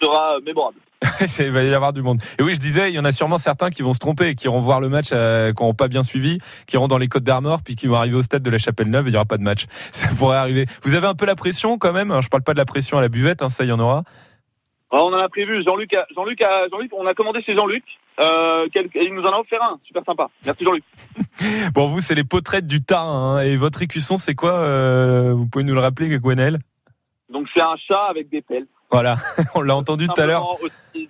sera 0.00 0.38
mémorable. 0.44 0.78
il 1.38 1.50
va 1.50 1.62
y 1.62 1.74
avoir 1.74 1.92
du 1.92 2.02
monde. 2.02 2.20
Et 2.38 2.42
oui, 2.42 2.54
je 2.54 2.60
disais, 2.60 2.90
il 2.90 2.94
y 2.94 2.98
en 2.98 3.04
a 3.04 3.12
sûrement 3.12 3.38
certains 3.38 3.70
qui 3.70 3.82
vont 3.82 3.92
se 3.92 3.98
tromper, 3.98 4.34
qui 4.34 4.46
iront 4.46 4.60
voir 4.60 4.80
le 4.80 4.88
match, 4.88 5.08
euh, 5.12 5.52
qui 5.52 5.62
n'auront 5.62 5.74
pas 5.74 5.88
bien 5.88 6.02
suivi, 6.02 6.38
qui 6.66 6.76
iront 6.76 6.88
dans 6.88 6.98
les 6.98 7.08
Côtes 7.08 7.22
d'Armor, 7.22 7.62
puis 7.62 7.76
qui 7.76 7.86
vont 7.86 7.96
arriver 7.96 8.16
au 8.16 8.22
stade 8.22 8.42
de 8.42 8.50
la 8.50 8.58
Chapelle 8.58 8.88
Neuve 8.88 9.06
et 9.06 9.10
il 9.10 9.12
n'y 9.12 9.16
aura 9.16 9.24
pas 9.24 9.38
de 9.38 9.42
match. 9.42 9.66
Ça 9.92 10.08
pourrait 10.08 10.38
arriver. 10.38 10.66
Vous 10.82 10.94
avez 10.94 11.06
un 11.06 11.14
peu 11.14 11.26
la 11.26 11.36
pression 11.36 11.78
quand 11.78 11.92
même. 11.92 12.16
Je 12.20 12.28
parle 12.28 12.42
pas 12.42 12.52
de 12.52 12.58
la 12.58 12.64
pression 12.64 12.98
à 12.98 13.00
la 13.00 13.08
buvette, 13.08 13.42
hein, 13.42 13.48
ça 13.48 13.64
il 13.64 13.68
y 13.68 13.72
en 13.72 13.80
aura. 13.80 14.02
Ah, 14.90 15.02
on 15.02 15.12
en 15.12 15.18
a 15.18 15.28
prévu. 15.28 15.62
Jean-Luc, 15.62 15.94
Jean-Luc, 16.14 16.42
Jean-Luc, 16.70 16.90
on 16.96 17.06
a 17.06 17.14
commandé 17.14 17.42
chez 17.42 17.54
Jean-Luc. 17.54 17.84
Euh, 18.20 18.66
il 18.94 19.14
nous 19.14 19.22
en 19.22 19.32
a 19.32 19.38
offert 19.38 19.62
un. 19.62 19.78
Super 19.84 20.02
sympa. 20.04 20.28
Merci 20.46 20.64
Jean-Luc. 20.64 20.84
bon, 21.74 21.88
vous, 21.88 22.00
c'est 22.00 22.14
les 22.14 22.24
potrettes 22.24 22.66
du 22.66 22.82
tas. 22.82 23.02
Hein, 23.02 23.40
et 23.40 23.56
votre 23.56 23.82
écusson, 23.82 24.16
c'est 24.16 24.34
quoi 24.34 24.52
euh, 24.52 25.34
Vous 25.34 25.46
pouvez 25.46 25.64
nous 25.64 25.74
le 25.74 25.80
rappeler, 25.80 26.18
Gwenel 26.18 26.58
Donc, 27.28 27.48
c'est 27.54 27.60
un 27.60 27.76
chat 27.76 28.04
avec 28.04 28.28
des 28.28 28.42
pelles. 28.42 28.66
Voilà, 28.90 29.18
on 29.54 29.60
l'a 29.60 29.76
entendu 29.76 30.08
tout 30.08 30.20
à 30.20 30.26
l'heure. 30.26 30.56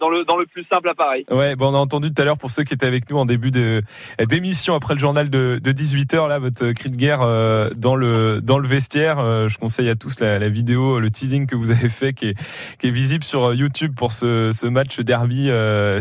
Dans 0.01 0.11
le, 0.11 0.25
dans 0.25 0.37
le 0.37 0.47
plus 0.47 0.65
simple 0.71 0.89
appareil. 0.89 1.25
Ouais, 1.31 1.57
bon, 1.57 1.73
on 1.73 1.75
a 1.75 1.79
entendu 1.79 2.13
tout 2.13 2.21
à 2.21 2.25
l'heure 2.25 2.39
pour 2.39 2.51
ceux 2.51 2.65
qui 2.65 2.75
étaient 2.75 2.87
avec 2.87 3.11
nous 3.11 3.17
en 3.17 3.25
début 3.25 3.51
d'émission 3.51 4.75
après 4.75 4.95
le 4.95 5.01
journal 5.01 5.31
de, 5.31 5.61
de 5.63 5.73
18h, 5.73 6.29
là, 6.29 6.39
votre 6.39 6.73
cri 6.73 6.91
de 6.91 6.97
guerre 6.97 7.23
euh, 7.23 7.71
dans, 7.77 7.97
le, 7.97 8.41
dans 8.41 8.59
le 8.59 8.69
vestiaire. 8.69 9.19
Euh, 9.19 9.49
je 9.49 9.59
conseille 9.59 9.89
à 9.89 9.95
tous 9.95 10.21
la, 10.21 10.39
la, 10.39 10.49
vidéo, 10.49 11.01
le 11.01 11.11
teasing 11.11 11.47
que 11.47 11.57
vous 11.57 11.71
avez 11.71 11.89
fait 11.89 12.13
qui 12.13 12.29
est, 12.29 12.35
qui 12.79 12.89
est 12.89 12.91
visible 12.91 13.25
sur 13.25 13.45
euh, 13.45 13.55
YouTube 13.55 13.95
pour 13.97 14.13
ce, 14.13 14.51
ce 14.53 14.67
match 14.67 15.01
derby 15.01 15.49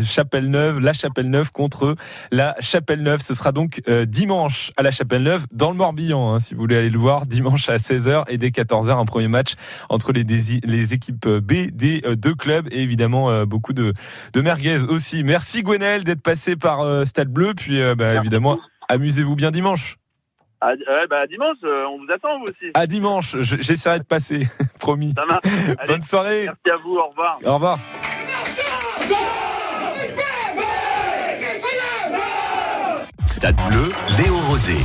Chapelle-Neuve, 0.02 0.80
la 0.80 0.92
Chapelle-Neuve 0.92 1.52
contre 1.52 1.94
la 2.30 2.54
Chapelle-Neuve. 2.60 3.20
Ce 3.20 3.34
sera 3.34 3.52
donc 3.52 3.82
dimanche 4.06 4.72
à 4.76 4.82
la 4.82 4.90
Chapelle-Neuve 4.90 5.46
dans 5.52 5.70
le 5.70 5.76
Morbihan, 5.76 6.34
hein, 6.34 6.38
si 6.38 6.54
vous 6.54 6.60
voulez 6.60 6.76
aller 6.76 6.90
le 6.90 6.98
voir, 6.98 7.26
dimanche 7.26 7.68
à 7.68 7.76
16h 7.76 8.24
et 8.28 8.38
dès 8.38 8.48
14h, 8.48 8.98
un 8.98 9.04
premier 9.04 9.28
match 9.28 9.54
entre 9.88 10.12
les, 10.12 10.24
les 10.24 10.94
équipes 10.94 11.26
B 11.26 11.70
des 11.72 12.02
euh, 12.04 12.16
deux 12.16 12.34
clubs 12.34 12.68
et 12.70 12.82
évidemment 12.82 13.30
euh, 13.30 13.44
beaucoup 13.68 13.72
de, 13.72 13.92
de 14.32 14.40
merguez 14.40 14.78
aussi. 14.88 15.22
Merci 15.22 15.62
Gwenel 15.62 16.04
d'être 16.04 16.22
passé 16.22 16.56
par 16.56 16.80
euh, 16.80 17.04
Stade 17.04 17.28
Bleu, 17.28 17.54
puis 17.54 17.80
bah, 17.96 18.14
évidemment 18.14 18.58
amusez-vous 18.88 19.36
bien 19.36 19.50
dimanche. 19.50 19.96
À, 20.60 20.72
bah, 21.08 21.26
dimanche, 21.26 21.56
on 21.62 21.98
vous 21.98 22.12
attend 22.12 22.38
vous 22.40 22.46
aussi. 22.46 22.70
À 22.74 22.86
dimanche, 22.86 23.36
j'essaierai 23.40 24.00
de 24.00 24.04
passer, 24.04 24.48
promis. 24.80 25.14
Bonne 25.86 26.02
soirée. 26.02 26.46
Merci 26.46 26.70
à 26.72 26.82
vous, 26.82 26.96
au 26.96 27.08
revoir. 27.08 27.38
Au 27.44 27.54
revoir. 27.54 27.78
Stade 33.26 33.56
Bleu, 33.68 33.92
Léo 34.18 34.36
Rosé. 34.48 34.78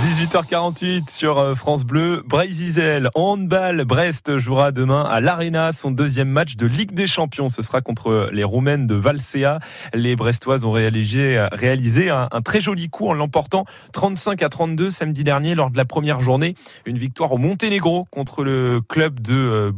18h48 0.00 1.10
sur 1.10 1.38
euh, 1.38 1.54
France 1.54 1.84
Bleu. 1.84 2.22
Brésil, 2.26 3.10
handball. 3.14 3.84
Brest 3.84 4.38
jouera 4.38 4.72
demain 4.72 5.02
à 5.02 5.20
l'Arena 5.20 5.72
son 5.72 5.90
deuxième 5.90 6.30
match 6.30 6.56
de 6.56 6.66
Ligue 6.66 6.92
des 6.92 7.06
Champions. 7.06 7.50
Ce 7.50 7.60
sera 7.60 7.82
contre 7.82 8.30
les 8.32 8.42
Roumaines 8.42 8.86
de 8.86 8.94
Valsea. 8.94 9.58
Les 9.92 10.16
Brestoises 10.16 10.64
ont 10.64 10.72
réalisé, 10.72 11.46
réalisé 11.52 12.08
un, 12.08 12.28
très 12.42 12.60
joli 12.60 12.88
coup 12.88 13.08
en 13.08 13.12
l'emportant 13.12 13.66
35 13.92 14.42
à 14.42 14.48
32 14.48 14.90
samedi 14.90 15.22
dernier 15.22 15.54
lors 15.54 15.70
de 15.70 15.76
la 15.76 15.84
première 15.84 16.20
journée. 16.20 16.54
Une 16.86 16.96
victoire 16.96 17.32
au 17.32 17.38
Monténégro 17.38 18.06
contre 18.10 18.42
le 18.42 18.80
club 18.80 19.20
de 19.20 19.34
euh. 19.34 19.72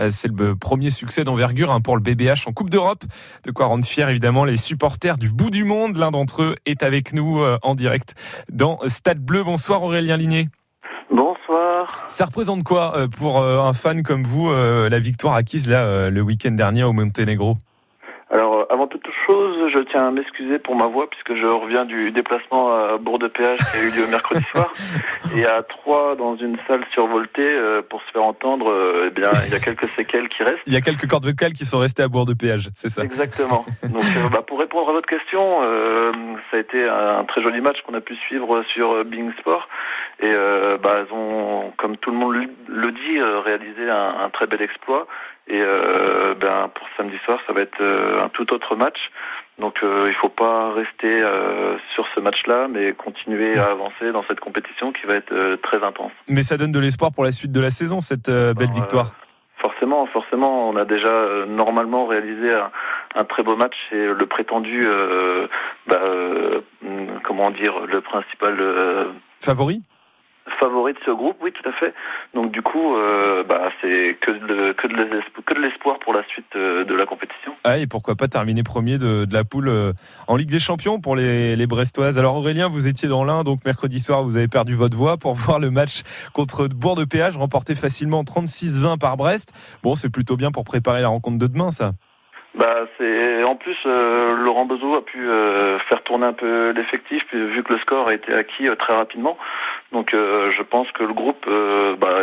Euh, 0.00 0.08
c'est 0.10 0.28
le 0.28 0.56
premier 0.56 0.90
succès 0.90 1.22
d'envergure 1.22 1.70
hein, 1.70 1.80
pour 1.80 1.96
le 1.96 2.02
BBH 2.02 2.46
en 2.46 2.52
Coupe 2.52 2.70
d'Europe. 2.70 3.04
De 3.44 3.52
quoi 3.52 3.66
rendre 3.66 3.84
fier 3.84 4.08
évidemment 4.08 4.44
les 4.44 4.56
supporters 4.56 5.18
du 5.18 5.28
bout 5.28 5.50
du 5.50 5.62
monde. 5.62 5.96
L'un 5.96 6.10
d'entre 6.10 6.42
eux 6.42 6.56
est 6.66 6.82
avec 6.82 7.12
nous 7.12 7.40
euh, 7.40 7.58
en 7.62 7.74
direct 7.74 8.14
dans 8.50 8.80
Stade 8.88 9.20
Bleu. 9.20 9.44
Bonsoir 9.44 9.82
Aurélien 9.82 10.16
Ligné. 10.16 10.48
Bonsoir. 11.10 12.04
Ça 12.08 12.24
représente 12.26 12.64
quoi 12.64 12.96
euh, 12.96 13.08
pour 13.08 13.40
euh, 13.40 13.60
un 13.60 13.72
fan 13.72 14.02
comme 14.02 14.24
vous 14.24 14.50
la 14.50 14.98
victoire 14.98 15.34
acquise 15.34 15.68
là 15.68 16.10
le 16.10 16.20
week-end 16.20 16.50
dernier 16.50 16.84
au 16.84 16.92
Monténégro? 16.92 17.56
Alors, 18.30 18.66
chose, 19.28 19.70
je 19.74 19.80
tiens 19.80 20.08
à 20.08 20.10
m'excuser 20.10 20.58
pour 20.58 20.74
ma 20.74 20.86
voix 20.86 21.08
puisque 21.08 21.34
je 21.34 21.46
reviens 21.46 21.84
du 21.84 22.10
déplacement 22.10 22.72
à 22.72 22.96
Bourg-de-Péage 22.98 23.58
qui 23.70 23.76
a 23.76 23.82
eu 23.82 23.90
lieu 23.90 24.06
mercredi 24.10 24.44
soir. 24.50 24.72
Et 25.36 25.44
à 25.44 25.62
trois 25.62 26.16
dans 26.16 26.36
une 26.36 26.56
salle 26.66 26.84
survoltée, 26.92 27.52
euh, 27.52 27.82
pour 27.82 28.02
se 28.02 28.10
faire 28.12 28.24
entendre, 28.24 28.70
euh, 28.70 29.08
eh 29.08 29.10
bien, 29.10 29.30
il 29.46 29.52
y 29.52 29.56
a 29.56 29.60
quelques 29.60 29.88
séquelles 29.88 30.28
qui 30.28 30.42
restent. 30.42 30.62
Il 30.66 30.72
y 30.72 30.76
a 30.76 30.80
quelques 30.80 31.06
cordes 31.06 31.26
vocales 31.26 31.52
qui 31.52 31.66
sont 31.66 31.78
restées 31.78 32.02
à 32.02 32.08
Bourg-de-Péage, 32.08 32.70
c'est 32.74 32.88
ça 32.88 33.02
Exactement. 33.02 33.66
Donc, 33.82 34.04
euh, 34.04 34.28
bah, 34.30 34.42
pour 34.46 34.58
répondre 34.58 34.88
à 34.88 34.92
votre 34.92 35.08
question, 35.08 35.60
ça 36.50 36.56
a 36.56 36.60
été 36.60 36.88
un 36.88 37.24
très 37.24 37.42
joli 37.42 37.60
match 37.60 37.82
qu'on 37.82 37.94
a 37.94 38.00
pu 38.00 38.16
suivre 38.16 38.62
sur 38.72 39.04
Bing 39.04 39.30
Sport. 39.40 39.68
Et 40.20 40.30
bah, 40.82 41.00
elles 41.00 41.12
ont, 41.12 41.72
comme 41.76 41.96
tout 41.96 42.10
le 42.10 42.16
monde 42.16 42.34
le 42.66 42.92
dit, 42.92 43.20
réalisé 43.44 43.90
un, 43.90 44.24
un 44.24 44.30
très 44.30 44.46
bel 44.46 44.62
exploit. 44.62 45.06
Et 45.48 45.60
euh, 45.62 46.34
ben, 46.34 46.70
pour 46.74 46.86
samedi 46.96 47.16
soir, 47.24 47.38
ça 47.46 47.52
va 47.52 47.62
être 47.62 47.80
euh, 47.80 48.22
un 48.24 48.28
tout 48.28 48.52
autre 48.52 48.76
match. 48.76 49.10
Donc 49.58 49.74
euh, 49.82 50.06
il 50.08 50.14
faut 50.14 50.28
pas 50.28 50.72
rester 50.72 51.22
euh, 51.22 51.76
sur 51.94 52.06
ce 52.14 52.20
match-là, 52.20 52.68
mais 52.68 52.92
continuer 52.92 53.58
à 53.58 53.70
avancer 53.70 54.12
dans 54.12 54.22
cette 54.28 54.40
compétition 54.40 54.92
qui 54.92 55.06
va 55.06 55.14
être 55.14 55.32
euh, 55.32 55.56
très 55.56 55.82
intense. 55.82 56.12
Mais 56.28 56.42
ça 56.42 56.56
donne 56.56 56.70
de 56.70 56.78
l'espoir 56.78 57.12
pour 57.12 57.24
la 57.24 57.32
suite 57.32 57.50
de 57.50 57.60
la 57.60 57.70
saison, 57.70 58.00
cette 58.00 58.30
belle 58.30 58.70
victoire. 58.72 59.12
Forcément, 59.56 60.06
forcément, 60.06 60.68
on 60.68 60.76
a 60.76 60.84
déjà 60.84 61.10
normalement 61.48 62.06
réalisé 62.06 62.52
un, 62.52 62.70
un, 63.16 63.24
très 63.24 63.42
beau 63.42 63.56
match 63.56 63.74
et 63.90 64.06
le 64.06 64.26
prétendu, 64.26 64.86
bah, 65.88 66.00
comment 67.24 67.50
dire, 67.50 67.80
le 67.86 68.00
principal 68.00 68.56
favori? 69.40 69.82
Favori 70.58 70.92
de 70.92 70.98
ce 71.04 71.10
groupe, 71.10 71.36
oui, 71.42 71.52
tout 71.52 71.68
à 71.68 71.72
fait. 71.72 71.94
Donc 72.34 72.50
du 72.52 72.62
coup, 72.62 72.96
euh, 72.96 73.44
bah, 73.44 73.70
c'est 73.80 74.16
que 74.20 74.30
de, 74.30 75.60
l'espoir 75.60 75.98
pour 75.98 76.12
la 76.12 76.24
suite 76.24 76.46
euh, 76.56 76.84
de 76.84 76.94
la 76.94 77.06
compétition. 77.06 77.54
Ah, 77.64 77.78
et 77.78 77.86
pourquoi 77.86 78.14
pas 78.14 78.28
terminer 78.28 78.62
premier 78.62 78.98
de, 78.98 79.26
la 79.30 79.44
poule 79.44 79.68
euh, 79.68 79.92
en 80.26 80.36
Ligue 80.36 80.50
des 80.50 80.58
Champions 80.58 81.00
pour 81.00 81.16
les, 81.16 81.56
les 81.56 81.66
Brestoises. 81.66 82.18
Alors 82.18 82.36
Aurélien, 82.36 82.68
vous 82.68 82.88
étiez 82.88 83.08
dans 83.08 83.24
l'un, 83.24 83.44
donc 83.44 83.64
mercredi 83.64 84.00
soir, 84.00 84.22
vous 84.22 84.36
avez 84.36 84.48
perdu 84.48 84.74
votre 84.74 84.96
voix 84.96 85.16
pour 85.16 85.34
voir 85.34 85.58
le 85.58 85.70
match 85.70 86.02
contre 86.32 86.68
Bourg 86.68 86.96
de 86.96 87.04
Péage, 87.04 87.36
remporté 87.36 87.74
facilement 87.74 88.22
36-20 88.22 88.98
par 88.98 89.16
Brest. 89.16 89.52
Bon, 89.82 89.94
c'est 89.94 90.10
plutôt 90.10 90.36
bien 90.36 90.50
pour 90.50 90.64
préparer 90.64 91.00
la 91.00 91.08
rencontre 91.08 91.38
de 91.38 91.46
demain, 91.46 91.70
ça. 91.70 91.92
Bah 92.58 92.88
c'est 92.98 93.44
en 93.44 93.54
plus 93.54 93.76
euh, 93.86 94.34
Laurent 94.34 94.64
Bezo 94.64 94.96
a 94.96 95.04
pu 95.04 95.30
euh, 95.30 95.78
faire 95.88 96.02
tourner 96.02 96.26
un 96.26 96.32
peu 96.32 96.70
l'effectif 96.70 97.22
vu 97.32 97.62
que 97.62 97.72
le 97.72 97.78
score 97.78 98.08
a 98.08 98.14
été 98.14 98.34
acquis 98.34 98.66
euh, 98.66 98.74
très 98.74 98.94
rapidement. 98.94 99.38
Donc 99.92 100.10
je 100.12 100.62
pense 100.62 100.90
que 100.90 101.04
le 101.04 101.14
groupe 101.14 101.48
bah 101.98 102.14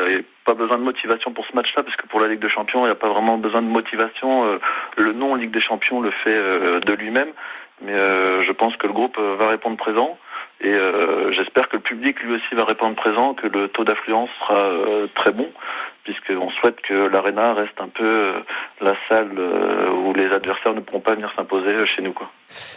pas 0.45 0.53
besoin 0.53 0.77
de 0.77 0.83
motivation 0.83 1.31
pour 1.31 1.45
ce 1.45 1.55
match-là 1.55 1.83
parce 1.83 1.95
pour 2.09 2.19
la 2.19 2.27
Ligue 2.27 2.41
des 2.41 2.49
Champions 2.49 2.81
il 2.81 2.87
n'y 2.87 2.91
a 2.91 2.95
pas 2.95 3.09
vraiment 3.09 3.37
besoin 3.37 3.61
de 3.61 3.67
motivation. 3.67 4.59
le 4.97 5.13
nom 5.13 5.35
Ligue 5.35 5.51
des 5.51 5.61
Champions 5.61 6.01
le 6.01 6.11
fait 6.11 6.39
de 6.85 6.93
lui-même. 6.93 7.29
Mais 7.81 7.95
je 7.95 8.51
pense 8.51 8.75
que 8.77 8.85
le 8.87 8.93
groupe 8.93 9.17
va 9.17 9.49
répondre 9.49 9.77
présent. 9.77 10.17
Et 10.61 10.73
j'espère 11.31 11.69
que 11.69 11.75
le 11.75 11.81
public 11.81 12.21
lui 12.23 12.35
aussi 12.35 12.55
va 12.55 12.63
répondre 12.63 12.95
présent, 12.95 13.33
que 13.33 13.47
le 13.47 13.67
taux 13.67 13.83
d'affluence 13.83 14.29
sera 14.39 14.71
très 15.13 15.31
bon 15.31 15.51
puisqu'on 16.05 16.49
souhaite 16.51 16.79
que 16.81 17.07
l'Arena 17.07 17.53
reste 17.53 17.79
un 17.79 17.89
peu 17.89 18.03
euh, 18.05 18.39
la 18.79 18.93
salle 19.09 19.31
euh, 19.37 19.89
où 19.89 20.13
les 20.13 20.27
adversaires 20.27 20.73
ne 20.73 20.79
pourront 20.79 21.01
pas 21.01 21.15
venir 21.15 21.31
s'imposer 21.35 21.69
euh, 21.69 21.85
chez 21.85 22.01
nous. 22.01 22.13
Quoi. 22.13 22.31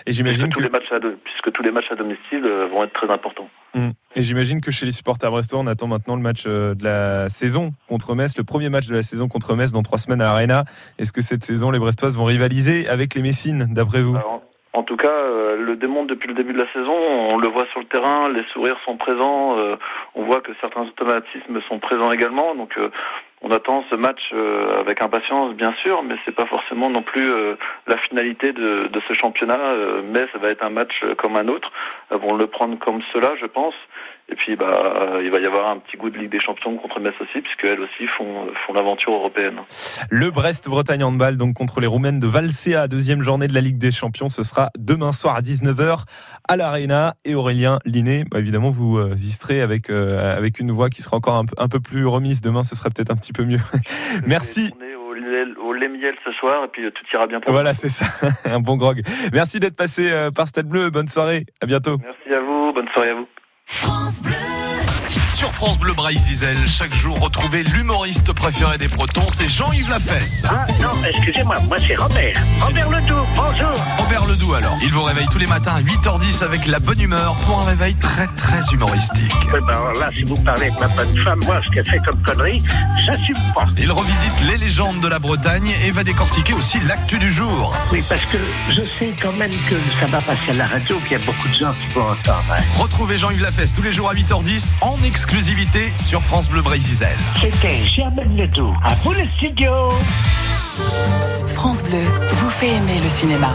Et 0.06 0.12
j'imagine 0.12 0.48
que... 0.48 0.54
Tous 0.54 0.62
les 0.62 0.70
matchs 0.70 0.90
à, 0.90 0.98
puisque 1.22 1.52
tous 1.52 1.62
les 1.62 1.70
matchs 1.70 1.92
à 1.92 1.94
domicile 1.94 2.42
vont 2.72 2.84
être 2.84 2.92
très 2.94 3.10
importants. 3.10 3.48
Mmh. 3.74 3.90
Et 4.16 4.22
j'imagine 4.22 4.62
que 4.62 4.70
chez 4.70 4.86
les 4.86 4.92
supporters 4.92 5.30
brestois, 5.30 5.60
on 5.60 5.66
attend 5.66 5.86
maintenant 5.86 6.16
le 6.16 6.22
match 6.22 6.44
de 6.46 6.82
la 6.82 7.28
saison 7.28 7.72
contre 7.86 8.14
Metz, 8.14 8.36
le 8.38 8.44
premier 8.44 8.70
match 8.70 8.86
de 8.86 8.94
la 8.94 9.02
saison 9.02 9.28
contre 9.28 9.54
Metz 9.54 9.72
dans 9.72 9.82
trois 9.82 9.98
semaines 9.98 10.22
à 10.22 10.30
Arena. 10.30 10.64
Est-ce 10.98 11.12
que 11.12 11.20
cette 11.20 11.44
saison, 11.44 11.70
les 11.70 11.78
Brestoises 11.78 12.16
vont 12.16 12.24
rivaliser 12.24 12.88
avec 12.88 13.14
les 13.14 13.20
Messines, 13.20 13.66
d'après 13.70 14.00
vous? 14.00 14.16
En 14.78 14.84
tout 14.84 14.96
cas, 14.96 15.08
euh, 15.08 15.56
le 15.56 15.74
démontre 15.74 16.06
depuis 16.06 16.28
le 16.28 16.34
début 16.34 16.52
de 16.52 16.58
la 16.58 16.72
saison. 16.72 16.94
On 16.94 17.36
le 17.36 17.48
voit 17.48 17.66
sur 17.72 17.80
le 17.80 17.86
terrain, 17.86 18.28
les 18.28 18.44
sourires 18.52 18.78
sont 18.84 18.96
présents. 18.96 19.58
Euh, 19.58 19.74
on 20.14 20.22
voit 20.22 20.40
que 20.40 20.52
certains 20.60 20.82
automatismes 20.82 21.60
sont 21.68 21.80
présents 21.80 22.12
également. 22.12 22.54
Donc, 22.54 22.78
euh, 22.78 22.88
on 23.42 23.50
attend 23.50 23.84
ce 23.90 23.94
match 23.94 24.32
avec 24.78 25.00
impatience, 25.02 25.54
bien 25.54 25.72
sûr, 25.82 26.02
mais 26.02 26.16
c'est 26.24 26.34
pas 26.34 26.46
forcément 26.46 26.90
non 26.90 27.02
plus 27.02 27.30
la 27.86 27.96
finalité 27.98 28.52
de, 28.52 28.90
ce 29.06 29.12
championnat. 29.14 29.58
mais 30.04 30.26
ça 30.32 30.38
va 30.38 30.48
être 30.48 30.64
un 30.64 30.70
match 30.70 31.04
comme 31.16 31.36
un 31.36 31.48
autre. 31.48 31.70
Elles 32.10 32.18
vont 32.18 32.34
le 32.34 32.46
prendre 32.46 32.78
comme 32.78 33.00
cela, 33.12 33.32
je 33.40 33.46
pense. 33.46 33.74
Et 34.30 34.34
puis, 34.34 34.56
bah, 34.56 35.20
il 35.22 35.30
va 35.30 35.38
y 35.38 35.46
avoir 35.46 35.68
un 35.68 35.78
petit 35.78 35.96
goût 35.96 36.10
de 36.10 36.18
Ligue 36.18 36.30
des 36.30 36.40
Champions 36.40 36.76
contre 36.76 37.00
Metz 37.00 37.14
aussi, 37.20 37.40
puisqu'elles 37.40 37.80
aussi 37.80 38.06
font, 38.06 38.46
l'aventure 38.74 39.14
européenne. 39.14 39.60
Le 40.10 40.30
Brest-Bretagne 40.30 41.02
Handball, 41.02 41.38
donc 41.38 41.54
contre 41.54 41.80
les 41.80 41.86
Roumaines 41.86 42.20
de 42.20 42.26
Valsea, 42.26 42.88
deuxième 42.88 43.22
journée 43.22 43.48
de 43.48 43.54
la 43.54 43.62
Ligue 43.62 43.78
des 43.78 43.90
Champions. 43.90 44.28
Ce 44.28 44.42
sera 44.42 44.68
demain 44.78 45.12
soir 45.12 45.34
à 45.34 45.40
19h 45.40 46.04
à 46.46 46.56
l'Arena. 46.56 47.14
Et 47.24 47.34
Aurélien 47.34 47.78
Liné, 47.86 48.24
bah, 48.30 48.38
évidemment, 48.38 48.70
vous 48.70 48.98
euh, 48.98 49.14
y 49.16 49.30
serez 49.30 49.62
avec, 49.62 49.88
euh, 49.88 50.36
avec 50.36 50.58
une 50.58 50.72
voix 50.72 50.90
qui 50.90 51.00
sera 51.00 51.16
encore 51.16 51.36
un, 51.36 51.46
un, 51.56 51.68
peu 51.68 51.80
plus 51.80 52.06
remise. 52.06 52.42
Demain, 52.42 52.62
ce 52.62 52.74
sera 52.74 52.90
peut-être 52.90 53.10
un 53.10 53.16
petit 53.16 53.27
peu 53.32 53.44
mieux. 53.44 53.60
Merci 54.26 54.72
au 55.60 55.72
lait 55.72 55.88
miel 55.88 56.14
ce 56.24 56.32
soir 56.32 56.64
et 56.64 56.68
puis 56.68 56.82
tout 56.92 57.04
ira 57.12 57.26
bien 57.26 57.40
pour 57.40 57.52
Voilà, 57.52 57.74
c'est 57.74 57.88
ça, 57.88 58.06
un 58.44 58.60
bon 58.60 58.76
grog. 58.76 59.02
Merci 59.32 59.60
d'être 59.60 59.76
passé 59.76 60.10
euh, 60.10 60.30
par 60.30 60.48
Stade 60.48 60.66
Bleu. 60.66 60.90
Bonne 60.90 61.08
soirée, 61.08 61.46
à 61.60 61.66
bientôt. 61.66 61.98
Merci 62.02 62.34
à 62.34 62.40
vous, 62.40 62.72
bonne 62.72 62.88
soirée 62.88 63.10
à 63.10 63.14
vous. 63.14 63.28
France 63.64 64.22
Bleu. 64.22 64.57
Sur 65.38 65.54
France 65.54 65.78
Bleu 65.78 65.92
Braille 65.92 66.18
Zizel, 66.18 66.66
chaque 66.66 66.92
jour, 66.92 67.16
retrouvez 67.20 67.62
l'humoriste 67.62 68.32
préféré 68.32 68.76
des 68.76 68.88
Bretons, 68.88 69.28
c'est 69.32 69.46
Jean-Yves 69.46 69.88
Lafesse. 69.88 70.44
Ah 70.48 70.66
non, 70.82 70.88
excusez-moi, 71.08 71.60
moi 71.68 71.76
c'est 71.78 71.94
Robert. 71.94 72.34
Robert 72.60 72.90
Ledoux, 72.90 73.14
bonjour. 73.36 73.84
Robert 73.98 74.26
Ledoux 74.26 74.54
alors. 74.54 74.76
Il 74.82 74.88
vous 74.92 75.04
réveille 75.04 75.28
tous 75.30 75.38
les 75.38 75.46
matins 75.46 75.74
à 75.76 75.80
8h10 75.80 76.42
avec 76.42 76.66
la 76.66 76.80
bonne 76.80 77.00
humeur 77.00 77.36
pour 77.46 77.60
un 77.60 77.66
réveil 77.66 77.94
très 77.94 78.26
très 78.36 78.62
humoristique. 78.72 79.32
Oui, 79.52 79.60
ben 79.64 79.76
alors 79.76 79.92
là, 79.94 80.10
si 80.12 80.24
vous 80.24 80.34
parlez 80.38 80.62
avec 80.62 80.80
ma 80.80 80.88
bonne 80.88 81.22
femme, 81.22 81.38
moi, 81.46 81.60
ce 81.64 81.70
qu'elle 81.70 81.86
fait 81.88 82.00
comme 82.04 82.20
connerie, 82.24 82.60
j'assume 83.06 83.38
pas. 83.54 83.66
Il 83.78 83.92
revisite 83.92 84.32
les 84.48 84.56
légendes 84.58 85.00
de 85.00 85.06
la 85.06 85.20
Bretagne 85.20 85.72
et 85.86 85.92
va 85.92 86.02
décortiquer 86.02 86.54
aussi 86.54 86.80
l'actu 86.80 87.20
du 87.20 87.30
jour. 87.30 87.72
Oui, 87.92 88.02
parce 88.08 88.24
que 88.24 88.38
je 88.70 88.82
sais 88.98 89.14
quand 89.22 89.34
même 89.34 89.52
que 89.70 89.76
ça 90.00 90.06
va 90.06 90.20
passer 90.20 90.50
à 90.50 90.54
la 90.54 90.66
radio, 90.66 90.98
qu'il 91.06 91.12
y 91.12 91.22
a 91.22 91.24
beaucoup 91.24 91.46
de 91.46 91.54
gens 91.54 91.72
qui 91.74 91.94
vont 91.94 92.08
entendre. 92.10 92.42
hein. 92.50 92.62
Retrouvez 92.76 93.18
Jean-Yves 93.18 93.42
Lafesse 93.42 93.72
tous 93.72 93.82
les 93.82 93.92
jours 93.92 94.10
à 94.10 94.14
8h10 94.14 94.72
en 94.80 95.00
exclusivité 95.04 95.27
sur 95.96 96.22
France 96.22 96.48
Bleu 96.48 96.62
Brésil. 96.62 97.06
C'était 97.40 97.84
Germaine 97.84 98.36
Ledoux. 98.36 98.74
À 98.82 98.94
vous 98.96 99.12
le 99.12 99.24
studio. 99.36 99.88
France 101.48 101.82
Bleu 101.82 102.02
vous 102.32 102.50
fait 102.50 102.68
aimer 102.68 102.98
le 103.02 103.08
cinéma. 103.08 103.54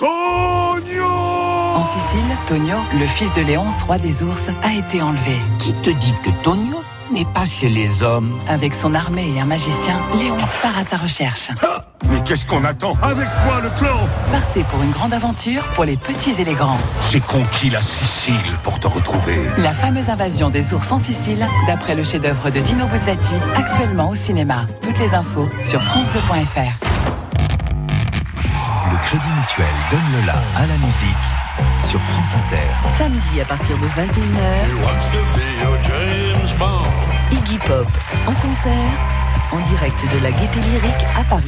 En 0.00 1.84
Sicile, 1.84 2.36
Tonio, 2.46 2.76
le 2.98 3.06
fils 3.06 3.32
de 3.34 3.42
Léonce, 3.42 3.82
roi 3.82 3.98
des 3.98 4.22
ours, 4.22 4.48
a 4.62 4.72
été 4.72 5.02
enlevé. 5.02 5.36
Qui 5.58 5.74
te 5.74 5.90
dit 5.90 6.14
que 6.24 6.30
Tonio 6.42 6.82
n'est 7.10 7.24
pas 7.24 7.46
chez 7.46 7.68
les 7.68 8.02
hommes 8.02 8.38
Avec 8.48 8.74
son 8.74 8.94
armée 8.94 9.32
et 9.34 9.40
un 9.40 9.44
magicien, 9.44 10.00
Léonce 10.14 10.56
part 10.62 10.76
à 10.78 10.84
sa 10.84 10.96
recherche. 10.96 11.50
Mais 12.10 12.20
qu'est-ce 12.24 12.46
qu'on 12.46 12.64
attend 12.64 12.96
Avec 13.02 13.28
moi, 13.44 13.60
le 13.62 13.70
clan 13.78 13.98
Partez 14.30 14.62
pour 14.64 14.82
une 14.82 14.90
grande 14.90 15.12
aventure 15.12 15.64
pour 15.74 15.84
les 15.84 15.96
petits 15.96 16.34
et 16.38 16.44
les 16.44 16.54
grands. 16.54 16.78
J'ai 17.10 17.20
conquis 17.20 17.70
la 17.70 17.80
Sicile 17.80 18.34
pour 18.62 18.78
te 18.78 18.86
retrouver. 18.86 19.38
La 19.58 19.72
fameuse 19.72 20.10
invasion 20.10 20.50
des 20.50 20.72
ours 20.74 20.90
en 20.92 20.98
Sicile, 20.98 21.46
d'après 21.66 21.94
le 21.94 22.02
chef-d'œuvre 22.02 22.50
de 22.50 22.60
Dino 22.60 22.86
Buzzati, 22.86 23.34
actuellement 23.54 24.10
au 24.10 24.14
cinéma. 24.14 24.66
Toutes 24.82 24.98
les 24.98 25.14
infos 25.14 25.48
sur 25.62 25.82
francebleu.fr. 25.82 26.86
Le 28.90 28.96
Crédit 29.04 29.32
Mutuel 29.40 29.66
donne 29.90 30.20
le 30.20 30.26
la 30.26 30.34
à 30.56 30.66
la 30.66 30.76
musique 30.86 31.38
sur 31.88 32.00
France 32.00 32.34
Inter. 32.34 32.88
Samedi 32.98 33.40
à 33.40 33.44
partir 33.44 33.76
de 33.78 33.86
21h, 33.86 34.68
Iggy 37.30 37.58
Pop 37.58 37.86
en 38.26 38.32
concert, 38.34 38.90
en 39.52 39.60
direct 39.68 40.02
de 40.12 40.22
la 40.22 40.30
Gaîté 40.30 40.60
Lyrique 40.60 41.06
à 41.14 41.24
Paris. 41.24 41.44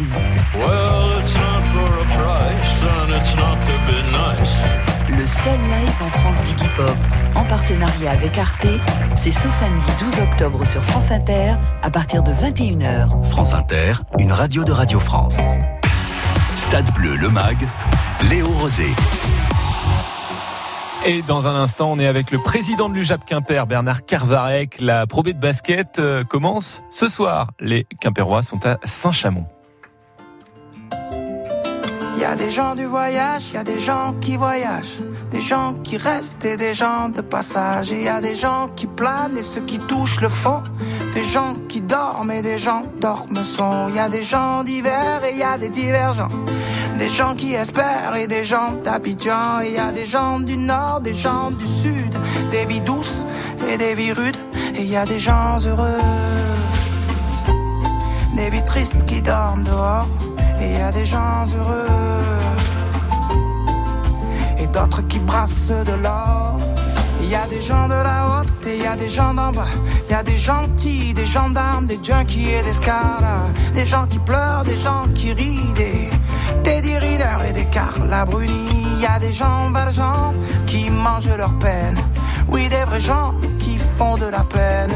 Le 5.08 5.26
seul 5.26 5.58
live 5.70 6.02
en 6.02 6.08
France 6.10 6.42
d'Iggy 6.44 6.68
Pop, 6.76 6.96
en 7.34 7.44
partenariat 7.44 8.10
avec 8.10 8.36
Arte, 8.36 8.66
c'est 9.16 9.30
ce 9.30 9.48
samedi 9.48 9.92
12 10.00 10.20
octobre 10.20 10.66
sur 10.66 10.84
France 10.84 11.10
Inter 11.10 11.54
à 11.82 11.90
partir 11.90 12.22
de 12.22 12.32
21h. 12.32 13.24
France 13.24 13.54
Inter, 13.54 13.94
une 14.18 14.32
radio 14.32 14.64
de 14.64 14.72
Radio 14.72 15.00
France. 15.00 15.38
Stade 16.54 16.92
Bleu, 16.92 17.16
le 17.16 17.30
MAG, 17.30 17.56
Léo 18.28 18.48
Rosé. 18.48 18.94
Et 21.06 21.22
dans 21.22 21.48
un 21.48 21.54
instant, 21.54 21.90
on 21.90 21.98
est 21.98 22.06
avec 22.06 22.30
le 22.30 22.38
président 22.42 22.90
de 22.90 22.94
l'UJAP 22.94 23.24
Quimper, 23.24 23.66
Bernard 23.66 24.04
Carvarec. 24.04 24.80
La 24.80 25.06
Pro 25.06 25.22
B 25.22 25.28
de 25.28 25.40
basket 25.40 25.98
euh, 25.98 26.24
commence 26.24 26.82
ce 26.90 27.08
soir. 27.08 27.52
Les 27.58 27.86
Quimpérois 28.00 28.42
sont 28.42 28.66
à 28.66 28.76
Saint-Chamond. 28.84 29.46
Il 32.20 32.24
y 32.24 32.26
a 32.26 32.36
des 32.36 32.50
gens 32.50 32.74
du 32.74 32.84
voyage, 32.84 33.48
il 33.48 33.54
y 33.54 33.56
a 33.56 33.64
des 33.64 33.78
gens 33.78 34.12
qui 34.20 34.36
voyagent, 34.36 35.00
des 35.30 35.40
gens 35.40 35.72
qui 35.82 35.96
restent 35.96 36.44
et 36.44 36.58
des 36.58 36.74
gens 36.74 37.08
de 37.08 37.22
passage. 37.22 37.92
Il 37.92 38.02
y 38.02 38.08
a 38.08 38.20
des 38.20 38.34
gens 38.34 38.68
qui 38.76 38.86
planent 38.86 39.38
et 39.38 39.42
ceux 39.42 39.62
qui 39.62 39.78
touchent 39.78 40.20
le 40.20 40.28
fond, 40.28 40.62
des 41.14 41.24
gens 41.24 41.54
qui 41.66 41.80
dorment 41.80 42.30
et 42.30 42.42
des 42.42 42.58
gens 42.58 42.82
dorment 43.00 43.42
son. 43.42 43.88
Il 43.88 43.94
y 43.94 43.98
a 43.98 44.10
des 44.10 44.22
gens 44.22 44.62
divers 44.64 45.24
et 45.24 45.32
il 45.32 45.38
y 45.38 45.42
a 45.42 45.56
des 45.56 45.70
divergents, 45.70 46.28
des 47.00 47.08
gens 47.08 47.34
qui 47.34 47.54
espèrent 47.54 48.14
et 48.14 48.26
des 48.26 48.44
gens 48.44 48.72
d'Abidjan. 48.84 49.60
Il 49.64 49.72
y 49.72 49.78
a 49.78 49.90
des 49.90 50.04
gens 50.04 50.38
du 50.38 50.58
nord, 50.58 51.00
des 51.00 51.14
gens 51.14 51.50
du 51.50 51.66
sud, 51.66 52.14
des 52.50 52.66
vies 52.66 52.82
douces 52.82 53.24
et 53.70 53.78
des 53.78 53.94
vies 53.94 54.12
rudes. 54.12 54.36
Et 54.74 54.82
il 54.82 54.90
y 54.90 54.96
a 54.96 55.06
des 55.06 55.18
gens 55.18 55.56
heureux, 55.66 56.02
des 58.36 58.50
vies 58.50 58.64
tristes 58.66 59.02
qui 59.06 59.22
dorment 59.22 59.64
dehors. 59.64 60.08
Et 60.60 60.72
il 60.72 60.78
y 60.78 60.82
a 60.82 60.92
des 60.92 61.06
gens 61.06 61.42
heureux 61.56 61.88
et 64.58 64.66
d'autres 64.66 65.00
qui 65.08 65.20
brassent 65.20 65.72
de 65.90 65.94
l'or. 66.02 66.58
Il 67.22 67.28
y 67.28 67.34
a 67.34 67.46
des 67.46 67.60
gens 67.60 67.86
de 67.86 67.94
la 67.94 68.40
haute 68.40 68.66
et 68.66 68.76
il 68.76 68.82
y 68.82 68.86
a 68.86 68.96
des 68.96 69.08
gens 69.08 69.34
d'en 69.34 69.52
bas. 69.52 69.68
Il 70.08 70.12
y 70.12 70.14
a 70.14 70.22
des 70.22 70.36
gentils, 70.36 71.14
des 71.14 71.26
gendarmes, 71.26 71.86
des 71.86 71.98
junkies 72.02 72.50
et 72.50 72.62
des 72.62 72.72
scars. 72.72 73.22
Des 73.74 73.86
gens 73.86 74.06
qui 74.06 74.18
pleurent, 74.18 74.64
des 74.64 74.74
gens 74.74 75.04
qui 75.14 75.32
rient, 75.32 75.72
des 75.74 76.10
Riner 76.98 77.48
et 77.48 77.52
des 77.52 77.64
Carla 77.66 78.24
Bruni. 78.24 78.86
Il 78.96 79.00
y 79.00 79.06
a 79.06 79.18
des 79.18 79.32
gens 79.32 79.70
valjean 79.70 80.34
qui 80.66 80.90
mangent 80.90 81.36
leur 81.36 81.56
peine. 81.58 81.98
Oui, 82.48 82.68
des 82.68 82.84
vrais 82.84 83.00
gens 83.00 83.34
qui 83.58 83.76
font 83.78 84.16
de 84.16 84.26
la 84.26 84.40
peine. 84.40 84.92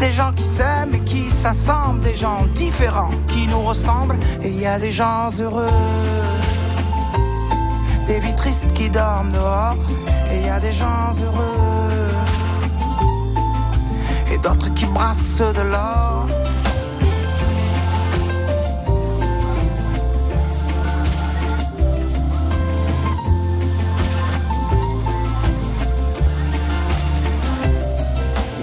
Des 0.00 0.10
gens 0.10 0.32
qui 0.32 0.42
s'aiment 0.42 0.94
et 0.94 1.00
qui 1.00 1.28
s'assemblent. 1.28 2.00
Des 2.00 2.14
gens 2.14 2.40
différents 2.54 3.10
qui 3.28 3.46
nous 3.46 3.62
ressemblent. 3.62 4.18
Et 4.42 4.48
il 4.48 4.60
y 4.60 4.66
a 4.66 4.78
des 4.78 4.90
gens 4.90 5.28
heureux. 5.40 5.70
Des 8.06 8.18
vies 8.18 8.34
tristes 8.34 8.72
qui 8.72 8.90
dorment 8.90 9.32
dehors. 9.32 9.76
Et 10.30 10.38
il 10.40 10.46
y 10.46 10.48
a 10.48 10.60
des 10.60 10.72
gens 10.72 11.12
heureux. 11.22 12.08
Et 14.32 14.38
d'autres 14.38 14.72
qui 14.74 14.86
brassent 14.86 15.38
de 15.38 15.62
l'or. 15.62 16.26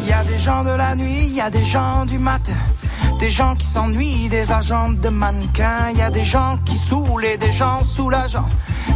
Il 0.02 0.10
y 0.10 0.14
a 0.14 0.24
des 0.24 0.38
gens 0.38 0.64
de 0.64 0.70
la 0.72 0.96
nuit, 0.96 1.26
il 1.28 1.36
y 1.36 1.42
a 1.42 1.50
des 1.50 1.64
gens 1.64 2.06
du 2.06 2.20
matin. 2.20 2.54
Des 3.20 3.30
gens 3.30 3.56
qui 3.56 3.66
s'ennuient, 3.66 4.28
des 4.28 4.52
agents 4.52 4.90
de 4.92 5.10
mannequins. 5.10 5.90
Il 5.92 5.98
y 5.98 6.02
a 6.02 6.10
des 6.10 6.26
gens 6.26 6.58
qui 6.66 6.76
saoulent 6.76 7.26
et 7.26 7.38
des 7.38 7.54
gens 7.54 7.82
soulageants. 7.82 8.50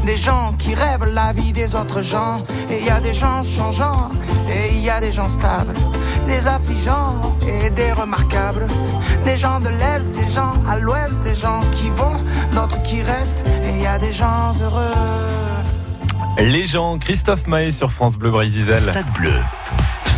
Des 0.08 0.16
gens 0.16 0.54
qui 0.58 0.74
rêvent 0.74 1.14
la 1.14 1.34
vie 1.34 1.52
des 1.52 1.76
autres 1.76 2.02
gens. 2.02 2.42
Et 2.72 2.80
il 2.80 2.86
y 2.86 2.90
a 2.90 3.02
des 3.02 3.14
gens 3.14 3.44
changeants 3.44 4.10
et 4.50 4.70
il 4.72 4.80
y 4.80 4.90
a 4.90 5.02
des 5.02 5.12
gens 5.12 5.28
stables. 5.28 5.74
Des 6.26 6.48
affligeants 6.48 7.36
et 7.46 7.70
des 7.70 7.92
remarquables. 7.92 8.68
Des 9.26 9.36
gens 9.36 9.60
de 9.60 9.68
l'Est, 9.68 10.10
des 10.14 10.30
gens 10.30 10.54
à 10.66 10.80
l'Ouest. 10.80 11.20
Des 11.20 11.36
gens 11.36 11.60
qui 11.74 11.90
vont, 11.90 12.16
d'autres 12.56 12.82
qui 12.84 13.02
restent. 13.02 13.46
Et 13.66 13.72
il 13.72 13.82
y 13.82 13.86
a 13.86 14.00
des 14.00 14.14
gens 14.14 14.54
heureux. 14.62 14.96
Les 16.38 16.68
gens, 16.68 16.98
Christophe 17.00 17.46
Maé 17.46 17.72
sur 17.72 17.92
France 17.92 18.16
Bleu 18.16 18.32
Brésil. 18.32 18.74
Stade 18.80 19.12
Bleu, 19.14 19.42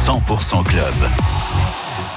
100% 0.05 0.63
club. 0.65 0.93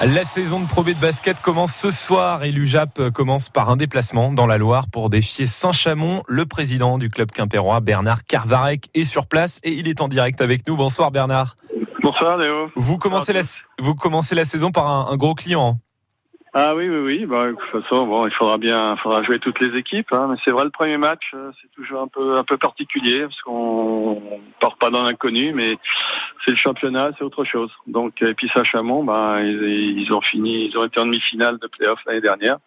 La 0.04 0.24
saison 0.24 0.58
de 0.58 0.66
Pro 0.66 0.82
B 0.82 0.88
de 0.88 1.00
basket 1.00 1.40
commence 1.40 1.72
ce 1.72 1.92
soir 1.92 2.42
et 2.42 2.50
l'UJAP 2.50 3.10
commence 3.10 3.48
par 3.48 3.70
un 3.70 3.76
déplacement 3.76 4.32
dans 4.32 4.46
la 4.48 4.58
Loire 4.58 4.88
pour 4.90 5.10
défier 5.10 5.46
Saint-Chamond. 5.46 6.24
Le 6.26 6.44
président 6.44 6.98
du 6.98 7.08
club 7.08 7.30
quimpérois, 7.30 7.78
Bernard 7.78 8.24
Carvarec, 8.24 8.88
est 8.94 9.04
sur 9.04 9.26
place 9.26 9.60
et 9.62 9.70
il 9.70 9.86
est 9.86 10.00
en 10.00 10.08
direct 10.08 10.40
avec 10.40 10.66
nous. 10.66 10.76
Bonsoir 10.76 11.12
Bernard. 11.12 11.54
Bonsoir 12.02 12.36
Léo. 12.36 12.68
Vous 12.74 12.98
commencez, 12.98 13.32
la, 13.32 13.42
vous 13.78 13.94
commencez 13.94 14.34
la 14.34 14.44
saison 14.44 14.72
par 14.72 14.88
un, 14.88 15.12
un 15.12 15.16
gros 15.16 15.34
client. 15.36 15.78
Ah 16.54 16.74
oui, 16.74 16.86
oui, 16.86 16.98
oui. 16.98 17.26
Bah, 17.26 17.46
de 17.46 17.52
toute 17.52 17.82
façon, 17.82 18.06
bon, 18.06 18.26
il 18.26 18.32
faudra 18.32 18.58
bien, 18.58 18.92
il 18.92 18.98
faudra 18.98 19.22
jouer 19.22 19.38
toutes 19.38 19.58
les 19.60 19.76
équipes. 19.78 20.12
Hein. 20.12 20.28
Mais 20.30 20.36
c'est 20.44 20.50
vrai, 20.50 20.64
le 20.64 20.70
premier 20.70 20.98
match, 20.98 21.30
euh, 21.32 21.50
c'est 21.60 21.70
toujours 21.70 22.02
un 22.02 22.08
peu, 22.08 22.36
un 22.36 22.44
peu 22.44 22.58
particulier 22.58 23.22
parce 23.22 23.40
qu'on 23.40 24.20
part 24.60 24.76
pas 24.76 24.90
dans 24.90 25.02
l'inconnu, 25.02 25.54
mais 25.54 25.78
c'est 26.44 26.50
le 26.50 26.56
championnat, 26.56 27.12
c'est 27.16 27.24
autre 27.24 27.44
chose. 27.44 27.70
Donc, 27.86 28.20
et 28.20 28.34
puis 28.34 28.50
Saint-Chamond, 28.54 29.02
bah, 29.02 29.38
ils, 29.42 29.98
ils 29.98 30.12
ont 30.12 30.20
fini, 30.20 30.66
ils 30.66 30.76
ont 30.76 30.84
été 30.84 31.00
en 31.00 31.06
demi-finale 31.06 31.58
de 31.58 31.66
playoff 31.68 32.00
l'année 32.06 32.20
dernière. 32.20 32.58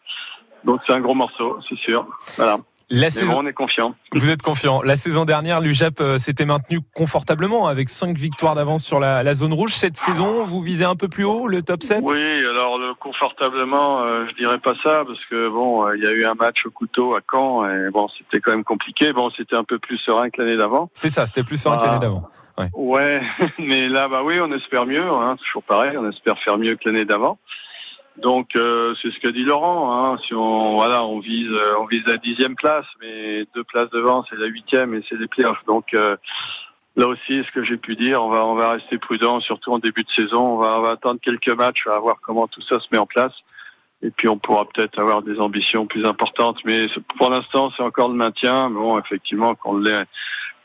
Donc 0.63 0.81
c'est 0.87 0.93
un 0.93 0.99
gros 0.99 1.13
morceau, 1.13 1.59
c'est 1.69 1.77
sûr. 1.77 2.07
Voilà. 2.37 2.57
La 2.89 3.07
Mais 3.07 3.09
saison... 3.09 3.33
bon, 3.33 3.43
on 3.43 3.47
est 3.47 3.53
confiant. 3.53 3.95
Vous 4.13 4.29
êtes 4.29 4.41
confiant. 4.41 4.81
La 4.81 4.95
saison 4.95 5.25
dernière, 5.25 5.59
l'UJAP 5.59 5.99
euh, 6.01 6.17
s'était 6.17 6.45
maintenu 6.45 6.79
confortablement 6.93 7.67
avec 7.67 7.89
cinq 7.89 8.17
victoires 8.17 8.55
d'avance 8.55 8.83
sur 8.83 8.99
la, 8.99 9.23
la, 9.23 9.33
zone 9.33 9.53
rouge. 9.53 9.73
Cette 9.73 9.97
saison, 9.97 10.43
vous 10.43 10.61
visez 10.61 10.85
un 10.85 10.95
peu 10.95 11.07
plus 11.07 11.23
haut, 11.23 11.47
le 11.47 11.61
top 11.61 11.83
7 11.83 12.01
Oui, 12.03 12.45
alors 12.45 12.77
le 12.77 12.93
confortablement, 12.93 14.03
euh, 14.03 14.25
je 14.29 14.35
dirais 14.35 14.59
pas 14.59 14.73
ça 14.83 15.03
parce 15.05 15.23
que 15.25 15.49
bon, 15.49 15.91
il 15.93 16.03
y 16.03 16.07
a 16.07 16.11
eu 16.11 16.25
un 16.25 16.35
match 16.35 16.65
au 16.65 16.71
couteau 16.71 17.15
à 17.15 17.19
Caen 17.29 17.67
et 17.67 17.89
bon, 17.89 18.07
c'était 18.17 18.39
quand 18.39 18.51
même 18.51 18.63
compliqué. 18.63 19.13
Bon, 19.13 19.29
c'était 19.31 19.55
un 19.55 19.63
peu 19.63 19.79
plus 19.79 19.97
serein 19.97 20.29
que 20.29 20.41
l'année 20.41 20.57
d'avant. 20.57 20.89
C'est 20.93 21.09
ça, 21.09 21.25
c'était 21.25 21.43
plus 21.43 21.57
serein 21.57 21.77
ah. 21.79 21.81
que 21.81 21.87
l'année 21.87 21.99
d'avant. 21.99 22.29
Ouais. 22.57 22.69
ouais. 22.73 23.21
mais 23.59 23.89
là, 23.89 24.07
bah 24.07 24.21
oui, 24.23 24.39
on 24.39 24.51
espère 24.51 24.85
mieux. 24.85 25.09
Hein, 25.09 25.35
toujours 25.37 25.63
pareil, 25.63 25.97
on 25.97 26.09
espère 26.09 26.37
faire 26.39 26.57
mieux 26.57 26.75
que 26.75 26.87
l'année 26.87 27.05
d'avant. 27.05 27.37
Donc 28.17 28.55
euh, 28.55 28.95
c'est 29.01 29.11
ce 29.11 29.19
que 29.19 29.27
dit 29.27 29.43
Laurent. 29.43 29.91
Hein. 29.91 30.17
Si 30.25 30.33
on 30.33 30.75
voilà, 30.75 31.05
on 31.05 31.19
vise 31.19 31.51
on 31.79 31.85
vise 31.85 32.05
la 32.05 32.17
dixième 32.17 32.55
place, 32.55 32.85
mais 33.01 33.45
deux 33.53 33.63
places 33.63 33.89
devant 33.89 34.23
c'est 34.29 34.37
la 34.37 34.47
huitième 34.47 34.93
et 34.93 35.03
c'est 35.09 35.17
les 35.17 35.27
playoffs. 35.27 35.63
Donc 35.65 35.93
euh, 35.93 36.15
là 36.95 37.07
aussi, 37.07 37.43
ce 37.43 37.51
que 37.51 37.63
j'ai 37.63 37.77
pu 37.77 37.95
dire, 37.95 38.23
on 38.23 38.29
va, 38.29 38.45
on 38.45 38.55
va 38.55 38.71
rester 38.71 38.97
prudent, 38.97 39.39
surtout 39.39 39.71
en 39.71 39.79
début 39.79 40.03
de 40.03 40.11
saison. 40.11 40.55
On 40.55 40.57
va, 40.57 40.79
on 40.79 40.81
va 40.81 40.91
attendre 40.91 41.19
quelques 41.21 41.49
matchs, 41.49 41.85
va 41.85 41.99
voir 41.99 42.17
comment 42.21 42.47
tout 42.47 42.61
ça 42.61 42.79
se 42.79 42.87
met 42.91 42.97
en 42.97 43.05
place. 43.05 43.33
Et 44.01 44.11
puis 44.11 44.27
on 44.27 44.37
pourra 44.37 44.65
peut-être 44.65 44.99
avoir 44.99 45.21
des 45.21 45.39
ambitions 45.39 45.85
plus 45.85 46.05
importantes. 46.05 46.59
Mais 46.65 46.87
pour 47.17 47.29
l'instant, 47.29 47.71
c'est 47.75 47.83
encore 47.83 48.09
le 48.09 48.15
maintien. 48.15 48.69
Bon, 48.69 48.99
effectivement, 48.99 49.55
qu'on 49.55 49.77
l'ait, 49.77 50.05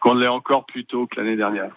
qu'on 0.01 0.15
l'ait 0.15 0.29
encore 0.29 0.67
plus 0.67 0.85
tôt 0.85 1.07
que 1.07 1.17
l'année 1.17 1.37
dernière. 1.37 1.71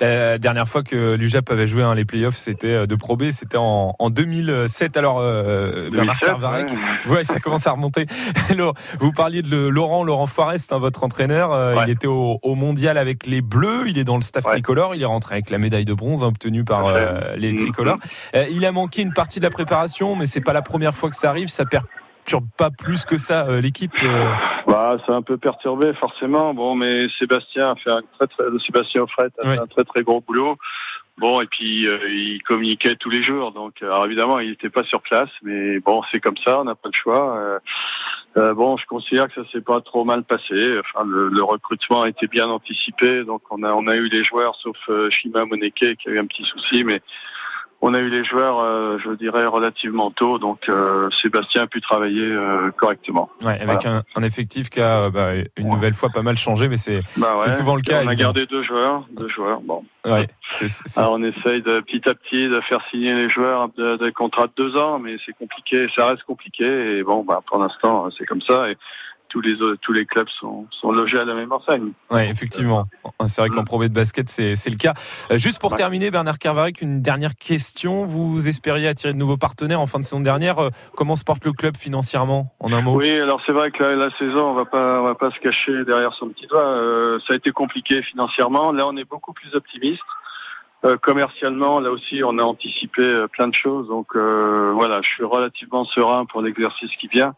La 0.00 0.38
dernière 0.38 0.68
fois 0.68 0.82
que 0.82 1.14
l'UJAP 1.14 1.50
avait 1.50 1.66
joué 1.66 1.82
hein, 1.82 1.94
les 1.94 2.04
playoffs, 2.04 2.36
c'était 2.36 2.68
euh, 2.68 2.86
de 2.86 2.94
Pro 2.94 3.16
B, 3.16 3.30
c'était 3.30 3.58
en, 3.58 3.94
en, 3.98 4.10
2007. 4.10 4.96
Alors, 4.96 5.18
euh, 5.20 5.90
Bernard 5.90 6.18
Carvarec, 6.18 6.68
ouais. 7.08 7.24
ça 7.24 7.40
commence 7.40 7.66
à 7.66 7.72
remonter. 7.72 8.06
Alors, 8.50 8.74
vous 8.98 9.12
parliez 9.12 9.42
de 9.42 9.66
Laurent, 9.66 10.04
Laurent 10.04 10.26
Forest, 10.26 10.72
hein, 10.72 10.78
votre 10.78 11.04
entraîneur. 11.04 11.52
Euh, 11.52 11.76
il 11.86 11.90
était 11.90 12.06
au, 12.06 12.38
au, 12.42 12.54
mondial 12.54 12.98
avec 12.98 13.26
les 13.26 13.40
Bleus. 13.40 13.84
Il 13.88 13.98
est 13.98 14.04
dans 14.04 14.16
le 14.16 14.22
staff 14.22 14.44
tricolore. 14.44 14.94
Il 14.94 15.02
est 15.02 15.06
rentré 15.06 15.36
avec 15.36 15.50
la 15.50 15.58
médaille 15.58 15.84
de 15.84 15.94
bronze 15.94 16.24
obtenue 16.24 16.64
par 16.64 16.86
euh, 16.86 17.34
les 17.36 17.54
tricolores. 17.54 17.98
Mm-hmm. 18.34 18.48
il 18.50 18.64
a 18.64 18.72
manqué 18.72 19.02
une 19.02 19.12
partie 19.12 19.40
de 19.40 19.44
la 19.44 19.50
préparation, 19.50 20.16
mais 20.16 20.26
c'est 20.26 20.40
pas 20.40 20.52
la 20.52 20.62
première 20.62 20.94
fois 20.94 21.10
que 21.10 21.16
ça 21.16 21.30
arrive. 21.30 21.48
Ça 21.48 21.64
perd 21.64 21.84
pas 22.56 22.70
plus 22.70 23.04
que 23.04 23.16
ça 23.16 23.46
euh, 23.48 23.60
l'équipe 23.60 23.92
euh 24.02 24.32
Bah, 24.66 24.96
c'est 25.04 25.12
un 25.12 25.22
peu 25.22 25.36
perturbé 25.36 25.92
forcément. 25.94 26.54
Bon, 26.54 26.74
mais 26.74 27.08
Sébastien 27.18 27.72
a 27.72 27.74
fait 27.76 27.90
un 27.90 28.02
très 28.18 28.26
très 28.26 28.44
Sébastien 28.64 29.02
Offret 29.02 29.28
a 29.42 29.54
fait 29.54 29.58
un 29.58 29.66
très 29.66 29.84
très 29.84 30.02
gros 30.02 30.20
boulot. 30.20 30.56
Bon, 31.18 31.40
et 31.40 31.46
puis 31.46 31.86
euh, 31.86 31.98
il 32.08 32.42
communiquait 32.42 32.94
tous 32.94 33.10
les 33.10 33.22
jours, 33.22 33.52
donc 33.52 33.82
alors 33.82 34.06
évidemment 34.06 34.38
il 34.38 34.50
n'était 34.50 34.70
pas 34.70 34.84
sur 34.84 35.02
place, 35.02 35.28
mais 35.42 35.78
bon 35.80 36.00
c'est 36.10 36.20
comme 36.20 36.36
ça, 36.38 36.60
on 36.60 36.64
n'a 36.64 36.74
pas 36.74 36.88
le 36.88 36.96
choix. 36.96 37.60
Euh, 38.36 38.54
bon, 38.54 38.78
je 38.78 38.86
considère 38.86 39.28
que 39.28 39.42
ça 39.44 39.50
s'est 39.50 39.60
pas 39.60 39.82
trop 39.82 40.04
mal 40.04 40.22
passé. 40.22 40.78
Enfin, 40.78 41.04
le, 41.04 41.28
le, 41.28 41.42
recrutement 41.42 42.02
a 42.02 42.08
été 42.08 42.26
bien 42.26 42.48
anticipé, 42.48 43.24
donc 43.24 43.42
on 43.50 43.62
a 43.64 43.72
on 43.72 43.86
a 43.86 43.96
eu 43.96 44.08
les 44.08 44.24
joueurs, 44.24 44.54
sauf 44.54 44.78
Shima 45.10 45.44
Moneke 45.44 45.96
qui 45.96 46.08
a 46.08 46.12
eu 46.12 46.18
un 46.18 46.26
petit 46.26 46.44
souci, 46.44 46.84
mais 46.84 47.02
on 47.82 47.94
a 47.94 47.98
eu 47.98 48.10
les 48.10 48.24
joueurs, 48.24 48.60
euh, 48.60 48.98
je 49.02 49.10
dirais, 49.12 49.46
relativement 49.46 50.10
tôt, 50.10 50.38
donc 50.38 50.68
euh, 50.68 51.08
Sébastien 51.22 51.62
a 51.62 51.66
pu 51.66 51.80
travailler 51.80 52.24
euh, 52.24 52.70
correctement. 52.76 53.30
Ouais, 53.42 53.58
avec 53.58 53.86
un, 53.86 54.02
un, 54.14 54.22
effectif 54.22 54.68
qui 54.68 54.80
a 54.80 55.08
bah, 55.08 55.32
une 55.56 55.68
nouvelle 55.68 55.94
fois 55.94 56.10
pas 56.10 56.22
mal 56.22 56.36
changé, 56.36 56.68
mais 56.68 56.76
c'est 56.76 57.00
bah 57.16 57.36
ouais, 57.38 57.50
souvent 57.50 57.76
le 57.76 57.82
cas. 57.82 58.02
On 58.04 58.08
a 58.08 58.14
gardé 58.14 58.46
deux 58.46 58.62
joueurs, 58.62 59.06
deux 59.12 59.28
joueurs. 59.28 59.60
Bon. 59.62 59.82
Ouais, 60.04 60.28
c 60.50 60.66
Alors 60.96 61.14
on 61.14 61.22
essaye 61.22 61.62
de 61.62 61.80
petit 61.80 62.06
à 62.08 62.14
petit 62.14 62.48
de 62.48 62.60
faire 62.60 62.80
signer 62.90 63.14
les 63.14 63.28
joueurs 63.30 63.68
des 63.70 63.96
de 63.96 64.10
contrats 64.10 64.46
de 64.46 64.52
deux 64.56 64.76
ans, 64.76 64.98
mais 64.98 65.16
c'est 65.24 65.32
compliqué, 65.32 65.86
ça 65.96 66.06
reste 66.06 66.24
compliqué. 66.24 66.98
Et 66.98 67.02
bon, 67.02 67.24
bah, 67.24 67.40
pour 67.46 67.58
l'instant, 67.58 68.08
c'est 68.16 68.26
comme 68.26 68.42
ça. 68.42 68.70
Et 68.70 68.76
tous 69.30 69.40
les 69.40 69.56
tous 69.80 69.92
les 69.92 70.04
clubs 70.04 70.28
sont, 70.28 70.66
sont 70.70 70.92
logés 70.92 71.18
à 71.18 71.24
la 71.24 71.34
même 71.34 71.52
enseigne. 71.52 71.92
Oui, 72.10 72.22
effectivement. 72.22 72.84
C'est 73.26 73.40
vrai 73.40 73.48
qu'en 73.48 73.64
Pro 73.64 73.82
de 73.82 73.88
basket, 73.88 74.28
c'est 74.28 74.70
le 74.70 74.76
cas. 74.76 74.94
Euh, 75.30 75.38
juste 75.38 75.60
pour 75.60 75.74
terminer, 75.74 76.10
Bernard 76.10 76.38
Carvarec, 76.38 76.82
une 76.82 77.00
dernière 77.02 77.34
question. 77.36 78.04
Vous 78.04 78.48
espériez 78.48 78.88
attirer 78.88 79.12
de 79.12 79.18
nouveaux 79.18 79.36
partenaires 79.36 79.80
en 79.80 79.86
fin 79.86 79.98
de 79.98 80.04
saison 80.04 80.20
dernière. 80.20 80.58
Euh, 80.58 80.70
comment 80.96 81.16
se 81.16 81.24
porte 81.24 81.44
le 81.44 81.52
club 81.52 81.76
financièrement, 81.76 82.52
en 82.60 82.72
un 82.72 82.80
mot? 82.80 82.96
Oui, 82.96 83.10
alors 83.10 83.40
c'est 83.46 83.52
vrai 83.52 83.70
que 83.70 83.82
la, 83.82 84.10
saison, 84.18 84.50
on 84.50 84.54
va 84.54 84.64
pas 84.64 85.00
on 85.00 85.04
va 85.04 85.14
pas 85.14 85.30
se 85.30 85.38
cacher 85.38 85.84
derrière 85.84 86.12
son 86.14 86.28
petit 86.28 86.46
doigt. 86.46 86.64
Euh, 86.64 87.18
ça 87.26 87.34
a 87.34 87.36
été 87.36 87.52
compliqué 87.52 88.02
financièrement. 88.02 88.72
Là, 88.72 88.86
on 88.86 88.96
est 88.96 89.08
beaucoup 89.08 89.32
plus 89.32 89.54
optimiste. 89.54 90.02
commercialement, 91.02 91.78
là 91.78 91.90
aussi, 91.90 92.22
on 92.24 92.38
a 92.38 92.42
anticipé 92.42 93.26
plein 93.32 93.48
de 93.48 93.54
choses. 93.54 93.88
Donc 93.88 94.16
voilà, 94.16 95.00
je 95.02 95.08
suis 95.08 95.24
relativement 95.24 95.84
serein 95.84 96.24
pour 96.24 96.42
l'exercice 96.42 96.90
qui 96.96 97.08
vient. 97.08 97.34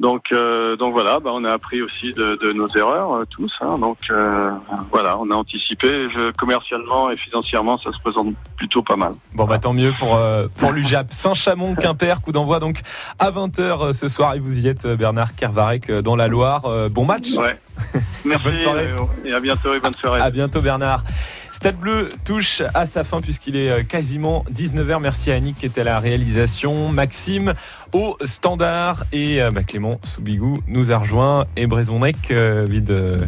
Donc, 0.00 0.32
euh, 0.32 0.74
donc 0.76 0.92
voilà, 0.92 1.20
bah, 1.20 1.30
on 1.32 1.44
a 1.44 1.52
appris 1.52 1.80
aussi 1.80 2.10
de, 2.12 2.36
de 2.42 2.52
nos 2.52 2.66
erreurs 2.76 3.12
euh, 3.12 3.24
tous. 3.30 3.52
Hein, 3.60 3.78
donc 3.78 3.98
euh, 4.10 4.50
voilà, 4.90 5.16
on 5.18 5.30
a 5.30 5.34
anticipé. 5.34 6.08
Je, 6.10 6.32
commercialement 6.32 7.12
et 7.12 7.16
financièrement, 7.16 7.78
ça 7.78 7.92
se 7.92 8.00
présente 8.00 8.34
plutôt 8.56 8.82
pas 8.82 8.96
mal. 8.96 9.12
Bon 9.34 9.44
bah 9.44 9.58
tant 9.58 9.72
mieux 9.72 9.92
pour 9.96 10.16
euh, 10.16 10.48
pour 10.58 10.72
l'UJAP 10.72 11.12
Saint-Chamond 11.12 11.74
Quimper 11.80 12.22
coup 12.22 12.32
d'envoi 12.32 12.58
donc 12.58 12.80
à 13.20 13.30
20h 13.30 13.92
ce 13.92 14.08
soir 14.08 14.34
et 14.34 14.40
vous 14.40 14.58
y 14.58 14.68
êtes 14.68 14.84
Bernard 14.86 15.36
Kervarek 15.36 15.90
dans 15.90 16.16
la 16.16 16.26
Loire. 16.26 16.62
bon 16.90 17.04
match. 17.04 17.32
Ouais. 17.34 17.56
Merci. 18.24 18.44
bonne 18.44 18.58
soirée. 18.58 18.88
Et 19.24 19.32
à 19.32 19.38
bientôt 19.38 19.74
et 19.74 19.78
bonne 19.78 19.94
soirée. 19.94 20.20
À 20.20 20.30
bientôt 20.30 20.60
Bernard. 20.60 21.04
Stade 21.54 21.76
Bleu 21.76 22.08
touche 22.24 22.62
à 22.74 22.84
sa 22.84 23.04
fin 23.04 23.20
puisqu'il 23.20 23.54
est 23.54 23.70
euh, 23.70 23.82
quasiment 23.84 24.44
19h. 24.52 25.00
Merci 25.00 25.30
à 25.30 25.36
Annick 25.36 25.54
qui 25.54 25.66
était 25.66 25.82
à 25.82 25.84
la 25.84 26.00
réalisation, 26.00 26.88
Maxime 26.88 27.54
au 27.92 28.16
standard 28.24 29.04
et 29.12 29.40
euh, 29.40 29.50
bah, 29.50 29.62
Clément 29.62 30.00
Soubigou 30.02 30.58
nous 30.66 30.90
a 30.90 30.98
rejoint 30.98 31.46
et 31.56 31.68
Brezonec 31.68 32.16
euh, 32.32 32.66
vide 32.68 32.90
en. 32.90 33.18